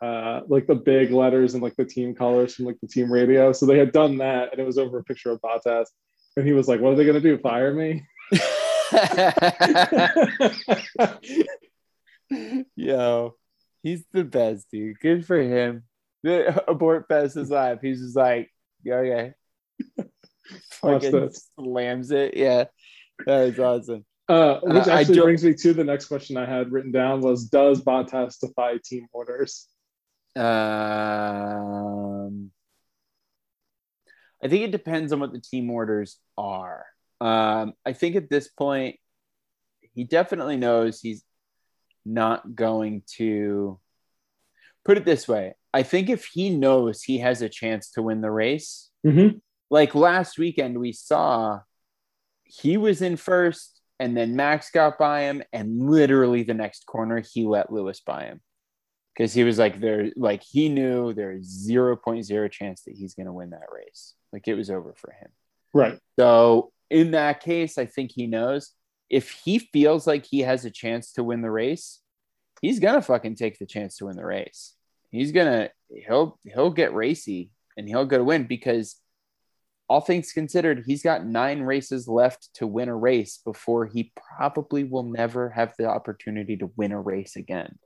uh 0.00 0.40
like 0.48 0.66
the 0.66 0.74
big 0.74 1.10
letters 1.12 1.54
and 1.54 1.62
like 1.62 1.76
the 1.76 1.84
team 1.84 2.14
colors 2.14 2.54
from 2.54 2.64
like 2.64 2.78
the 2.80 2.88
team 2.88 3.12
radio. 3.12 3.52
So 3.52 3.66
they 3.66 3.78
had 3.78 3.92
done 3.92 4.18
that 4.18 4.50
and 4.52 4.60
it 4.60 4.64
was 4.66 4.78
over 4.78 4.98
a 4.98 5.04
picture 5.04 5.30
of 5.30 5.40
Bottas. 5.42 5.86
And 6.36 6.46
he 6.46 6.52
was 6.52 6.68
like, 6.68 6.80
What 6.80 6.92
are 6.92 6.96
they 6.96 7.04
gonna 7.04 7.20
do? 7.20 7.38
Fire 7.38 7.74
me? 7.74 8.06
Yo, 12.76 13.34
he's 13.82 14.04
the 14.12 14.24
best, 14.24 14.66
dude. 14.70 15.00
Good 15.00 15.26
for 15.26 15.40
him. 15.40 15.84
The 16.22 16.64
abort 16.70 17.06
fastest 17.08 17.50
lap. 17.50 17.80
He's 17.82 18.00
just 18.00 18.16
like, 18.16 18.50
yeah, 18.84 18.94
okay. 18.94 19.32
Fucking 20.70 21.30
slams 21.58 22.10
it. 22.10 22.36
Yeah, 22.36 22.64
that 23.26 23.48
is 23.48 23.58
awesome. 23.58 24.04
Uh, 24.28 24.60
which 24.62 24.86
I 24.86 25.00
actually 25.00 25.20
brings 25.20 25.44
me 25.44 25.54
to 25.54 25.74
the 25.74 25.84
next 25.84 26.06
question 26.06 26.36
I 26.36 26.46
had 26.46 26.72
written 26.72 26.92
down 26.92 27.20
was 27.20 27.46
does 27.46 27.82
Bottas 27.82 28.38
defy 28.40 28.78
team 28.82 29.06
orders? 29.12 29.68
Um, 30.36 30.52
I 34.42 34.48
think 34.48 34.64
it 34.64 34.72
depends 34.72 35.12
on 35.12 35.20
what 35.20 35.32
the 35.32 35.40
team 35.40 35.70
orders 35.70 36.18
are. 36.36 36.84
Um, 37.20 37.74
I 37.86 37.92
think 37.92 38.16
at 38.16 38.28
this 38.28 38.48
point, 38.48 38.96
he 39.94 40.04
definitely 40.04 40.56
knows 40.56 41.00
he's 41.00 41.22
not 42.04 42.54
going 42.54 43.02
to 43.16 43.78
put 44.84 44.96
it 44.98 45.04
this 45.04 45.28
way. 45.28 45.54
I 45.72 45.84
think 45.84 46.10
if 46.10 46.24
he 46.26 46.50
knows 46.50 47.02
he 47.02 47.18
has 47.18 47.40
a 47.42 47.48
chance 47.48 47.90
to 47.92 48.02
win 48.02 48.20
the 48.20 48.30
race, 48.30 48.88
Mm-hmm. 49.06 49.38
like 49.70 49.94
last 49.96 50.38
weekend, 50.38 50.78
we 50.78 50.92
saw 50.92 51.60
he 52.44 52.76
was 52.76 53.02
in 53.02 53.16
first, 53.16 53.80
and 53.98 54.16
then 54.16 54.36
Max 54.36 54.70
got 54.70 54.98
by 54.98 55.22
him, 55.22 55.42
and 55.52 55.88
literally 55.90 56.42
the 56.42 56.54
next 56.54 56.86
corner, 56.86 57.20
he 57.20 57.44
let 57.44 57.72
Lewis 57.72 58.00
by 58.00 58.24
him 58.24 58.40
because 59.14 59.32
he 59.32 59.42
was 59.44 59.58
like, 59.58 59.80
there, 59.80 60.10
like 60.16 60.42
he 60.42 60.68
knew 60.68 61.12
there's 61.12 61.66
0.0 61.68 62.50
chance 62.50 62.82
that 62.82 62.94
he's 62.94 63.14
going 63.14 63.26
to 63.26 63.32
win 63.32 63.50
that 63.50 63.72
race. 63.72 64.14
Like 64.32 64.48
it 64.48 64.54
was 64.54 64.70
over 64.70 64.94
for 64.96 65.12
him. 65.12 65.28
Right. 65.74 65.98
So 66.18 66.72
in 66.90 67.12
that 67.12 67.40
case, 67.40 67.78
I 67.78 67.86
think 67.86 68.12
he 68.12 68.26
knows 68.26 68.72
if 69.10 69.30
he 69.30 69.58
feels 69.58 70.06
like 70.06 70.24
he 70.24 70.40
has 70.40 70.64
a 70.64 70.70
chance 70.70 71.12
to 71.12 71.24
win 71.24 71.42
the 71.42 71.50
race, 71.50 72.00
he's 72.60 72.80
gonna 72.80 73.02
fucking 73.02 73.36
take 73.36 73.58
the 73.58 73.66
chance 73.66 73.96
to 73.98 74.06
win 74.06 74.16
the 74.16 74.24
race. 74.24 74.74
He's 75.10 75.32
gonna 75.32 75.70
he'll 76.06 76.38
he'll 76.44 76.70
get 76.70 76.94
racy 76.94 77.50
and 77.76 77.88
he'll 77.88 78.06
go 78.06 78.18
to 78.18 78.24
win 78.24 78.44
because 78.44 78.96
all 79.88 80.00
things 80.00 80.32
considered, 80.32 80.84
he's 80.86 81.02
got 81.02 81.26
nine 81.26 81.60
races 81.60 82.08
left 82.08 82.48
to 82.54 82.66
win 82.66 82.88
a 82.88 82.96
race 82.96 83.38
before 83.44 83.84
he 83.84 84.10
probably 84.16 84.84
will 84.84 85.02
never 85.02 85.50
have 85.50 85.74
the 85.78 85.86
opportunity 85.86 86.56
to 86.56 86.70
win 86.76 86.92
a 86.92 87.00
race 87.00 87.36
again. 87.36 87.78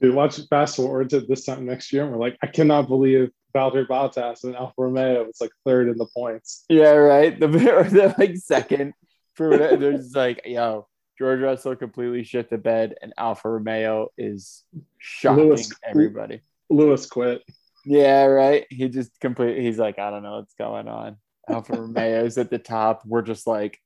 Dude, 0.00 0.14
watch 0.14 0.38
fast 0.50 0.76
forward 0.76 1.10
to 1.10 1.20
this 1.20 1.44
time 1.44 1.64
next 1.64 1.92
year, 1.92 2.02
and 2.02 2.12
we're 2.12 2.18
like, 2.18 2.36
I 2.42 2.48
cannot 2.48 2.88
believe 2.88 3.30
Valtteri 3.54 3.86
Bottas 3.86 4.44
and 4.44 4.54
Alfa 4.54 4.74
Romeo 4.76 5.24
was 5.24 5.40
like 5.40 5.50
third 5.64 5.88
in 5.88 5.96
the 5.96 6.06
points. 6.14 6.64
Yeah, 6.68 6.92
right. 6.92 7.38
The 7.38 7.46
or 7.46 7.84
the 7.84 8.14
like 8.18 8.36
second 8.36 8.92
for 9.34 9.48
whatever. 9.48 9.76
There's 9.76 10.14
like, 10.14 10.42
yo, 10.44 10.86
George 11.18 11.40
Russell 11.40 11.76
completely 11.76 12.24
shit 12.24 12.50
the 12.50 12.58
bed, 12.58 12.94
and 13.00 13.14
Alfa 13.16 13.48
Romeo 13.48 14.08
is 14.18 14.64
shocking 14.98 15.48
Lewis- 15.48 15.72
everybody. 15.82 16.42
Lewis 16.68 17.06
quit. 17.06 17.42
Yeah, 17.86 18.24
right. 18.24 18.66
He 18.68 18.88
just 18.88 19.18
completely. 19.20 19.64
He's 19.64 19.78
like, 19.78 19.98
I 19.98 20.10
don't 20.10 20.24
know 20.24 20.38
what's 20.38 20.54
going 20.54 20.88
on. 20.88 21.16
Alfa 21.48 21.80
Romeo's 21.80 22.36
at 22.38 22.50
the 22.50 22.58
top. 22.58 23.02
We're 23.06 23.22
just 23.22 23.46
like 23.46 23.78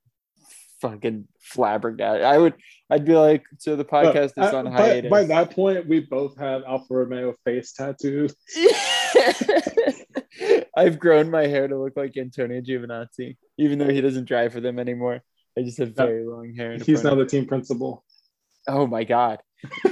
fucking 0.80 1.28
flabbergasted. 1.40 2.22
I 2.22 2.38
would, 2.38 2.54
I'd 2.90 3.04
be 3.04 3.14
like, 3.14 3.44
so 3.58 3.76
the 3.76 3.84
podcast 3.84 4.32
But, 4.36 4.48
is 4.48 4.54
on 4.54 4.64
by- 4.64 4.70
hiatus. 4.70 5.10
By, 5.10 5.24
that 5.24 5.50
point, 5.52 5.86
we 5.86 6.00
both 6.00 6.38
have 6.38 6.62
Alfa 6.66 6.94
Romeo 6.94 7.34
face 7.44 7.72
tattoos. 7.72 8.34
I've 10.76 10.98
grown 10.98 11.30
my 11.30 11.46
hair 11.46 11.68
to 11.68 11.78
look 11.78 11.96
like 11.96 12.16
Antonio 12.16 12.60
Giovinazzi, 12.60 13.36
even 13.58 13.78
though 13.78 13.90
he 13.90 14.00
doesn't 14.00 14.26
drive 14.26 14.52
for 14.52 14.60
them 14.60 14.78
anymore. 14.78 15.22
I 15.58 15.62
just 15.62 15.78
have 15.78 15.94
very 15.96 16.24
long 16.24 16.54
hair. 16.54 16.76
He's 16.78 17.04
now 17.04 17.14
the 17.14 17.26
team 17.26 17.46
principal. 17.46 18.04
Oh 18.68 18.86
my 18.86 19.04
god. 19.04 19.40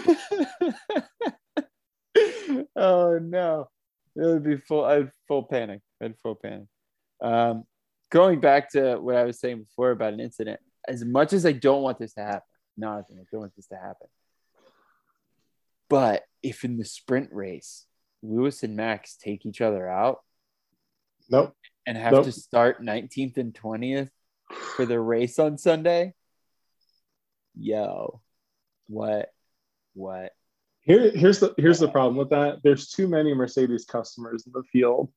oh 2.76 3.18
no. 3.18 3.68
It 4.16 4.20
would 4.20 4.45
be 4.45 4.57
full 4.57 4.84
I'd 4.84 5.11
full 5.26 5.45
panic. 5.45 5.80
I'd 6.03 6.18
full 6.18 6.36
panic. 6.36 6.68
Um 7.20 7.64
going 8.11 8.41
back 8.41 8.70
to 8.70 8.97
what 8.97 9.16
I 9.16 9.24
was 9.24 9.41
saying 9.41 9.64
before 9.64 9.91
about 9.91 10.12
an 10.14 10.20
incident, 10.20 10.61
as 10.86 11.04
much 11.04 11.32
as 11.32 11.44
I 11.44 11.52
don't 11.52 11.82
want 11.82 11.98
this 11.98 12.14
to 12.14 12.22
happen, 12.22 12.42
not 12.76 13.04
I 13.10 13.24
don't 13.30 13.40
want 13.40 13.56
this 13.56 13.66
to 13.68 13.76
happen. 13.76 14.08
But 15.88 16.22
if 16.42 16.64
in 16.64 16.76
the 16.76 16.84
sprint 16.84 17.30
race, 17.32 17.86
Lewis 18.22 18.62
and 18.62 18.76
Max 18.76 19.16
take 19.16 19.46
each 19.46 19.60
other 19.60 19.88
out 19.88 20.20
Nope. 21.30 21.54
and 21.86 21.96
have 21.96 22.12
Nope. 22.12 22.24
to 22.24 22.32
start 22.32 22.82
19th 22.82 23.36
and 23.38 23.54
20th 23.54 24.10
for 24.76 24.86
the 24.86 25.00
race 25.00 25.38
on 25.38 25.58
Sunday, 25.58 26.14
yo, 27.56 28.20
what, 28.88 29.30
what? 29.94 30.32
Here, 30.82 31.10
here's 31.10 31.40
the 31.40 31.54
here's 31.58 31.78
the 31.80 31.88
problem 31.88 32.16
with 32.16 32.30
that. 32.30 32.60
There's 32.62 32.88
too 32.88 33.08
many 33.08 33.34
Mercedes 33.34 33.84
customers 33.84 34.46
in 34.46 34.52
the 34.54 34.62
field. 34.72 35.12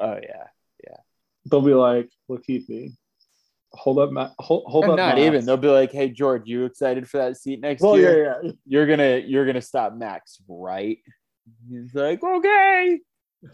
Oh 0.00 0.14
yeah, 0.20 0.46
yeah. 0.84 0.96
They'll 1.48 1.60
be 1.62 1.74
like, 1.74 2.10
Latifi, 2.28 2.96
hold 3.72 3.98
up, 3.98 4.10
Ma- 4.10 4.30
hold, 4.38 4.64
hold 4.66 4.84
up. 4.84 4.96
not 4.96 5.16
Max." 5.16 5.20
even. 5.20 5.44
They'll 5.46 5.56
be 5.56 5.68
like, 5.68 5.92
"Hey 5.92 6.08
George, 6.10 6.42
you 6.46 6.64
excited 6.64 7.08
for 7.08 7.18
that 7.18 7.36
seat 7.36 7.60
next 7.60 7.82
Well, 7.82 7.96
year? 7.96 8.24
yeah, 8.24 8.34
yeah. 8.42 8.52
You're 8.66 8.86
gonna 8.86 9.18
you're 9.24 9.46
gonna 9.46 9.62
stop 9.62 9.94
Max, 9.94 10.40
right?" 10.48 10.98
He's 11.70 11.94
like, 11.94 12.22
"Okay." 12.22 13.00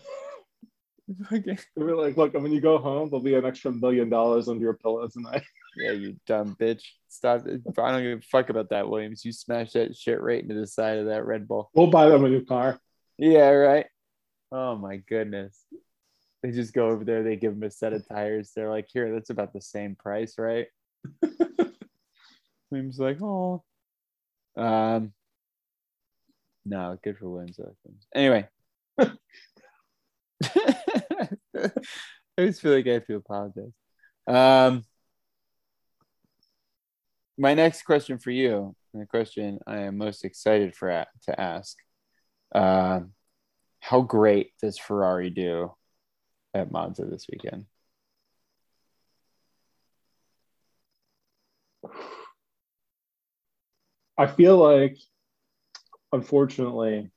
okay. 1.33 1.59
They're 1.77 1.97
like, 1.97 2.17
look, 2.17 2.33
when 2.35 2.53
you 2.53 2.61
go 2.61 2.79
home, 2.79 3.11
there'll 3.11 3.23
be 3.23 3.35
an 3.35 3.45
extra 3.45 3.71
million 3.73 4.09
dollars 4.09 4.49
under 4.49 4.62
your 4.62 4.75
pillow 4.75 5.07
tonight. 5.09 5.43
Yeah, 5.77 5.91
you 5.91 6.15
dumb 6.25 6.55
bitch. 6.55 6.85
Stop. 7.09 7.49
it. 7.49 7.61
I 7.77 7.91
don't 7.91 8.03
give 8.05 8.19
a 8.21 8.23
fuck 8.23 8.49
about 8.49 8.71
that, 8.71 8.89
Williams. 8.89 9.25
You 9.25 9.33
smashed 9.33 9.73
that 9.73 9.97
shit 9.97 10.21
right 10.23 10.41
into 10.41 10.55
the 10.55 10.69
side 10.69 10.99
of 10.99 11.07
that 11.07 11.27
Red 11.27 11.49
Bull. 11.49 11.69
We'll 11.75 11.89
buy 11.89 12.09
them 12.09 12.25
a 12.25 12.29
new 12.29 12.45
car. 12.45 12.79
Yeah, 13.19 13.49
right. 13.49 13.87
Oh 14.53 14.77
my 14.77 14.99
goodness. 14.99 15.61
They 16.45 16.51
just 16.51 16.75
go 16.75 16.91
over 16.91 17.05
there, 17.07 17.23
they 17.23 17.37
give 17.37 17.55
them 17.55 17.63
a 17.63 17.71
set 17.71 17.95
of 17.95 18.07
tires. 18.07 18.53
They're 18.55 18.69
like, 18.69 18.87
here, 18.93 19.11
that's 19.11 19.31
about 19.31 19.55
the 19.55 19.63
same 19.63 19.97
price, 19.97 20.35
right? 20.37 20.67
Williams 22.71 22.99
like, 22.99 23.17
oh. 23.23 23.65
Um 24.55 25.15
no, 26.67 26.99
good 27.03 27.17
for 27.17 27.31
Williams. 27.31 27.57
though. 27.57 27.75
Anyway. 28.15 28.47
I 28.99 29.09
always 32.37 32.61
feel 32.61 32.75
like 32.75 32.89
I 32.89 32.93
have 32.93 33.07
to 33.07 33.17
apologize. 33.17 33.73
Um 34.27 34.85
my 37.39 37.55
next 37.55 37.85
question 37.85 38.19
for 38.19 38.31
you, 38.31 38.77
and 38.93 39.01
the 39.01 39.07
question 39.07 39.61
I 39.67 39.79
am 39.79 39.97
most 39.97 40.27
excited 40.27 40.77
for 40.77 41.07
to 41.23 41.41
ask. 41.41 41.79
Um 42.55 43.13
how 43.81 44.03
great 44.03 44.51
does 44.61 44.77
Ferrari 44.77 45.31
do 45.31 45.73
at 46.55 46.71
Monza 46.71 47.05
this 47.05 47.27
weekend? 47.31 47.67
I 54.17 54.27
feel 54.29 54.57
like, 54.57 54.97
unfortunately, 56.13 57.11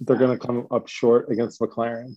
they're 0.00 0.16
going 0.18 0.38
to 0.38 0.46
come 0.46 0.66
up 0.70 0.88
short 0.88 1.30
against 1.30 1.60
McLaren. 1.60 2.16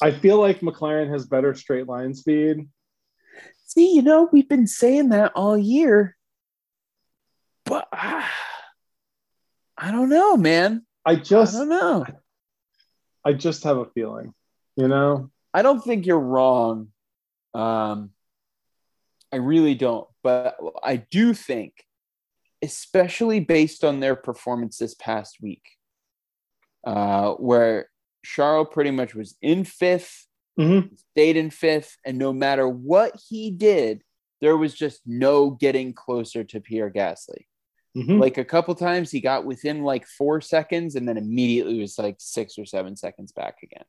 I 0.00 0.10
feel 0.10 0.40
like 0.40 0.60
McLaren 0.60 1.10
has 1.10 1.26
better 1.26 1.54
straight 1.54 1.86
line 1.86 2.14
speed. 2.14 2.68
See, 3.66 3.94
you 3.94 4.02
know, 4.02 4.28
we've 4.32 4.48
been 4.48 4.66
saying 4.66 5.10
that 5.10 5.32
all 5.34 5.58
year, 5.58 6.16
but 7.64 7.88
ah, 7.92 8.30
I 9.76 9.90
don't 9.90 10.08
know, 10.08 10.36
man. 10.36 10.86
I 11.04 11.12
I 11.12 11.16
just, 11.16 11.52
don't 11.54 11.68
know. 11.68 12.06
I 13.26 13.32
just 13.32 13.64
have 13.64 13.78
a 13.78 13.86
feeling, 13.86 14.32
you 14.76 14.86
know. 14.86 15.30
I 15.52 15.62
don't 15.62 15.82
think 15.82 16.06
you're 16.06 16.20
wrong. 16.20 16.92
Um, 17.54 18.10
I 19.32 19.36
really 19.38 19.74
don't, 19.74 20.06
but 20.22 20.56
I 20.80 20.96
do 20.96 21.34
think, 21.34 21.72
especially 22.62 23.40
based 23.40 23.82
on 23.82 23.98
their 23.98 24.14
performance 24.14 24.78
this 24.78 24.94
past 24.94 25.38
week, 25.42 25.64
uh, 26.86 27.32
where 27.32 27.90
Charles 28.24 28.68
pretty 28.70 28.92
much 28.92 29.16
was 29.16 29.36
in 29.42 29.64
fifth, 29.64 30.28
Mhm. 30.56 30.96
stayed 31.10 31.36
in 31.36 31.50
fifth, 31.50 31.96
and 32.04 32.18
no 32.18 32.32
matter 32.32 32.68
what 32.68 33.20
he 33.28 33.50
did, 33.50 34.04
there 34.40 34.56
was 34.56 34.72
just 34.72 35.00
no 35.04 35.50
getting 35.50 35.92
closer 35.92 36.44
to 36.44 36.60
Pierre 36.60 36.90
Gasly. 36.92 37.46
Mhm. 37.96 38.20
Like 38.20 38.36
a 38.36 38.44
couple 38.44 38.74
times, 38.74 39.10
he 39.10 39.20
got 39.20 39.44
within 39.46 39.82
like 39.82 40.06
four 40.06 40.40
seconds, 40.42 40.96
and 40.96 41.08
then 41.08 41.16
immediately 41.16 41.80
was 41.80 41.98
like 41.98 42.16
six 42.18 42.58
or 42.58 42.66
seven 42.66 42.94
seconds 42.96 43.32
back 43.32 43.62
again. 43.62 43.84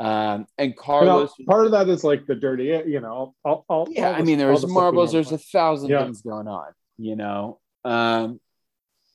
Um, 0.00 0.46
and 0.56 0.68
You 0.70 0.76
know, 0.76 0.82
Carlos, 0.82 1.32
part 1.46 1.66
of 1.66 1.72
that 1.72 1.88
is 1.88 2.04
like 2.04 2.26
the 2.26 2.34
dirty, 2.36 2.66
you 2.86 3.00
know. 3.00 3.34
All, 3.44 3.64
all, 3.68 3.86
yeah, 3.90 4.08
all 4.08 4.14
I 4.14 4.18
the- 4.18 4.24
mean, 4.24 4.38
there 4.38 4.50
was 4.50 4.62
the 4.62 4.68
marbles. 4.68 5.12
There's 5.12 5.32
a 5.32 5.38
thousand 5.38 5.90
Yeah. 5.90 6.04
things 6.04 6.22
going 6.22 6.48
on, 6.48 6.72
you 6.96 7.16
know. 7.16 7.60
Um, 7.84 8.40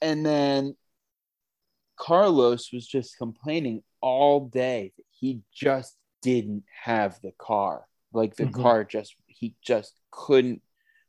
and 0.02 0.26
then 0.26 0.76
Carlos 1.96 2.72
was 2.72 2.86
just 2.86 3.18
complaining 3.18 3.84
all 4.02 4.42
day 4.48 4.92
that 4.98 5.06
he 5.12 5.42
just 5.54 5.96
didn't 6.22 6.64
have 6.84 7.20
the 7.22 7.32
car. 7.38 7.86
Like 8.12 8.36
the 8.36 8.46
Mhm. 8.46 8.54
car 8.54 8.84
just 8.84 9.16
he 9.28 9.56
just 9.62 9.94
couldn't. 10.12 10.62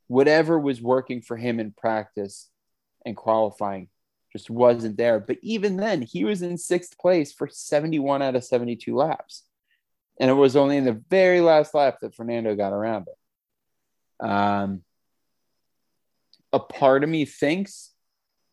Whatever 0.07 0.57
was 0.59 0.81
working 0.81 1.21
for 1.21 1.37
him 1.37 1.59
in 1.59 1.71
practice 1.71 2.49
and 3.05 3.15
qualifying 3.15 3.89
just 4.35 4.49
wasn't 4.49 4.97
there. 4.97 5.19
But 5.19 5.37
even 5.41 5.77
then, 5.77 6.01
he 6.01 6.25
was 6.25 6.41
in 6.41 6.57
sixth 6.57 6.97
place 6.97 7.31
for 7.31 7.47
71 7.47 8.21
out 8.21 8.35
of 8.35 8.43
72 8.43 8.93
laps. 8.93 9.43
And 10.19 10.29
it 10.29 10.33
was 10.33 10.55
only 10.55 10.75
in 10.77 10.83
the 10.83 11.01
very 11.09 11.39
last 11.39 11.73
lap 11.73 11.99
that 12.01 12.15
Fernando 12.15 12.55
got 12.55 12.73
around 12.73 13.07
it. 13.07 14.25
Um, 14.25 14.81
a 16.51 16.59
part 16.59 17.03
of 17.03 17.09
me 17.09 17.25
thinks 17.25 17.91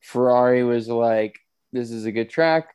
Ferrari 0.01 0.63
was 0.65 0.89
like, 0.89 1.39
this 1.73 1.91
is 1.91 2.05
a 2.05 2.13
good 2.13 2.31
track. 2.31 2.75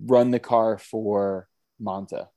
Run 0.00 0.30
the 0.30 0.38
car 0.38 0.78
for 0.78 1.48
Monza. 1.78 2.28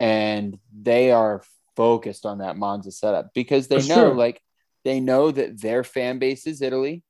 And 0.00 0.58
they 0.76 1.10
are 1.10 1.42
focused 1.76 2.26
on 2.26 2.38
that 2.38 2.56
Monza 2.56 2.90
setup 2.90 3.32
because 3.34 3.68
they 3.68 3.76
know, 3.76 3.94
sure. 3.94 4.14
like, 4.14 4.40
they 4.84 5.00
know 5.00 5.30
that 5.30 5.60
their 5.60 5.84
fan 5.84 6.18
base 6.18 6.46
is 6.46 6.62
Italy. 6.62 7.02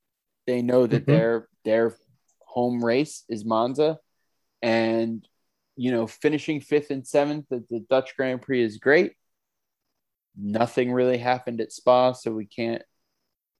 They 0.47 0.63
know 0.63 0.87
that 0.87 1.05
Mhm. 1.07 1.07
their 1.07 1.49
their 1.65 1.97
home 2.41 2.85
race 2.85 3.25
is 3.29 3.45
Monza. 3.45 3.99
And 4.61 5.27
you 5.75 5.91
know, 5.91 6.07
finishing 6.07 6.61
fifth 6.61 6.91
and 6.91 7.07
seventh 7.07 7.51
at 7.51 7.69
the 7.69 7.81
Dutch 7.89 8.15
Grand 8.17 8.43
Prix 8.43 8.63
is 8.63 8.77
great. 8.77 9.15
Nothing 10.37 10.93
really 10.93 11.19
happened 11.19 11.61
at 11.61 11.73
Spa, 11.73 12.13
so 12.13 12.33
we 12.33 12.47
can't 12.47 12.83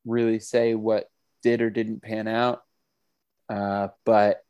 really 0.05 0.39
say 0.39 0.75
what 0.75 1.09
did 1.43 1.63
or 1.63 1.71
didn't 1.71 2.03
pan 2.03 2.29
out. 2.29 2.63
Uh, 3.49 3.89
but 4.05 4.43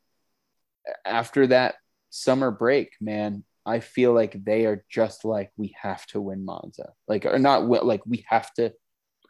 after 1.04 1.46
that 1.48 1.76
summer 2.10 2.50
break, 2.50 2.92
man, 3.00 3.44
I 3.64 3.80
feel 3.80 4.12
like 4.12 4.44
they 4.44 4.66
are 4.66 4.84
just 4.90 5.24
like 5.24 5.52
we 5.56 5.74
have 5.80 6.04
to 6.08 6.20
win 6.20 6.44
Monza, 6.44 6.92
like 7.06 7.24
or 7.24 7.38
not 7.38 7.64
like 7.86 8.04
we 8.06 8.24
have 8.28 8.52
to, 8.54 8.72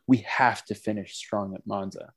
we 0.06 0.18
have 0.18 0.64
to 0.66 0.74
finish 0.74 1.14
strong 1.14 1.54
at 1.54 1.66
Monza 1.66 2.12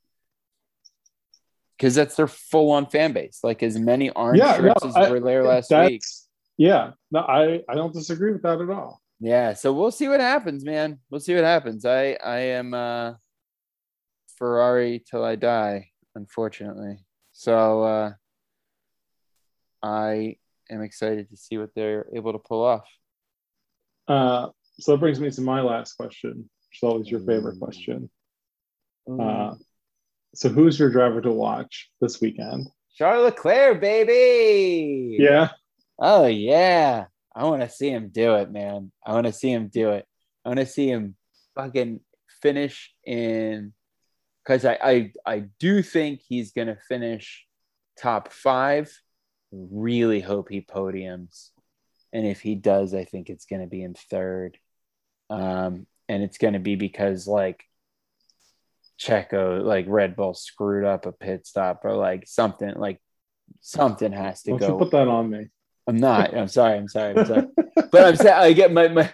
because 1.77 1.95
that's 1.95 2.15
their 2.15 2.27
full 2.27 2.71
on 2.71 2.85
fan 2.87 3.13
base. 3.13 3.39
Like 3.43 3.63
as 3.63 3.77
many 3.77 4.09
orange 4.09 4.39
Yeah, 4.39 4.57
shirts 4.57 4.83
no, 4.83 4.89
as 4.95 5.09
were 5.09 5.19
there 5.19 5.43
last 5.43 5.71
week. 5.71 6.01
Yeah, 6.57 6.91
no, 7.11 7.19
I, 7.19 7.61
I 7.67 7.75
don't 7.75 7.93
disagree 7.93 8.31
with 8.31 8.43
that 8.43 8.61
at 8.61 8.69
all. 8.69 9.01
Yeah, 9.19 9.53
so 9.53 9.73
we'll 9.73 9.91
see 9.91 10.07
what 10.07 10.19
happens, 10.19 10.63
man. 10.65 10.99
We'll 11.09 11.19
see 11.21 11.35
what 11.35 11.43
happens. 11.43 11.85
I 11.85 12.17
I 12.23 12.37
am 12.39 12.73
uh 12.73 13.13
Ferrari 14.37 15.03
till 15.09 15.23
I 15.23 15.35
die, 15.35 15.91
unfortunately. 16.15 17.05
So 17.31 17.83
uh 17.83 18.11
I 19.83 20.37
am 20.69 20.81
excited 20.81 21.29
to 21.29 21.37
see 21.37 21.57
what 21.57 21.69
they're 21.75 22.07
able 22.13 22.33
to 22.33 22.39
pull 22.39 22.63
off. 22.63 22.87
Uh, 24.07 24.49
so 24.79 24.93
that 24.93 24.99
brings 24.99 25.19
me 25.19 25.29
to 25.31 25.41
my 25.41 25.61
last 25.61 25.93
question, 25.93 26.49
which 26.75 26.83
is 26.83 26.91
always 26.91 27.09
your 27.09 27.21
favorite 27.21 27.59
question. 27.59 28.09
Uh, 29.09 29.53
so 30.33 30.49
who's 30.49 30.79
your 30.79 30.89
driver 30.91 31.21
to 31.21 31.31
watch 31.31 31.89
this 32.01 32.19
weekend? 32.19 32.67
Charles 32.97 33.25
Leclerc, 33.25 33.79
baby. 33.81 35.17
Yeah, 35.19 35.49
Oh 35.99 36.25
yeah. 36.27 37.05
I 37.35 37.43
want 37.43 37.61
to 37.61 37.69
see 37.69 37.89
him 37.89 38.09
do 38.09 38.35
it, 38.35 38.51
man. 38.51 38.91
I 39.05 39.13
want 39.13 39.27
to 39.27 39.33
see 39.33 39.51
him 39.51 39.67
do 39.67 39.91
it. 39.91 40.05
I 40.43 40.49
want 40.49 40.59
to 40.59 40.65
see 40.65 40.87
him 40.87 41.15
fucking 41.55 41.99
finish 42.41 42.93
in 43.05 43.73
because 44.43 44.63
I, 44.65 44.77
I 44.81 45.11
I 45.25 45.39
do 45.59 45.81
think 45.81 46.21
he's 46.27 46.51
gonna 46.51 46.77
finish 46.87 47.45
top 48.01 48.31
five. 48.31 48.91
Really 49.51 50.21
hope 50.21 50.49
he 50.49 50.61
podiums, 50.61 51.49
and 52.13 52.25
if 52.25 52.41
he 52.41 52.55
does, 52.55 52.93
I 52.93 53.05
think 53.05 53.29
it's 53.29 53.45
gonna 53.45 53.67
be 53.67 53.83
in 53.83 53.95
third. 53.95 54.57
Um, 55.29 55.87
and 56.07 56.23
it's 56.23 56.37
gonna 56.37 56.59
be 56.59 56.75
because 56.75 57.27
like 57.27 57.63
Checo, 58.99 59.63
like 59.63 59.85
Red 59.87 60.15
Bull 60.15 60.33
screwed 60.33 60.85
up 60.85 61.05
a 61.05 61.11
pit 61.11 61.45
stop 61.45 61.81
or 61.83 61.95
like 61.95 62.27
something 62.27 62.73
like 62.75 62.99
something 63.61 64.11
has 64.11 64.41
to 64.43 64.57
go. 64.57 64.77
put 64.77 64.91
that 64.91 65.07
on 65.07 65.29
me? 65.29 65.47
I'm 65.87 65.97
not. 65.97 66.35
I'm 66.35 66.47
sorry. 66.47 66.77
I'm 66.77 66.87
sorry. 66.87 67.17
I'm 67.17 67.25
sorry. 67.25 67.47
but 67.91 68.05
I'm 68.05 68.15
saying 68.15 68.33
I 68.33 68.53
get 68.53 68.71
my, 68.71 68.87
my 68.87 69.11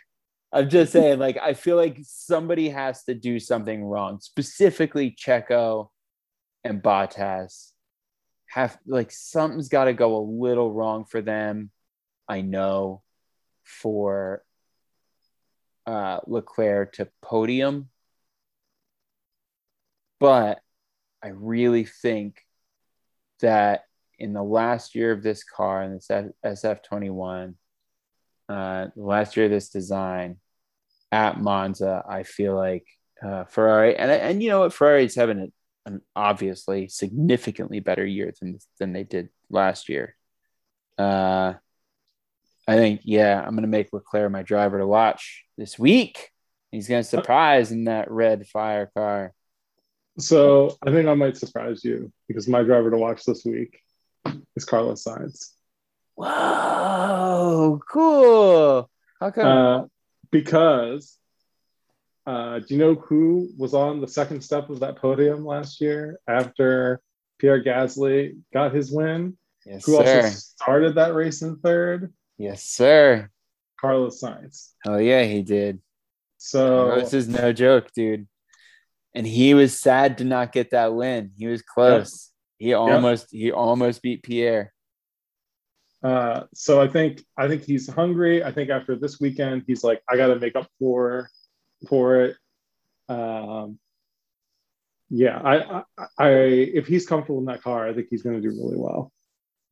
I'm 0.53 0.69
just 0.69 0.91
saying, 0.91 1.19
like, 1.19 1.37
I 1.37 1.53
feel 1.53 1.77
like 1.77 1.99
somebody 2.03 2.69
has 2.69 3.03
to 3.05 3.13
do 3.13 3.39
something 3.39 3.83
wrong. 3.83 4.19
Specifically, 4.19 5.11
Checo 5.11 5.89
and 6.63 6.81
Bottas 6.83 7.71
have 8.47 8.77
like 8.85 9.11
something's 9.11 9.69
got 9.69 9.85
to 9.85 9.93
go 9.93 10.17
a 10.17 10.23
little 10.23 10.71
wrong 10.71 11.05
for 11.05 11.21
them. 11.21 11.71
I 12.27 12.41
know 12.41 13.01
for 13.63 14.43
uh, 15.85 16.19
Leclerc 16.27 16.93
to 16.93 17.09
podium, 17.21 17.89
but 20.19 20.59
I 21.23 21.29
really 21.29 21.83
think 21.85 22.41
that 23.41 23.85
in 24.19 24.33
the 24.33 24.43
last 24.43 24.93
year 24.95 25.11
of 25.11 25.23
this 25.23 25.43
car, 25.43 25.83
in 25.83 25.93
this 25.93 26.07
SF21, 26.45 27.55
uh, 28.49 28.87
last 28.95 29.35
year 29.35 29.45
of 29.45 29.51
this 29.51 29.69
design 29.69 30.37
at 31.11 31.39
Monza, 31.39 32.03
I 32.07 32.23
feel 32.23 32.55
like 32.55 32.85
uh, 33.23 33.45
Ferrari, 33.45 33.95
and 33.95 34.11
and 34.11 34.43
you 34.43 34.49
know 34.49 34.61
what, 34.61 34.73
Ferrari's 34.73 35.15
having 35.15 35.39
a, 35.39 35.47
an 35.89 36.01
obviously 36.15 36.87
significantly 36.87 37.79
better 37.79 38.05
year 38.05 38.31
than 38.39 38.59
than 38.79 38.93
they 38.93 39.03
did 39.03 39.29
last 39.49 39.89
year. 39.89 40.15
Uh, 40.97 41.53
I 42.67 42.75
think, 42.75 43.01
yeah, 43.03 43.41
I'm 43.41 43.55
gonna 43.55 43.67
make 43.67 43.93
Leclerc 43.93 44.31
my 44.31 44.43
driver 44.43 44.79
to 44.79 44.87
watch 44.87 45.45
this 45.61 45.77
week. 45.77 46.31
He's 46.71 46.87
gonna 46.87 47.03
surprise 47.03 47.71
in 47.71 47.83
that 47.83 48.09
red 48.09 48.47
fire 48.47 48.89
car. 48.95 49.31
So 50.17 50.75
I 50.85 50.91
think 50.91 51.07
I 51.07 51.13
might 51.13 51.37
surprise 51.37 51.83
you 51.83 52.11
because 52.27 52.47
my 52.47 52.63
driver 52.63 52.89
to 52.89 52.97
watch 52.97 53.23
this 53.25 53.45
week 53.45 53.79
is 54.55 54.65
Carlos 54.65 55.03
Sainz. 55.03 55.51
Whoa, 56.15 57.79
cool. 57.87 58.89
How 59.19 59.29
come? 59.31 59.45
Uh, 59.45 59.85
because 60.31 61.17
uh, 62.25 62.57
do 62.59 62.65
you 62.73 62.77
know 62.79 62.95
who 62.95 63.49
was 63.55 63.75
on 63.75 64.01
the 64.01 64.07
second 64.07 64.41
step 64.41 64.69
of 64.71 64.79
that 64.79 64.95
podium 64.95 65.45
last 65.45 65.79
year 65.79 66.19
after 66.27 67.01
Pierre 67.37 67.63
Gasly 67.63 68.37
got 68.51 68.73
his 68.73 68.91
win? 68.91 69.37
yes, 69.65 69.85
Who 69.85 69.97
sir. 69.97 70.15
also 70.23 70.29
started 70.29 70.95
that 70.95 71.13
race 71.13 71.43
in 71.43 71.57
third? 71.57 72.11
yes, 72.39 72.63
sir. 72.63 73.29
Carlos 73.81 74.21
Sainz. 74.21 74.69
Oh 74.85 74.97
yeah, 74.97 75.23
he 75.23 75.41
did. 75.41 75.81
So 76.37 76.95
this 76.95 77.13
is 77.13 77.27
no 77.27 77.51
joke, 77.51 77.91
dude. 77.93 78.27
And 79.13 79.27
he 79.27 79.53
was 79.53 79.77
sad 79.77 80.19
to 80.19 80.23
not 80.23 80.53
get 80.53 80.71
that 80.71 80.93
win. 80.93 81.31
He 81.37 81.47
was 81.47 81.61
close. 81.61 82.29
He 82.57 82.73
almost 82.73 83.27
he 83.31 83.51
almost 83.51 84.01
beat 84.01 84.23
Pierre. 84.23 84.71
Uh, 86.03 86.43
so 86.53 86.81
I 86.81 86.87
think 86.87 87.23
I 87.37 87.47
think 87.47 87.63
he's 87.63 87.87
hungry. 87.87 88.43
I 88.43 88.51
think 88.51 88.69
after 88.69 88.95
this 88.95 89.19
weekend, 89.19 89.63
he's 89.67 89.83
like, 89.83 90.01
I 90.07 90.15
got 90.15 90.27
to 90.27 90.39
make 90.39 90.55
up 90.55 90.67
for 90.79 91.29
for 91.89 92.21
it. 92.21 92.37
Um, 93.09 93.79
yeah, 95.09 95.37
I, 95.43 95.81
I, 95.97 96.05
I 96.17 96.29
if 96.29 96.87
he's 96.87 97.05
comfortable 97.05 97.39
in 97.39 97.45
that 97.45 97.61
car, 97.61 97.87
I 97.87 97.93
think 97.93 98.07
he's 98.09 98.21
going 98.21 98.41
to 98.41 98.41
do 98.41 98.55
really 98.55 98.77
well. 98.77 99.11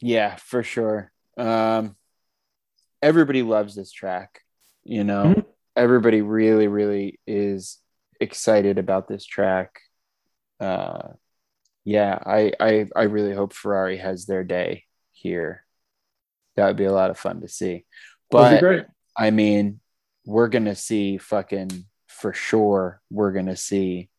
Yeah, 0.02 0.36
for 0.36 0.64
sure. 0.64 1.12
Um, 1.38 1.96
everybody 3.02 3.44
loves 3.44 3.76
this 3.76 3.92
track. 3.92 4.42
You 4.84 5.04
know, 5.04 5.34
Mhm. 5.36 5.46
everybody 5.76 6.22
really, 6.22 6.68
really 6.68 7.20
is 7.28 7.78
excited 8.20 8.78
about 8.78 9.08
this 9.08 9.26
track. 9.26 9.82
Uh, 10.60 11.14
yeah, 11.86 12.20
I, 12.26 12.52
I, 12.60 12.88
I 12.96 13.04
really 13.04 13.34
hope 13.34 13.54
Ferrari 13.54 13.98
has 13.98 14.26
their 14.26 14.44
day 14.44 14.86
here. 15.12 15.66
That 16.56 16.68
would 16.68 16.76
be 16.78 16.86
a 16.86 16.92
lot 16.94 17.10
of 17.10 17.18
fun 17.18 17.42
to 17.42 17.48
see. 17.48 17.86
But. 18.30 18.64
I 19.18 19.32
mean, 19.32 19.82
we're 20.26 20.48
gonna 20.48 20.76
see 20.76 21.18
fucking 21.18 21.72
for 22.08 22.32
sure. 22.34 23.02
We're 23.10 23.34
gonna 23.34 23.58
see 23.58 24.10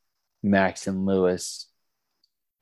Max 0.42 0.86
and 0.86 1.06
Lewis 1.06 1.70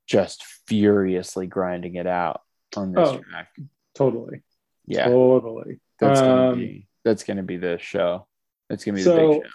just 0.06 0.44
furiously 0.66 1.46
grinding 1.48 1.96
it 1.96 2.06
out 2.06 2.42
on 2.76 2.92
this 2.92 3.08
Oh. 3.08 3.18
track. 3.18 3.48
Totally, 3.94 4.42
Yeah, 4.86 5.06
totally. 5.08 5.80
That's 5.99 6.20
gonna 6.20 6.51
Um, 6.53 6.59
be 6.59 6.88
that's 7.05 7.24
gonna 7.24 7.42
be 7.42 7.57
the 7.57 7.78
show. 7.78 8.26
That's 8.68 8.84
gonna 8.84 8.96
be 8.96 9.03
the 9.03 9.11
So 9.11 9.32
big 9.34 9.42
show. 9.44 9.51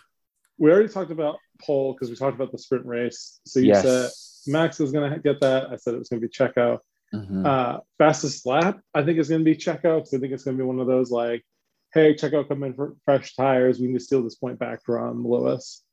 we 0.58 0.72
already 0.72 0.90
talked 0.90 1.12
about 1.12 1.38
pole 1.62 1.94
because 1.94 2.10
we 2.10 2.16
talked 2.16 2.36
about 2.36 2.52
the 2.52 2.58
sprint 2.58 2.86
race. 2.86 3.40
So 3.46 3.60
you 3.60 3.76
said 3.76 4.10
Max 4.48 4.80
is 4.80 4.92
going 4.92 5.10
to 5.12 5.20
get 5.20 5.40
that. 5.42 5.70
I 5.70 5.78
said 5.78 5.94
it 5.94 6.00
was 6.00 6.10
going 6.10 6.22
to 6.22 6.28
be 6.28 6.34
Checo. 6.34 6.80
Mhm. 7.14 7.46
Uh, 7.46 7.80
fastest 7.98 8.46
lap, 8.46 8.82
I 8.94 9.04
think 9.04 9.18
is 9.20 9.30
going 9.30 9.40
to 9.42 9.46
be 9.46 9.56
Checo 9.56 9.98
because 10.00 10.14
I 10.14 10.18
think 10.20 10.34
it's 10.34 10.44
going 10.44 10.58
to 10.58 10.62
be 10.64 10.68
one 10.68 10.80
of 10.80 10.88
those 10.88 11.12
like, 11.12 11.46
hey, 11.94 12.14
Checo, 12.16 12.46
come 12.46 12.64
in 12.64 12.74
for 12.74 12.96
fresh 13.06 13.36
tires. 13.36 13.80
We 13.80 13.88
need 13.88 13.94
to 13.94 14.00
steal 14.04 14.22
this 14.24 14.36
point 14.36 14.60
back 14.60 14.84
from 14.84 15.26
Lewis. 15.26 15.84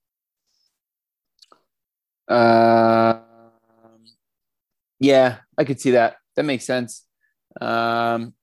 Um, 2.27 3.23
yeah, 4.99 5.39
I 5.59 5.65
could 5.65 5.81
see 5.81 5.93
that. 5.93 6.17
That 6.37 6.45
makes 6.45 6.65
sense. 6.65 7.07
Um, 7.61 8.35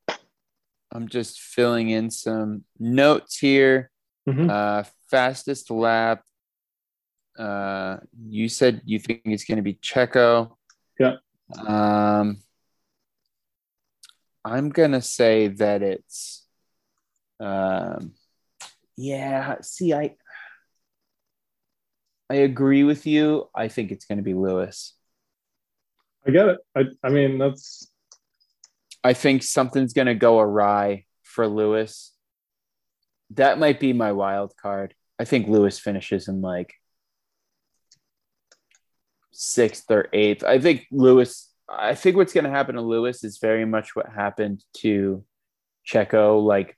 I'm 0.91 1.07
just 1.07 1.39
filling 1.39 1.89
in 1.89 2.09
some 2.09 2.63
notes 2.79 3.37
here. 3.37 3.91
Mhm. 4.27 4.49
Uh, 4.49 4.83
fastest 5.09 5.69
lap. 5.71 6.23
Uh, 7.37 7.97
you 8.19 8.49
said 8.49 8.81
you 8.85 8.99
think 8.99 9.21
it's 9.25 9.45
going 9.45 9.57
to 9.57 9.61
be 9.61 9.75
Checo. 9.75 10.55
Yeah. 10.99 11.17
Um, 11.65 12.37
I'm 14.43 14.69
gonna 14.69 15.01
say 15.01 15.49
that 15.49 15.81
it's. 15.83 16.45
Um, 17.39 18.13
yeah. 18.95 19.57
See, 19.61 19.93
I. 19.93 20.15
I 22.29 22.35
agree 22.35 22.83
with 22.83 23.07
you. 23.07 23.49
I 23.55 23.69
think 23.69 23.91
it's 23.91 24.05
going 24.05 24.17
to 24.17 24.23
be 24.23 24.33
Lewis. 24.33 24.93
I 26.27 26.31
get 26.31 26.49
it. 26.49 26.57
I, 26.75 26.83
I 27.01 27.09
mean, 27.09 27.37
that's 27.37 27.89
I 29.07 29.13
think 29.13 29.41
something's 29.41 29.93
going 29.93 30.07
to 30.07 30.15
go 30.15 30.37
awry 30.37 31.05
for 31.23 31.47
Lewis. 31.47 32.11
That 33.29 33.57
might 33.57 33.79
be 33.79 33.93
my 33.93 34.11
wild 34.11 34.51
card. 34.61 34.93
I 35.17 35.23
think 35.23 35.47
Lewis 35.47 35.79
finishes 35.79 36.27
in 36.27 36.41
like 36.41 36.73
sixth 39.31 39.89
or 39.89 40.09
eighth. 40.11 40.43
I 40.43 40.59
think 40.59 40.87
Lewis, 40.91 41.49
I 41.69 41.95
think 41.95 42.17
what's 42.17 42.33
going 42.33 42.43
to 42.43 42.49
happen 42.49 42.75
to 42.75 42.81
Lewis 42.81 43.23
is 43.23 43.37
very 43.37 43.63
much 43.63 43.95
what 43.95 44.09
happened 44.09 44.61
to 44.79 45.23
Checo 45.87 46.43
like 46.43 46.77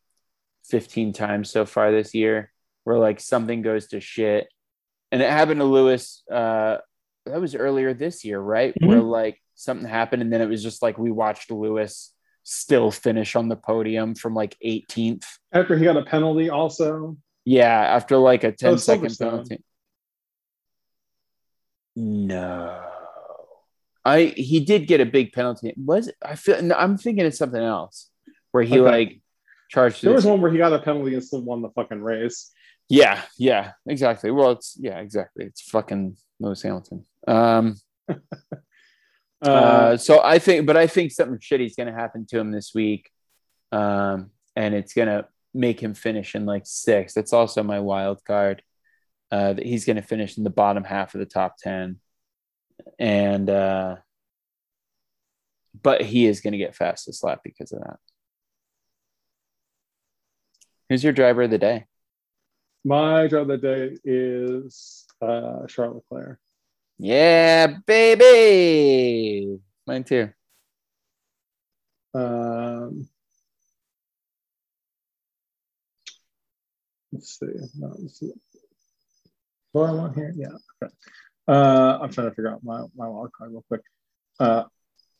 15 0.65 1.13
times 1.13 1.49
so 1.49 1.65
far 1.65 1.91
this 1.91 2.13
year, 2.13 2.51
where 2.83 2.99
like 2.99 3.19
something 3.19 3.63
goes 3.63 3.87
to 3.87 3.99
shit. 3.99 4.49
And 5.11 5.23
it 5.23 5.31
happened 5.31 5.61
to 5.61 5.65
Lewis. 5.65 6.21
Uh, 6.31 6.77
that 7.25 7.41
was 7.41 7.55
earlier 7.55 7.95
this 7.95 8.23
year, 8.23 8.39
right? 8.39 8.75
Mhm. 8.79 8.87
Where 8.87 9.01
like 9.01 9.41
something 9.55 9.87
happened, 9.87 10.21
and 10.21 10.31
then 10.31 10.41
it 10.41 10.49
was 10.49 10.61
just 10.61 10.83
like 10.83 10.99
we 10.99 11.09
watched 11.09 11.49
Lewis 11.49 12.13
still 12.43 12.91
finish 12.91 13.35
on 13.35 13.47
the 13.49 13.55
podium 13.55 14.15
from 14.15 14.33
like 14.33 14.57
18th. 14.65 15.25
after 15.51 15.77
he 15.77 15.83
got 15.85 15.97
a 15.97 16.03
penalty 16.03 16.49
also. 16.49 17.17
Yeah, 17.45 17.79
after 17.81 18.17
like 18.17 18.43
a 18.43 18.51
10 18.51 18.73
Oh, 18.73 18.75
second 18.77 19.15
penalty. 19.19 19.63
No. 21.95 22.81
I 24.05 24.33
he 24.37 24.59
did 24.61 24.87
get 24.87 25.01
a 25.01 25.05
big 25.05 25.33
penalty. 25.33 25.73
Was 25.77 26.07
it, 26.07 26.15
I 26.23 26.35
feel 26.35 26.61
no, 26.61 26.75
I'm 26.75 26.97
thinking 26.97 27.25
it's 27.25 27.37
something 27.37 27.61
else 27.61 28.09
where 28.51 28.63
he 28.63 28.79
Okay. 28.79 28.89
like 28.89 29.21
charged 29.69 30.01
There 30.03 30.13
was 30.13 30.25
one 30.25 30.41
where 30.41 30.51
he 30.51 30.57
got 30.57 30.73
a 30.73 30.79
penalty 30.79 31.13
and 31.13 31.23
still 31.23 31.41
won 31.41 31.61
the 31.61 31.69
fucking 31.69 32.01
race. 32.01 32.51
Yeah, 32.87 33.21
yeah, 33.37 33.73
exactly. 33.87 34.31
Well, 34.31 34.51
it's 34.51 34.75
yeah, 34.79 34.99
exactly. 34.99 35.45
It's 35.45 35.61
fucking 35.61 36.15
Lewis 36.39 36.61
Hamilton. 36.63 37.05
Um 37.27 37.75
Uh, 39.41 39.49
Uh, 39.49 39.97
so 39.97 40.21
I 40.23 40.39
think, 40.39 40.65
but 40.65 40.77
I 40.77 40.87
think 40.87 41.11
something 41.11 41.39
shitty 41.39 41.65
is 41.65 41.75
going 41.75 41.87
to 41.87 41.93
happen 41.93 42.25
to 42.27 42.39
him 42.39 42.51
this 42.51 42.73
week, 42.73 43.09
um, 43.71 44.31
and 44.55 44.75
it's 44.75 44.93
going 44.93 45.07
to 45.07 45.27
make 45.53 45.79
him 45.79 45.93
finish 45.93 46.35
in 46.35 46.45
like 46.45 46.63
six. 46.65 47.13
That's 47.13 47.33
also 47.33 47.63
my 47.63 47.79
wild 47.79 48.23
card. 48.25 48.61
Uh, 49.31 49.53
that 49.53 49.65
he's 49.65 49.85
going 49.85 49.95
to 49.95 50.01
finish 50.01 50.37
in 50.37 50.43
the 50.43 50.49
bottom 50.49 50.83
half 50.83 51.13
of 51.13 51.19
the 51.19 51.25
top 51.25 51.55
ten, 51.57 51.99
and 52.97 53.49
uh, 53.49 53.95
but 55.81 56.01
he 56.01 56.25
is 56.25 56.41
going 56.41 56.53
to 56.53 56.57
get 56.57 56.75
fastest 56.75 57.23
lap 57.23 57.41
because 57.43 57.71
of 57.71 57.79
that. 57.79 57.97
Who's 60.89 61.03
your 61.03 61.13
driver 61.13 61.43
of 61.43 61.51
the 61.51 61.59
day? 61.59 61.85
My 62.83 63.27
driver 63.27 63.53
of 63.53 63.61
the 63.61 63.67
day 63.75 63.97
is 64.03 65.05
uh, 65.21 65.67
Charles 65.67 66.01
Leclerc. 66.09 66.39
Yeah, 66.99 67.77
baby. 67.87 69.57
Mine 69.87 70.03
too. 70.03 70.29
Um, 72.13 73.07
let's 77.13 77.39
see. 77.39 77.45
No, 77.77 77.95
let's 77.97 78.19
see. 78.19 78.33
What 79.71 79.87
do 79.87 79.93
I 79.93 79.95
want 79.95 80.15
here? 80.15 80.33
Yeah. 80.35 80.49
Okay. 80.83 80.93
Uh, 81.47 81.99
I'm 82.01 82.11
trying 82.11 82.29
to 82.29 82.35
figure 82.35 82.51
out 82.51 82.63
my, 82.65 82.81
my 82.95 83.07
wild 83.07 83.31
card 83.31 83.51
real 83.51 83.63
quick. 83.69 83.81
Uh, 84.39 84.65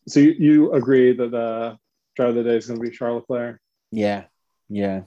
so 0.05 0.19
you, 0.19 0.31
you 0.37 0.73
agree 0.73 1.13
that 1.13 1.31
the 1.31 1.77
driver 2.15 2.29
of 2.29 2.35
the 2.35 2.43
day 2.43 2.57
is 2.57 2.67
going 2.67 2.79
to 2.79 2.89
be 2.89 2.95
Charles 2.95 3.23
Leclerc? 3.29 3.61
Yeah. 3.91 4.25
Yeah. 4.67 5.03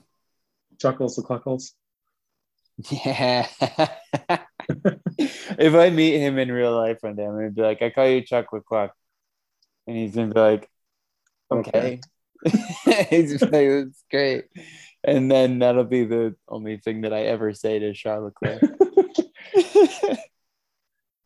Chuckles 0.79 1.15
the 1.15 1.21
Cluckles. 1.21 1.73
Yeah. 2.89 3.47
if 5.59 5.73
I 5.73 5.89
meet 5.89 6.19
him 6.19 6.37
in 6.37 6.51
real 6.51 6.75
life 6.75 6.97
one 7.01 7.15
day, 7.15 7.25
I'm 7.25 7.35
gonna 7.35 7.51
be 7.51 7.61
like, 7.61 7.81
I 7.81 7.89
call 7.89 8.07
you 8.07 8.21
Chuck 8.21 8.47
Cluck. 8.67 8.93
And 9.87 9.97
he's 9.97 10.15
gonna 10.15 10.33
be 10.33 10.39
like, 10.39 10.69
okay. 11.51 11.99
he's 13.09 13.41
like, 13.41 13.53
it's 13.53 14.03
great. 14.09 14.45
And 15.03 15.29
then 15.29 15.59
that'll 15.59 15.83
be 15.83 16.05
the 16.05 16.35
only 16.47 16.77
thing 16.77 17.01
that 17.01 17.13
I 17.13 17.23
ever 17.23 17.53
say 17.53 17.79
to 17.79 17.93
Charles 17.93 18.31
Leclerc. 18.41 18.61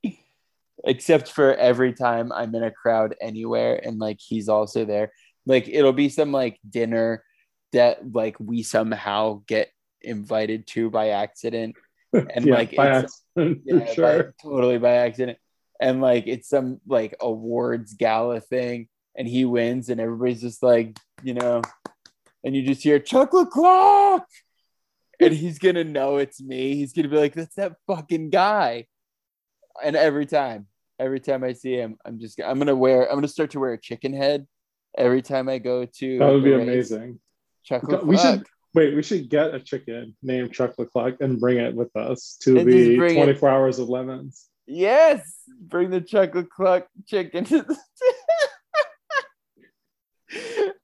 Except 0.84 1.32
for 1.32 1.53
every 1.55 1.93
time 1.93 2.32
I'm 2.32 2.55
in 2.55 2.63
a 2.63 2.71
crowd 2.71 3.15
anywhere 3.19 3.80
and 3.84 3.99
like 3.99 4.19
he's 4.19 4.49
also 4.49 4.86
there. 4.86 5.11
Like 5.45 5.67
it'll 5.67 5.93
be 5.93 6.09
some 6.09 6.32
like 6.32 6.59
dinner 6.67 7.23
that 7.73 8.13
like 8.13 8.39
we 8.39 8.63
somehow 8.63 9.41
get 9.47 9.69
invited 10.01 10.65
to 10.67 10.89
by 10.89 11.09
accident 11.09 11.75
and 12.13 12.45
Yeah, 12.45 12.53
like 12.55 12.75
by 12.75 12.99
it's 12.99 13.21
accident, 13.37 13.61
yeah, 13.65 13.93
for 13.93 14.23
by- 14.23 14.29
totally 14.49 14.77
by 14.77 14.91
accident 14.93 15.37
and 15.79 16.01
like 16.01 16.25
it's 16.27 16.49
some 16.49 16.79
like 16.87 17.15
awards 17.19 17.93
gala 17.93 18.39
thing 18.39 18.87
and 19.15 19.27
he 19.27 19.45
wins 19.45 19.89
and 19.89 19.99
everybody's 20.01 20.41
just 20.41 20.63
like 20.63 20.97
you 21.23 21.33
know 21.33 21.61
and 22.43 22.55
you 22.55 22.63
just 22.63 22.81
hear 22.83 22.99
chocolate 22.99 23.49
clock 23.49 24.25
and 25.19 25.33
he's 25.33 25.59
gonna 25.59 25.83
know 25.83 26.17
it's 26.17 26.41
me 26.41 26.75
he's 26.75 26.93
gonna 26.93 27.07
be 27.09 27.17
like 27.17 27.33
that's 27.33 27.55
that 27.55 27.73
fucking 27.87 28.29
guy 28.29 28.85
and 29.83 29.95
every 29.95 30.25
time 30.25 30.67
every 30.99 31.19
time 31.19 31.43
i 31.43 31.53
see 31.53 31.73
him 31.73 31.95
i'm 32.05 32.19
just 32.19 32.39
i'm 32.41 32.57
gonna 32.57 32.75
wear 32.75 33.07
i'm 33.09 33.15
gonna 33.17 33.27
start 33.27 33.51
to 33.51 33.59
wear 33.59 33.73
a 33.73 33.79
chicken 33.79 34.13
head 34.13 34.47
every 34.97 35.21
time 35.21 35.47
i 35.49 35.57
go 35.59 35.85
to 35.85 36.17
That 36.19 36.31
would 36.31 36.43
be 36.43 36.51
race. 36.53 36.63
amazing. 36.91 37.19
chocolate 37.63 38.05
We 38.05 38.17
should 38.17 38.43
clock. 38.43 38.47
Wait. 38.78 38.95
We 38.95 39.01
should 39.01 39.28
get 39.30 39.55
a 39.55 39.59
chicken 39.59 40.15
named 40.21 40.53
Chocolate 40.53 40.91
Cluck 40.91 41.15
and 41.19 41.39
bring 41.39 41.57
it 41.57 41.73
with 41.73 41.95
us 41.95 42.38
to 42.43 42.59
And 42.59 42.69
the 42.71 42.95
bring 42.95 43.13
it- 43.17 43.23
24 43.23 43.49
hours 43.49 43.80
of 43.80 43.88
LeMons. 43.88 44.45
Yes, 44.67 45.21
bring 45.61 45.89
the 45.89 46.01
chocolate 46.01 46.49
cluck 46.49 46.88
chicken. 47.07 47.45
to 47.45 47.61
the- 47.63 47.78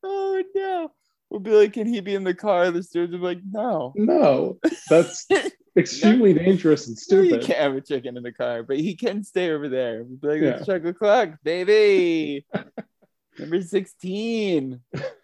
oh 0.03 0.43
no! 0.55 0.91
We'll 1.29 1.39
be 1.41 1.51
like, 1.51 1.73
can 1.73 1.87
he 1.87 1.99
be 1.99 2.15
in 2.15 2.23
the 2.23 2.33
car? 2.33 2.71
The 2.71 2.81
stewards 2.83 3.11
will 3.11 3.19
be 3.19 3.25
like, 3.25 3.41
no. 3.49 3.91
No, 3.95 4.59
that's 4.89 5.27
extremely 5.77 6.33
dangerous 6.33 6.87
and 6.87 6.97
No, 7.11 7.21
you 7.21 7.29
stupid. 7.29 7.45
can't 7.45 7.59
have 7.59 7.75
a 7.75 7.81
chicken 7.81 8.17
in 8.17 8.23
the 8.23 8.31
car, 8.31 8.63
but 8.63 8.77
he 8.77 8.95
can 8.95 9.23
stay 9.23 9.51
over 9.51 9.67
there. 9.69 10.03
We'll 10.03 10.17
be 10.17 10.27
like, 10.27 10.41
Yeah. 10.41 10.57
it's 10.57 10.65
chocolate 10.65 10.97
cluck, 10.97 11.31
baby. 11.43 12.45
Number 13.39 13.61
16. 13.61 14.79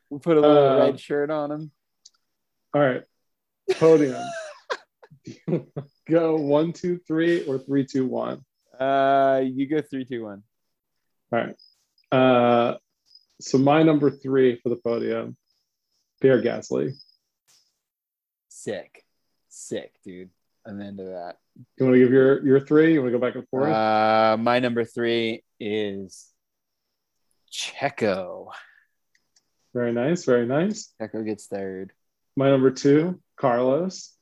We'll 0.09 0.19
put 0.19 0.37
a 0.37 0.41
little 0.41 0.67
Uh, 0.69 0.79
red 0.87 0.99
shirt 0.99 1.29
on 1.29 1.51
him. 1.51 1.71
All 2.73 2.81
right, 2.81 3.03
podium. 3.79 4.21
Go 6.09 6.35
one, 6.37 6.73
two, 6.73 6.99
three, 7.07 7.45
or 7.45 7.59
three, 7.59 7.85
two, 7.85 8.05
one. 8.05 8.43
Uh, 8.79 9.41
you 9.43 9.67
go 9.67 9.81
three, 9.81 10.05
two, 10.05 10.23
one. 10.23 10.43
All 11.31 11.39
right. 11.39 11.55
Uh, 12.11 12.77
so 13.41 13.57
my 13.57 13.83
number 13.83 14.09
three 14.09 14.59
for 14.61 14.69
the 14.69 14.75
podium, 14.75 15.37
Pierre 16.21 16.41
Gasly. 16.41 16.93
Sick, 18.47 19.03
sick, 19.49 19.93
dude. 20.03 20.29
I'm 20.65 20.81
into 20.81 21.03
that. 21.03 21.37
You 21.77 21.85
want 21.85 21.95
to 21.95 21.99
give 21.99 22.11
your 22.11 22.45
your 22.45 22.59
three? 22.59 22.93
You 22.93 23.01
want 23.01 23.13
to 23.13 23.19
go 23.19 23.25
back 23.25 23.35
and 23.35 23.47
forth? 23.49 23.73
Uh, 23.73 24.37
my 24.39 24.59
number 24.59 24.83
three 24.85 25.43
is 25.59 26.27
Checo. 27.51 28.47
very 29.73 29.93
nice, 29.93 30.25
very 30.25 30.45
nice. 30.45 30.93
Checo 31.01 31.25
gets 31.25 31.47
third. 31.47 31.93
My 32.39 32.49
number 32.49 32.71
two, 32.71 33.19
Carlos. 33.35 34.15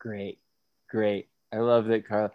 Great, 0.00 0.40
great. 0.90 1.28
I 1.52 1.58
love 1.58 1.84
that 1.84 2.08
Carlos. 2.08 2.32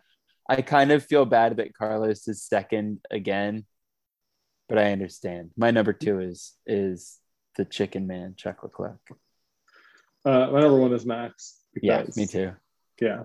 I 0.47 0.61
kind 0.61 0.93
of 0.93 1.05
feel 1.05 1.25
bad 1.25 1.57
that 1.57 1.75
Carlos 1.75 2.25
is 2.29 2.41
second 2.41 3.01
again, 3.11 3.65
but 4.69 4.77
I 4.77 4.93
understand. 4.93 5.51
My 5.57 5.71
number 5.71 5.91
two 5.91 6.21
is 6.21 6.53
is 6.65 7.17
the 7.57 7.65
Chicken 7.65 8.07
Man, 8.07 8.35
Chuck 8.37 8.63
Leclerc. 8.63 9.01
Uh, 10.23 10.47
my 10.53 10.61
number 10.61 10.79
one 10.79 10.93
is 10.93 11.05
Max. 11.05 11.59
Yeah, 11.81 12.05
me 12.15 12.27
too. 12.27 12.53
Yeah. 13.01 13.23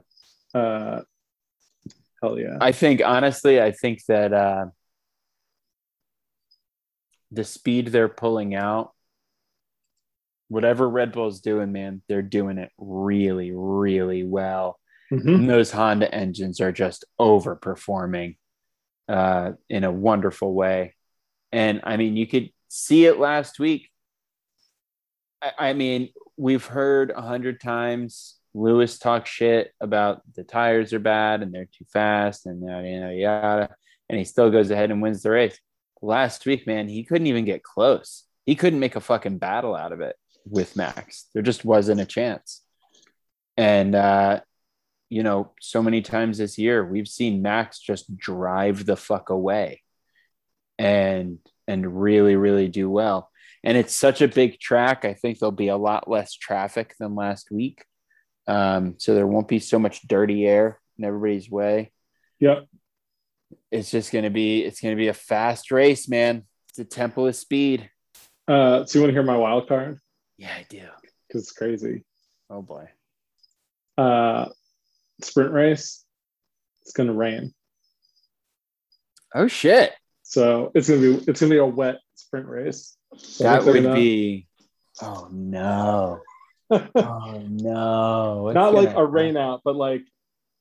Uh, 0.53 1.03
hell 2.21 2.41
yeah. 2.41 2.59
I 2.61 2.73
think 2.73 3.03
honestly, 3.05 3.63
I 3.63 3.71
think 3.71 4.05
that 4.09 4.33
uh, 4.33 4.65
the 7.31 7.45
speed 7.45 7.87
they're 7.93 8.09
pulling 8.09 8.57
out, 8.57 8.95
whatever 10.55 10.89
Red 10.89 11.11
Bull's 11.11 11.41
doing, 11.41 11.73
man, 11.73 12.01
they're 12.09 12.23
doing 12.23 12.59
it 12.59 12.71
really, 12.79 13.51
really 13.53 14.23
well. 14.23 14.79
Mhm. 15.11 15.35
And 15.35 15.51
those 15.51 15.73
Honda 15.73 16.13
engines 16.15 16.61
are 16.61 16.71
just 16.71 17.05
overperforming 17.21 18.37
uh, 19.09 19.53
in 19.69 19.83
a 19.83 19.91
wonderful 19.91 20.55
way. 20.55 20.95
And 21.51 21.81
I 21.83 21.97
mean, 21.97 22.17
you 22.17 22.29
could 22.29 22.51
see 22.69 23.05
it 23.05 23.19
last 23.19 23.59
week. 23.59 23.91
I, 25.43 25.71
I 25.71 25.73
mean, 25.73 26.11
we've 26.37 26.65
heard 26.65 27.11
a 27.11 27.21
hundred 27.21 27.61
times 27.61 28.37
Lewis 28.55 28.99
talk 28.99 29.27
shit 29.27 29.73
about 29.81 30.23
the 30.37 30.45
tires 30.45 30.93
are 30.93 31.01
bad 31.01 31.43
and 31.43 31.53
they're 31.53 31.69
too 31.77 31.85
fast 31.93 32.47
and 32.47 32.63
yada 32.63 32.89
yada 32.89 33.15
yada, 33.15 33.77
and 34.09 34.19
he 34.19 34.25
still 34.25 34.53
goes 34.53 34.71
ahead 34.71 34.93
and 34.93 35.03
wins 35.03 35.23
the 35.23 35.31
race. 35.31 35.59
Last 36.01 36.47
week, 36.47 36.65
man, 36.65 36.89
he 36.89 37.03
couldn't 37.03 37.27
even 37.27 37.45
get 37.45 37.65
close. 37.65 38.23
He 38.47 38.55
couldn't 38.55 38.81
make 38.81 38.95
a 38.95 39.01
fucking 39.01 39.39
battle 39.39 39.75
out 39.75 39.93
of 39.93 40.01
it 40.01 40.17
with 40.47 40.77
Max. 40.77 41.29
There 41.35 41.43
just 41.43 41.65
wasn't 41.65 42.01
a 42.01 42.07
chance. 42.07 42.63
And 43.57 43.95
uh, 43.95 44.41
you 45.09 45.23
know, 45.23 45.53
so 45.61 45.83
many 45.83 46.03
times 46.03 46.39
this 46.39 46.59
year 46.59 46.85
we've 46.85 47.09
seen 47.09 47.43
Max 47.43 47.79
just 47.79 48.17
drive 48.17 48.85
the 48.85 48.97
fuck 48.97 49.31
away 49.31 49.83
and 50.79 51.39
and 51.67 52.03
really, 52.03 52.37
really 52.37 52.69
do 52.69 52.91
well. 52.91 53.31
And 53.63 53.79
it's 53.79 53.97
such 53.97 54.21
a 54.21 54.29
big 54.29 54.61
track. 54.61 55.05
I 55.05 55.15
think 55.15 55.39
there'll 55.39 55.53
be 55.53 55.69
a 55.69 55.77
lot 55.77 56.11
less 56.11 56.35
traffic 56.35 56.95
than 57.01 57.15
last 57.15 57.51
week. 57.51 57.85
Um, 58.47 58.97
so 58.99 59.15
there 59.15 59.27
won't 59.27 59.49
be 59.49 59.59
so 59.59 59.79
much 59.79 60.07
dirty 60.07 60.47
air 60.47 60.79
in 60.99 61.05
everybody's 61.05 61.51
way. 61.51 61.93
Yep. 62.41 62.67
It's 63.71 63.91
just 63.91 64.13
gonna 64.13 64.31
be 64.31 64.63
it's 64.63 64.81
gonna 64.81 64.97
be 64.97 65.09
a 65.09 65.15
fast 65.15 65.71
race, 65.71 66.09
man. 66.09 66.45
It's 66.71 66.79
a 66.79 66.85
temple 66.85 67.27
of 67.27 67.37
speed. 67.37 67.89
Uh, 68.47 68.85
so 68.85 68.99
you 68.99 69.03
want 69.03 69.11
to 69.11 69.15
hear 69.15 69.23
my 69.23 69.37
wild 69.37 69.69
card? 69.69 69.99
Yeah, 70.39 70.53
I 70.57 70.67
do. 70.69 70.83
Because 71.29 71.43
it's 71.43 71.53
crazy. 71.53 72.05
Oh 72.51 72.63
boy. 72.63 72.89
Uh, 73.97 74.47
sprint 75.23 75.53
race. 75.53 76.05
It's 76.83 76.93
gonna 76.93 77.13
rain, 77.15 77.55
Oh 79.35 79.47
shit. 79.49 79.93
so 80.23 80.71
it's 80.75 80.89
gonna 80.89 81.01
be 81.01 81.15
it's 81.27 81.41
gonna 81.41 81.51
be 81.51 81.59
a 81.59 81.65
wet 81.67 81.99
sprint 82.15 82.47
race. 82.47 82.97
So 83.17 83.45
That 83.45 83.65
would 83.65 83.83
gonna- 83.83 83.95
be 83.95 84.47
oh 85.01 85.29
no. 85.31 86.21
Oh 86.71 87.43
no. 87.49 88.43
What's 88.45 88.55
not 88.55 88.75
like 88.75 88.89
gonna 88.95 88.99
a 89.01 89.07
rain 89.07 89.37
out, 89.37 89.63
but 89.65 89.77
like 89.77 90.03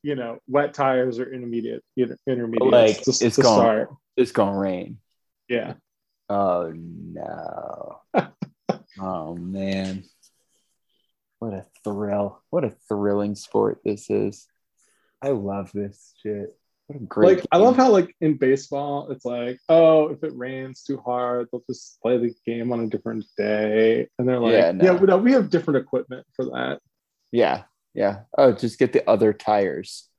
you 0.04 0.16
know, 0.16 0.38
wet 0.48 0.74
tires 0.74 1.18
or 1.20 1.32
intermediate 1.34 1.82
intermediate. 1.98 2.72
Like, 2.72 3.02
to, 3.04 3.10
it's 3.10 3.20
to 3.36 3.42
gone. 3.42 3.60
start. 3.60 3.90
It's 4.18 4.32
gonna 4.32 4.58
rain. 4.58 5.00
Yeah. 5.50 5.74
Oh 6.30 6.72
no. 6.76 8.00
oh 9.00 9.36
man. 9.36 10.04
What 11.40 11.54
a 11.54 11.66
thrill. 11.84 12.42
What 12.50 12.64
a 12.64 12.76
thrilling 12.88 13.36
sport 13.36 13.80
this 13.84 14.10
is. 14.10 14.48
I 15.22 15.30
love 15.30 15.72
this 15.74 16.14
shit. 16.24 16.58
What 16.88 17.02
a 17.02 17.04
great 17.06 17.38
like 17.38 17.46
I 17.52 17.58
love 17.58 17.76
how 17.78 17.90
like 17.92 18.14
in 18.22 18.38
baseball 18.38 19.10
it's 19.12 19.24
like 19.26 19.58
oh 19.70 20.10
if 20.10 20.24
it 20.24 20.36
rains 20.36 20.84
too 20.84 20.98
hard 20.98 21.48
they'll 21.52 21.64
just 21.70 21.98
play 22.02 22.18
the 22.18 22.34
game 22.46 22.74
on 22.74 22.82
a 22.82 22.88
different 22.88 23.24
day 23.38 24.08
and 24.20 24.28
they're 24.28 24.40
like 24.40 24.52
Yeah, 24.54 24.66
yeah, 24.68 24.92
no. 24.92 24.96
we, 24.96 25.08
no, 25.08 25.18
we 25.18 25.32
have 25.32 25.50
different 25.50 25.78
equipment 25.78 26.26
for 26.36 26.46
that 26.46 26.80
Yeah, 27.32 27.64
yeah. 27.94 28.22
Oh, 28.38 28.52
just 28.52 28.80
get 28.80 28.92
the 28.92 29.10
other 29.10 29.32
tires. 29.34 30.10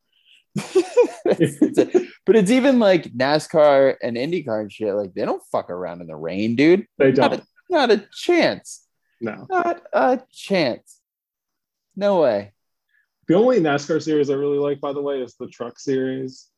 It's 0.57 1.79
a- 1.79 2.09
but 2.27 2.37
it's 2.37 2.51
even 2.51 2.79
like 2.79 3.05
NASCAR 3.13 3.97
and 4.03 4.17
IndyCar 4.17 4.63
and 4.63 4.73
shit. 4.73 4.95
Like 4.95 5.13
they 5.15 5.25
don't 5.27 5.43
fuck 5.53 5.69
around 5.71 6.01
in 6.01 6.07
the 6.07 6.17
rain, 6.17 6.57
dude. 6.57 6.87
they 6.99 7.13
Not 7.13 7.33
don't 7.33 7.41
a, 7.41 7.47
not 7.71 7.91
a 7.91 8.07
chance. 8.13 8.87
No. 9.21 9.47
Not 9.49 9.83
a 9.93 10.21
chance. 10.33 11.01
No 11.97 12.21
way. 12.23 12.53
The 13.27 13.35
only 13.35 13.59
NASCAR 13.61 14.03
series 14.03 14.29
I 14.29 14.35
really 14.35 14.59
like, 14.59 14.81
by 14.81 14.93
the 14.93 15.01
way, 15.01 15.23
is 15.23 15.35
the 15.39 15.47
Truck 15.49 15.79
Series. 15.79 16.49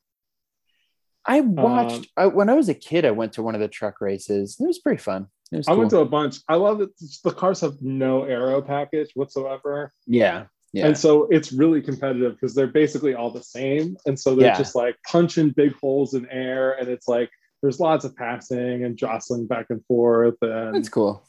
I 1.24 1.40
watched 1.40 2.08
um, 2.16 2.24
I, 2.24 2.26
when 2.26 2.48
I 2.48 2.54
was 2.54 2.68
a 2.68 2.74
kid. 2.74 3.04
I 3.04 3.10
went 3.10 3.34
to 3.34 3.42
one 3.42 3.54
of 3.54 3.60
the 3.60 3.68
truck 3.68 4.00
races. 4.00 4.56
It 4.60 4.66
was 4.66 4.78
pretty 4.78 5.00
fun. 5.02 5.26
It 5.52 5.58
was 5.58 5.68
I 5.68 5.72
cool. 5.72 5.78
went 5.80 5.90
to 5.90 5.98
a 6.00 6.04
bunch. 6.06 6.36
I 6.48 6.54
love 6.56 6.78
that 6.78 6.90
the 7.24 7.32
cars 7.32 7.60
have 7.60 7.80
no 7.82 8.24
aero 8.24 8.60
package 8.62 9.10
whatsoever. 9.14 9.92
yeah, 10.06 10.46
yeah, 10.72 10.86
And 10.86 10.98
so 10.98 11.26
it's 11.30 11.52
really 11.52 11.80
competitive 11.82 12.32
because 12.32 12.54
they're 12.54 12.66
basically 12.66 13.14
all 13.14 13.30
the 13.30 13.42
same. 13.42 13.96
And 14.06 14.18
so 14.18 14.34
they're 14.34 14.48
Yeah. 14.48 14.58
just 14.58 14.74
like 14.74 14.96
punching 15.08 15.50
big 15.50 15.74
holes 15.76 16.14
in 16.14 16.28
air. 16.30 16.72
And 16.72 16.88
it's 16.88 17.06
like 17.08 17.30
there's 17.62 17.80
lots 17.80 18.04
of 18.04 18.14
passing 18.16 18.84
and 18.84 18.96
jostling 18.96 19.46
back 19.46 19.66
and 19.70 19.84
forth. 19.86 20.36
And 20.42 20.74
that's 20.74 20.88
cool. 20.88 21.22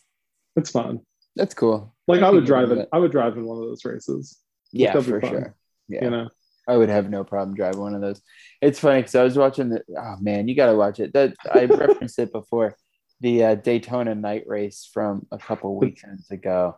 it's 0.55 0.71
fun. 0.71 1.01
That's 1.35 1.53
cool. 1.53 1.95
Like 2.07 2.21
I 2.21 2.27
I 2.27 2.31
would 2.31 2.45
drive 2.45 2.71
it. 2.71 2.79
it. 2.79 2.89
I 2.91 2.97
would 2.99 3.11
drive 3.11 3.37
in 3.37 3.45
one 3.45 3.57
of 3.57 3.63
those 3.63 3.85
races. 3.85 4.39
Yeah, 4.71 4.93
That'd 4.93 5.05
for 5.09 5.25
sure. 5.25 5.55
Yeah, 5.87 6.03
You 6.05 6.09
know? 6.09 6.29
I 6.67 6.75
would 6.75 6.89
have 6.89 7.09
no 7.09 7.23
problem 7.23 7.55
driving 7.55 7.79
one 7.79 7.95
of 7.95 8.01
those. 8.01 8.21
It's 8.61 8.79
funny 8.79 8.99
because 8.99 9.15
I 9.15 9.23
was 9.23 9.37
watching 9.37 9.69
the. 9.69 9.83
Oh 9.97 10.15
man, 10.19 10.47
you 10.47 10.55
got 10.55 10.67
to 10.67 10.75
watch 10.75 10.99
it. 10.99 11.13
That 11.13 11.33
I 11.53 11.65
referenced 11.65 12.19
it 12.19 12.31
before. 12.33 12.75
The 13.21 13.43
uh, 13.45 13.55
Daytona 13.55 14.13
night 14.15 14.43
race 14.47 14.89
from 14.93 15.25
a 15.31 15.37
couple 15.37 15.75
weekends 15.77 16.29
ago. 16.29 16.77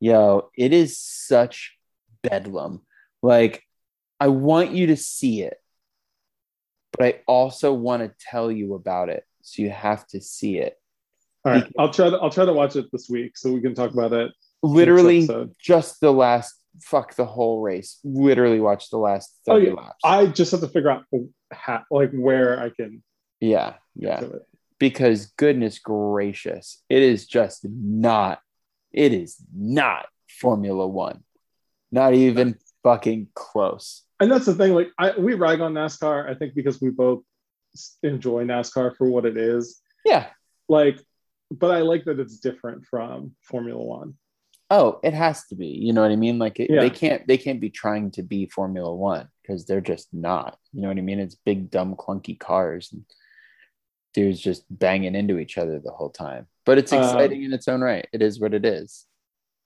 Yo, 0.00 0.50
it 0.56 0.72
is 0.72 0.98
such 0.98 1.76
bedlam. 2.22 2.82
Like, 3.22 3.62
I 4.20 4.28
want 4.28 4.72
you 4.72 4.88
to 4.88 4.96
see 4.96 5.42
it, 5.42 5.56
but 6.98 7.04
I 7.06 7.20
also 7.26 7.72
want 7.72 8.02
to 8.02 8.12
tell 8.20 8.50
you 8.50 8.74
about 8.74 9.08
it. 9.08 9.24
So 9.42 9.62
you 9.62 9.70
have 9.70 10.06
to 10.08 10.20
see 10.20 10.58
it. 10.58 10.74
All 11.44 11.52
right. 11.52 11.72
I'll 11.78 11.92
try 11.92 12.10
to 12.10 12.16
I'll 12.16 12.30
try 12.30 12.44
to 12.44 12.52
watch 12.52 12.76
it 12.76 12.86
this 12.92 13.08
week 13.08 13.36
so 13.36 13.52
we 13.52 13.60
can 13.60 13.74
talk 13.74 13.92
about 13.92 14.12
it. 14.12 14.32
Literally, 14.62 15.28
just 15.60 16.00
the 16.00 16.12
last. 16.12 16.54
Fuck 16.80 17.16
the 17.16 17.24
whole 17.24 17.60
race. 17.60 17.98
Literally, 18.04 18.60
watch 18.60 18.88
the 18.90 18.98
last 18.98 19.36
Oh, 19.48 19.54
thirty 19.54 19.66
yeah. 19.66 19.72
laps. 19.72 19.96
I 20.04 20.26
just 20.26 20.52
have 20.52 20.60
to 20.60 20.68
figure 20.68 20.90
out 20.90 21.04
how, 21.52 21.82
like 21.90 22.12
where 22.12 22.60
I 22.60 22.70
can 22.70 23.02
yeah, 23.40 23.74
yeah. 23.96 24.22
because 24.78 25.26
goodness 25.36 25.78
gracious, 25.80 26.82
it 26.88 27.02
is 27.02 27.26
just 27.26 27.66
not, 27.68 28.40
it 28.92 29.12
is 29.12 29.36
not 29.52 30.06
Formula 30.28 30.86
One. 30.86 31.24
Not 31.90 32.14
even 32.14 32.58
fucking 32.82 33.28
close. 33.34 34.02
And 34.20 34.30
that's 34.30 34.46
the 34.46 34.54
thing 34.54 34.72
like 34.74 34.88
I, 34.98 35.16
we 35.18 35.34
rag 35.34 35.60
on 35.60 35.74
nascar 35.74 36.28
i 36.28 36.34
think 36.34 36.54
because 36.54 36.80
we 36.80 36.90
both 36.90 37.22
enjoy 38.02 38.44
nascar 38.44 38.96
for 38.96 39.08
what 39.08 39.24
it 39.26 39.36
is 39.36 39.80
Yeah. 40.04 40.26
like 40.68 40.98
but 41.50 41.70
i 41.70 41.80
like 41.80 42.04
that 42.06 42.18
it's 42.20 42.38
different 42.38 42.84
from 42.86 43.34
formula 43.42 43.82
one 43.82 44.14
Oh, 44.70 45.00
it 45.02 45.14
has 45.14 45.46
to 45.46 45.54
be. 45.54 45.68
You 45.68 45.94
know 45.94 46.02
what 46.02 46.10
I 46.10 46.16
mean? 46.16 46.38
Like 46.38 46.60
it, 46.60 46.68
Yeah. 46.70 46.80
they 46.82 46.90
can't 46.90 47.26
they 47.26 47.38
can't 47.38 47.58
be 47.58 47.70
trying 47.70 48.10
to 48.10 48.22
be 48.22 48.44
Formula 48.44 48.94
One 48.94 49.26
because 49.40 49.64
they're 49.64 49.80
just 49.80 50.08
not. 50.12 50.58
You 50.74 50.82
know 50.82 50.88
what 50.88 50.98
I 50.98 51.00
mean? 51.00 51.20
It's 51.20 51.36
big, 51.36 51.70
dumb, 51.70 51.96
clunky 51.96 52.38
cars 52.38 52.90
and 52.92 53.02
dudes 54.12 54.40
just 54.42 54.64
banging 54.68 55.14
into 55.14 55.38
each 55.38 55.56
other 55.56 55.80
the 55.82 55.90
whole 55.90 56.10
time. 56.10 56.48
But 56.66 56.76
it's 56.76 56.92
Um, 56.92 56.98
exciting 57.02 57.44
in 57.44 57.54
its 57.54 57.66
own 57.66 57.80
right. 57.80 58.06
It 58.12 58.20
is 58.20 58.40
what 58.40 58.52
it 58.52 58.66
is. 58.66 59.06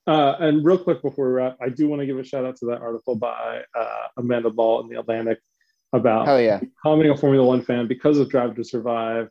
Uh, 0.06 0.36
and 0.40 0.64
real 0.64 0.78
quick 0.78 1.02
before 1.02 1.26
we 1.26 1.32
wrap 1.32 1.56
i 1.60 1.68
do 1.68 1.88
want 1.88 2.00
to 2.00 2.06
give 2.06 2.18
a 2.18 2.24
shout 2.24 2.44
out 2.44 2.56
to 2.56 2.66
that 2.66 2.80
article 2.80 3.14
by 3.14 3.62
uh, 3.74 4.06
amanda 4.16 4.50
ball 4.50 4.80
in 4.80 4.88
the 4.88 4.98
atlantic 4.98 5.38
about 5.92 6.26
Hell 6.26 6.40
yeah. 6.40 6.58
becoming 6.58 7.10
a 7.10 7.16
formula 7.16 7.46
one 7.46 7.62
fan 7.62 7.86
because 7.86 8.18
of 8.18 8.28
drive 8.28 8.54
to 8.56 8.64
survive 8.64 9.28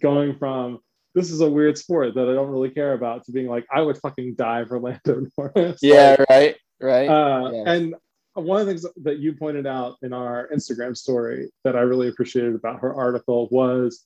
going 0.00 0.36
from 0.36 0.78
this 1.14 1.30
is 1.30 1.40
a 1.40 1.48
weird 1.48 1.78
sport 1.78 2.14
that 2.14 2.28
i 2.28 2.34
don't 2.34 2.50
really 2.50 2.70
care 2.70 2.92
about 2.92 3.24
to 3.24 3.32
being 3.32 3.48
like 3.48 3.66
i 3.72 3.80
would 3.80 3.98
fucking 3.98 4.34
die 4.34 4.64
for 4.64 4.78
lando 4.78 5.26
norris 5.38 5.80
Yeah, 5.82 6.16
Like, 6.18 6.28
right. 6.28 6.56
Right. 6.80 7.08
Uh, 7.08 7.50
Yeah. 7.52 7.72
And 7.72 7.94
one 8.34 8.60
of 8.60 8.66
the 8.66 8.72
things 8.72 8.86
that 9.02 9.18
you 9.18 9.32
pointed 9.32 9.66
out 9.66 9.96
in 10.02 10.12
our 10.12 10.48
Instagram 10.52 10.96
story 10.96 11.50
that 11.62 11.76
I 11.76 11.80
really 11.80 12.08
appreciated 12.08 12.54
about 12.54 12.80
her 12.80 12.92
article 12.92 13.48
was 13.50 14.04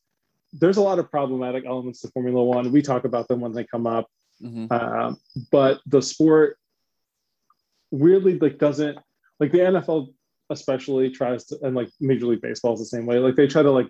there's 0.53 0.77
a 0.77 0.83
lot 0.83 0.99
of 0.99 1.11
problematic 1.11 1.65
elements 1.67 2.01
to 2.03 2.09
Formula 2.09 2.43
One. 2.43 2.71
We 2.71 2.83
talk 2.83 3.05
about 3.05 3.29
them 3.29 3.41
when 3.41 3.53
they 3.53 3.65
come 3.65 3.87
up, 3.87 4.07
Mhm. 4.43 4.71
um, 4.73 5.17
but 5.51 5.81
the 5.87 6.01
sport 6.01 6.57
weirdly 7.91 8.39
like 8.39 8.59
doesn't 8.59 8.99
like 9.41 9.53
the 9.53 9.59
NFL 9.59 10.09
especially 10.51 11.11
tries 11.11 11.45
to 11.47 11.59
and 11.63 11.75
like 11.75 11.89
Major 12.01 12.27
League 12.27 12.41
Baseball 12.41 12.75
is 12.75 12.81
the 12.81 12.87
same 12.87 13.07
way. 13.07 13.19
Like 13.19 13.37
they 13.37 13.47
try 13.47 13.63
to 13.63 13.71
like 13.71 13.89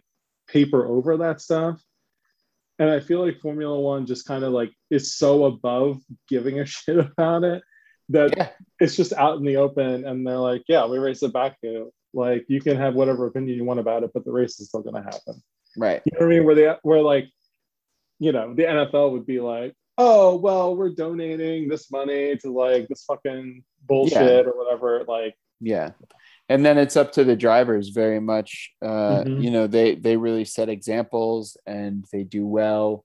paper 0.48 0.86
over 0.86 1.16
that 1.18 1.40
stuff. 1.40 1.82
And 2.80 2.90
I 2.90 3.00
feel 3.00 3.24
like 3.24 3.40
Formula 3.40 3.78
One 3.78 4.06
just 4.06 4.26
kind 4.26 4.44
of 4.44 4.52
like 4.52 4.72
is 4.90 5.14
so 5.14 5.44
above 5.44 6.00
giving 6.28 6.60
a 6.60 6.66
shit 6.66 6.98
about 6.98 7.44
it 7.44 7.62
that 8.10 8.36
Yeah. 8.36 8.48
it's 8.80 8.96
just 8.96 9.12
out 9.12 9.38
in 9.38 9.44
the 9.44 9.56
open 9.56 10.04
and 10.06 10.26
they're 10.26 10.36
like, 10.38 10.62
yeah, 10.68 10.86
we 10.86 10.98
race 10.98 11.22
it 11.22 11.32
back 11.32 11.60
to 11.62 11.92
like 12.14 12.46
you 12.48 12.60
can 12.60 12.76
have 12.76 12.94
whatever 12.94 13.26
opinion 13.26 13.56
you 13.56 13.64
want 13.64 13.80
about 13.80 14.02
it, 14.02 14.10
but 14.14 14.24
the 14.24 14.32
race 14.32 14.58
is 14.60 14.68
still 14.68 14.82
gonna 14.82 15.02
happen. 15.02 15.42
Right. 15.76 16.00
You 16.04 16.12
know 16.18 16.26
what 16.26 16.32
I 16.32 16.36
mean? 16.38 16.44
Where 16.46 16.54
they 16.54 16.74
where 16.82 17.02
like, 17.02 17.28
you 18.18 18.32
know, 18.32 18.54
the 18.54 18.64
NFL 18.64 19.12
would 19.12 19.26
be 19.26 19.40
like, 19.40 19.74
oh 19.98 20.36
well, 20.36 20.76
we're 20.76 20.94
donating 20.94 21.68
this 21.68 21.90
money 21.90 22.36
to 22.38 22.52
like 22.52 22.86
this 22.88 23.04
fucking 23.04 23.64
bullshit 23.86 24.46
or 24.46 24.52
whatever. 24.56 25.04
Like, 25.06 25.34
Yeah. 25.60 25.90
And 26.48 26.64
then 26.64 26.78
it's 26.78 26.96
up 26.96 27.12
to 27.12 27.24
the 27.24 27.36
drivers 27.36 27.88
very 27.90 28.20
much. 28.20 28.72
Uh, 28.80 29.24
Mhm. 29.24 29.42
You 29.42 29.50
know, 29.50 29.66
they 29.66 29.96
they 29.96 30.16
really 30.16 30.44
set 30.44 30.68
examples 30.68 31.56
and 31.66 32.04
they 32.12 32.22
do 32.24 32.46
well. 32.46 33.04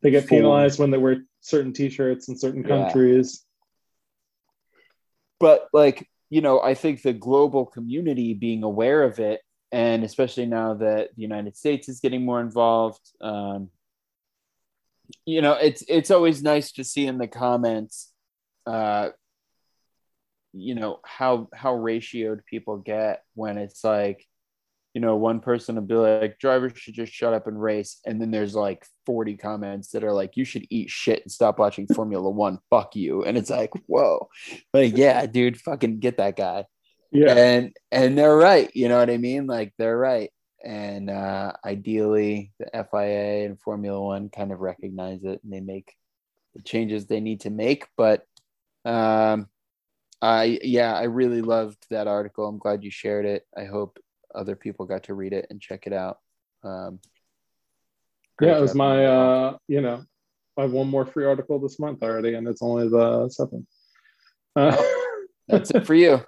they 0.00 0.12
get 0.12 0.22
For- 0.22 0.28
penalized 0.28 0.78
when 0.78 0.92
they 0.92 0.98
wear 0.98 1.24
certain 1.40 1.72
t-shirts 1.72 2.28
in 2.28 2.38
certain 2.38 2.62
Yeah. 2.62 2.68
countries. 2.68 3.44
But 5.40 5.68
like, 5.72 6.08
you 6.30 6.40
know, 6.40 6.60
I 6.60 6.74
think 6.74 7.02
the 7.02 7.12
global 7.12 7.66
community 7.66 8.34
being 8.34 8.62
aware 8.62 9.02
of 9.02 9.18
it, 9.18 9.40
and 9.72 10.04
especially 10.04 10.46
now 10.46 10.74
that 10.74 11.14
the 11.16 11.22
United 11.22 11.56
States 11.56 11.88
is 11.88 11.98
getting 12.00 12.24
more 12.24 12.40
involved, 12.40 13.00
um, 13.20 13.70
you 15.24 15.42
know, 15.42 15.52
it's 15.54 15.82
it's 15.88 16.10
always 16.10 16.42
nice 16.42 16.72
to 16.72 16.84
see 16.84 17.06
in 17.06 17.18
the 17.18 17.26
comments, 17.26 18.10
uh, 18.66 19.10
you 20.52 20.74
know, 20.74 21.00
how 21.04 21.48
how 21.52 21.74
ratioed 21.74 22.44
people 22.46 22.78
get 22.78 23.22
when 23.34 23.58
it's 23.58 23.84
like, 23.84 24.26
you 24.94 25.00
know, 25.00 25.16
one 25.16 25.40
person 25.40 25.76
will 25.76 25.82
be 25.82 25.94
like, 25.94 26.38
drivers 26.38 26.72
should 26.76 26.94
just 26.94 27.12
shut 27.12 27.34
up 27.34 27.46
and 27.46 27.60
race. 27.60 28.00
And 28.06 28.20
then 28.20 28.30
there's 28.30 28.54
like 28.54 28.84
40 29.06 29.36
comments 29.36 29.90
that 29.90 30.04
are 30.04 30.12
like, 30.12 30.36
you 30.36 30.44
should 30.44 30.66
eat 30.70 30.90
shit 30.90 31.22
and 31.22 31.30
stop 31.30 31.58
watching 31.58 31.86
Formula 31.86 32.28
One. 32.28 32.58
Fuck 32.70 32.96
you. 32.96 33.24
And 33.24 33.36
it's 33.36 33.50
like, 33.50 33.70
whoa. 33.86 34.28
Like, 34.72 34.96
yeah, 34.96 35.24
dude, 35.26 35.60
fucking 35.60 36.00
get 36.00 36.16
that 36.16 36.36
guy. 36.36 36.64
Yeah. 37.12 37.34
And 37.34 37.76
and 37.90 38.18
they're 38.18 38.36
right. 38.36 38.70
You 38.74 38.88
know 38.88 38.98
what 38.98 39.10
I 39.10 39.16
mean? 39.16 39.46
Like 39.46 39.72
they're 39.78 39.96
right. 39.96 40.30
And 40.64 41.08
uh 41.08 41.52
ideally 41.64 42.52
the 42.58 42.66
FIA 42.74 43.46
and 43.46 43.60
Formula 43.60 44.00
One 44.00 44.28
kind 44.28 44.52
of 44.52 44.60
recognize 44.60 45.22
it 45.24 45.40
and 45.42 45.52
they 45.52 45.60
make 45.60 45.94
the 46.54 46.62
changes 46.62 47.06
they 47.06 47.20
need 47.20 47.40
to 47.42 47.50
make. 47.50 47.86
But 47.96 48.26
um 48.84 49.48
I 50.20 50.58
yeah, 50.62 50.94
I 50.94 51.04
really 51.04 51.42
loved 51.42 51.86
that 51.90 52.08
article. 52.08 52.46
I'm 52.46 52.58
glad 52.58 52.82
you 52.82 52.90
shared 52.90 53.24
it. 53.24 53.46
I 53.56 53.64
hope 53.64 53.98
other 54.34 54.56
people 54.56 54.86
got 54.86 55.04
to 55.04 55.14
read 55.14 55.32
it 55.32 55.46
and 55.50 55.60
check 55.60 55.86
it 55.86 55.92
out. 55.92 56.18
Um, 56.64 57.00
yeah, 58.40 58.58
it 58.58 58.60
was 58.60 58.74
my 58.74 59.04
uh, 59.04 59.56
you 59.68 59.80
know, 59.80 60.04
I 60.56 60.62
have 60.62 60.72
one 60.72 60.88
more 60.88 61.06
free 61.06 61.24
article 61.24 61.58
this 61.58 61.78
month 61.78 62.02
already, 62.02 62.34
and 62.34 62.46
it's 62.48 62.62
only 62.62 62.88
the 62.88 63.28
seventh. 63.28 63.66
Uh, 64.56 64.76
That's 65.48 65.70
it 65.70 65.86
for 65.86 65.94
you. 65.94 66.20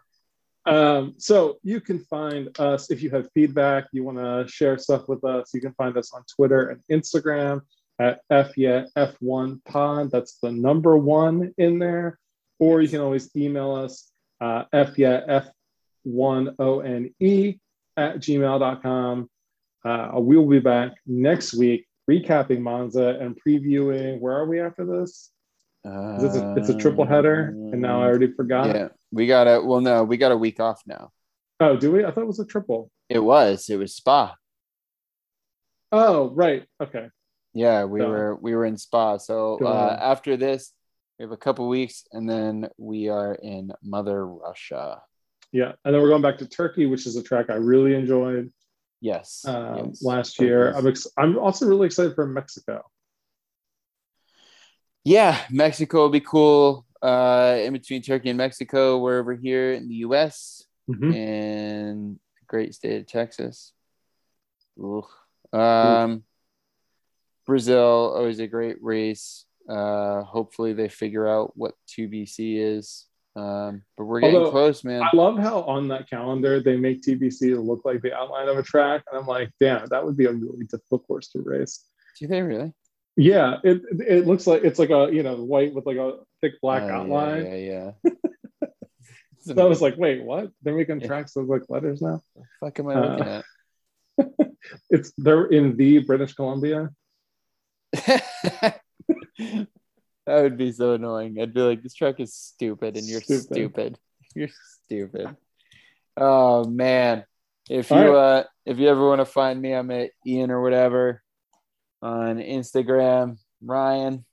Um, 0.70 1.14
so 1.18 1.58
you 1.64 1.80
can 1.80 1.98
find 2.04 2.56
us 2.60 2.92
if 2.92 3.02
you 3.02 3.10
have 3.10 3.28
feedback, 3.34 3.86
you 3.92 4.04
want 4.04 4.18
to 4.18 4.46
share 4.46 4.78
stuff 4.78 5.08
with 5.08 5.24
us. 5.24 5.52
You 5.52 5.60
can 5.60 5.74
find 5.74 5.96
us 5.96 6.12
on 6.12 6.22
Twitter 6.36 6.68
and 6.68 6.80
Instagram 6.90 7.62
at 7.98 8.20
F 8.30 8.56
yeah 8.56 8.84
F1 8.96 9.64
Pod. 9.64 10.12
That's 10.12 10.38
the 10.40 10.52
number 10.52 10.96
one 10.96 11.52
in 11.58 11.80
there. 11.80 12.20
Or 12.60 12.80
you 12.80 12.88
can 12.88 13.00
always 13.00 13.34
email 13.34 13.72
us 13.74 14.12
uh, 14.40 14.64
F 14.72 14.96
yeah 14.96 15.42
F1 16.06 16.54
O 16.60 16.80
N 16.80 17.14
E 17.18 17.58
at 17.96 18.18
gmail.com. 18.18 19.28
Uh, 19.84 20.20
we 20.20 20.36
will 20.36 20.48
be 20.48 20.60
back 20.60 20.92
next 21.04 21.52
week 21.52 21.88
recapping 22.08 22.60
Monza 22.60 23.18
and 23.20 23.36
previewing. 23.44 24.20
Where 24.20 24.36
are 24.36 24.46
we 24.46 24.60
after 24.60 24.84
this? 24.84 25.30
It's 25.84 26.36
a, 26.36 26.54
it's 26.58 26.68
a 26.68 26.76
triple 26.76 27.06
header, 27.06 27.48
and 27.48 27.80
now 27.80 28.02
I 28.02 28.06
already 28.06 28.30
forgot. 28.32 28.70
Uh, 28.70 28.78
yeah, 28.78 28.88
we 29.12 29.26
got 29.26 29.46
a 29.46 29.60
well, 29.60 29.80
no, 29.80 30.04
we 30.04 30.16
got 30.16 30.32
a 30.32 30.36
week 30.36 30.60
off 30.60 30.82
now. 30.86 31.10
Oh, 31.60 31.76
do 31.76 31.92
we? 31.92 32.04
I 32.04 32.10
thought 32.10 32.22
it 32.22 32.26
was 32.26 32.40
a 32.40 32.46
triple. 32.46 32.90
It 33.08 33.18
was, 33.18 33.68
it 33.68 33.76
was 33.76 33.94
Spa. 33.94 34.34
Oh, 35.92 36.30
right. 36.30 36.64
Okay. 36.80 37.08
Yeah, 37.52 37.84
we 37.84 38.00
So- 38.00 38.08
were 38.08 38.36
we 38.36 38.54
were 38.54 38.64
in 38.64 38.76
Spa. 38.76 39.16
So 39.18 39.58
uh, 39.64 39.98
after 40.00 40.36
this, 40.36 40.72
we 41.18 41.24
have 41.24 41.32
a 41.32 41.36
couple 41.36 41.68
weeks, 41.68 42.04
and 42.12 42.28
then 42.30 42.68
we 42.78 43.08
are 43.08 43.34
in 43.34 43.72
Mother 43.82 44.26
Russia. 44.26 45.02
Yeah. 45.52 45.72
And 45.84 45.92
then 45.94 46.00
we're 46.00 46.08
going 46.08 46.22
back 46.22 46.38
to 46.38 46.46
Turkey, 46.48 46.86
which 46.86 47.06
is 47.06 47.16
a 47.16 47.22
track 47.22 47.50
I 47.50 47.54
really 47.54 47.94
enjoyed 47.94 48.52
Yes, 49.00 49.44
um, 49.48 49.86
yes. 49.88 50.02
last 50.02 50.40
year. 50.40 50.72
I'm, 50.72 50.86
ex- 50.86 51.08
I'm 51.18 51.36
also 51.38 51.66
really 51.66 51.86
excited 51.86 52.14
for 52.14 52.26
Mexico. 52.26 52.82
yeah, 55.04 55.40
Mexico 55.50 56.02
will 56.02 56.10
be 56.10 56.20
cool. 56.20 56.86
Uh, 57.02 57.58
in 57.62 57.72
between 57.72 58.02
Turkey 58.02 58.28
and 58.30 58.38
Mexico, 58.38 58.98
we're 58.98 59.18
over 59.18 59.34
here 59.34 59.72
in 59.72 59.88
the 59.88 59.96
U.S. 59.96 60.64
Mhm. 60.88 61.14
and 61.14 62.14
the 62.16 62.46
great 62.46 62.74
state 62.74 63.00
of 63.00 63.06
Texas. 63.06 63.72
Ugh. 64.82 65.04
Um, 65.52 66.24
Brazil, 67.46 68.12
always 68.16 68.40
a 68.40 68.46
great 68.46 68.82
race. 68.82 69.44
Uh, 69.68 70.22
hopefully 70.22 70.72
they 70.72 70.88
figure 70.88 71.28
out 71.28 71.56
what 71.56 71.74
TBC 71.88 72.56
is. 72.58 73.06
Um, 73.36 73.82
but 73.96 74.04
we're 74.04 74.20
getting 74.20 74.36
Although, 74.36 74.50
close, 74.50 74.82
man. 74.82 75.02
I 75.02 75.10
love 75.14 75.38
how 75.38 75.62
on 75.62 75.88
that 75.88 76.10
calendar 76.10 76.60
they 76.60 76.76
make 76.76 77.02
TBC 77.02 77.56
look 77.64 77.84
like 77.84 78.02
the 78.02 78.12
outline 78.14 78.48
of 78.48 78.58
a 78.58 78.62
track, 78.62 79.04
and 79.10 79.20
I'm 79.20 79.26
like, 79.26 79.50
damn, 79.60 79.86
that 79.86 80.04
would 80.04 80.16
be 80.16 80.26
a 80.26 80.32
really 80.32 80.64
difficult 80.64 81.06
course 81.06 81.28
to 81.28 81.40
race. 81.40 81.84
Do 82.18 82.26
they 82.26 82.42
really? 82.42 82.72
Yeah, 83.16 83.58
it 83.62 83.82
it 84.00 84.26
looks 84.26 84.46
like 84.46 84.64
it's 84.64 84.78
like 84.78 84.90
a 84.90 85.08
you 85.12 85.22
know 85.22 85.36
white 85.36 85.72
with 85.74 85.86
like 85.86 85.96
a 85.96 86.18
thick 86.40 86.60
black 86.60 86.82
yeah, 86.82 86.96
outline. 86.98 87.44
Yeah, 87.46 87.54
yeah. 87.54 87.90
So 89.42 89.54
I 89.58 89.64
was 89.64 89.80
like, 89.80 89.96
wait, 89.96 90.22
what? 90.22 90.50
They're 90.62 90.76
making 90.76 91.00
Yeah. 91.00 91.06
tracks 91.06 91.34
look 91.34 91.48
like 91.48 91.62
letters 91.70 92.02
now. 92.02 92.20
What 92.34 92.44
the 92.44 92.66
fuck 92.66 92.78
am 92.80 92.88
I 92.88 92.94
uh, 92.94 93.00
looking 93.08 93.28
at? 93.28 93.44
It's 94.90 95.12
they're 95.16 95.46
in 95.46 95.78
the 95.78 96.00
British 96.00 96.34
Columbia. 96.34 96.90
that 97.92 98.80
would 100.26 100.58
be 100.58 100.72
so 100.72 100.92
annoying. 100.92 101.40
I'd 101.40 101.54
be 101.54 101.60
like, 101.62 101.82
this 101.82 101.94
truck 101.94 102.20
is 102.20 102.34
stupid 102.34 102.96
and 102.98 103.06
you're 103.06 103.22
Stupid. 103.22 103.44
stupid. 103.46 103.98
You're 104.34 104.50
stupid. 104.84 105.34
Oh 106.18 106.64
man. 106.64 107.24
If 107.68 107.90
you 107.90 107.96
All 107.96 108.16
uh 108.16 108.44
if 108.66 108.78
you 108.78 108.88
ever 108.88 109.08
want 109.08 109.20
to 109.22 109.24
find 109.24 109.60
me, 109.60 109.72
I'm 109.72 109.90
at 109.90 110.10
Ian 110.26 110.50
or 110.50 110.60
whatever 110.62 111.22
on 112.02 112.36
Instagram. 112.38 113.38
Ryan. 113.62 114.24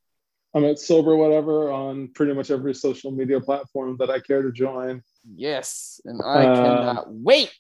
I'm 0.58 0.66
at 0.66 0.80
sober 0.80 1.16
whatever 1.16 1.72
on 1.72 2.08
pretty 2.10 2.34
much 2.34 2.50
every 2.50 2.74
social 2.74 3.12
media 3.12 3.40
platform 3.40 3.96
that 4.00 4.10
I 4.10 4.20
care 4.20 4.42
to 4.42 4.52
join. 4.52 5.04
Yes. 5.36 6.02
And 6.04 6.20
I 6.24 6.46
Uh, 6.48 6.56
cannot 6.56 7.14
wait 7.14 7.54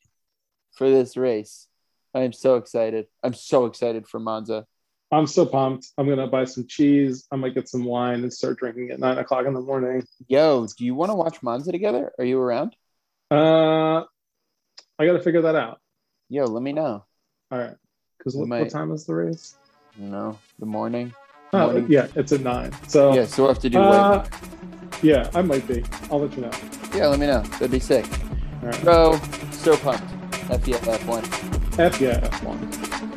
for 0.71 0.89
this 0.89 1.15
race. 1.15 1.67
I 2.15 2.21
am 2.21 2.33
so 2.33 2.55
excited. 2.55 3.05
I'm 3.21 3.35
so 3.35 3.65
excited 3.65 4.07
for 4.07 4.19
Monza. 4.19 4.65
I'm 5.11 5.27
so 5.27 5.45
pumped. 5.45 5.91
I'm 5.97 6.09
gonna 6.09 6.25
buy 6.27 6.45
some 6.45 6.65
cheese. 6.67 7.27
I 7.31 7.35
might 7.35 7.53
get 7.53 7.69
some 7.69 7.85
wine 7.85 8.23
and 8.23 8.33
start 8.33 8.57
drinking 8.57 8.89
at 8.89 8.99
nine 8.99 9.19
o'clock 9.19 9.45
in 9.45 9.53
the 9.53 9.61
morning. 9.61 10.03
Yo, 10.27 10.65
do 10.75 10.83
you 10.83 10.95
want 10.95 11.11
to 11.11 11.15
watch 11.15 11.43
Monza 11.43 11.71
together? 11.71 12.11
Are 12.17 12.25
you 12.25 12.39
around? 12.41 12.75
Uh, 13.29 14.05
I 14.97 15.05
got 15.05 15.13
to 15.13 15.21
figure 15.21 15.43
that 15.43 15.55
out. 15.55 15.79
Yo, 16.29 16.45
let 16.45 16.63
me 16.63 16.73
know. 16.73 17.05
All 17.51 17.59
right, 17.59 17.75
because 18.17 18.35
what, 18.35 18.47
might- 18.47 18.61
what 18.61 18.69
time 18.71 18.91
is 18.91 19.05
the 19.05 19.13
race? 19.13 19.55
No, 19.97 20.39
the 20.57 20.65
morning. 20.65 21.13
Oh, 21.53 21.67
Morning. 21.67 21.85
yeah, 21.89 22.07
it's 22.15 22.31
a 22.33 22.37
nine. 22.37 22.71
So 22.87 23.13
Yeah, 23.13 23.25
so 23.25 23.43
we'll 23.43 23.53
have 23.53 23.61
to 23.61 23.69
do 23.69 23.79
uh, 23.79 24.25
yeah, 25.01 25.29
I 25.33 25.41
might 25.41 25.65
be. 25.67 25.83
I'll 26.11 26.19
let 26.19 26.35
you 26.35 26.41
know. 26.41 26.51
Yeah, 26.93 27.07
let 27.07 27.19
me 27.19 27.27
know. 27.27 27.41
That'd 27.41 27.71
be 27.71 27.79
sick. 27.79 28.05
All 28.61 28.69
right. 28.69 28.83
Bro, 28.83 29.19
so 29.51 29.77
pumped. 29.77 30.03
FEF1. 30.49 31.79
F 31.79 32.01
yeah, 32.01 32.19
F1. 32.19 33.16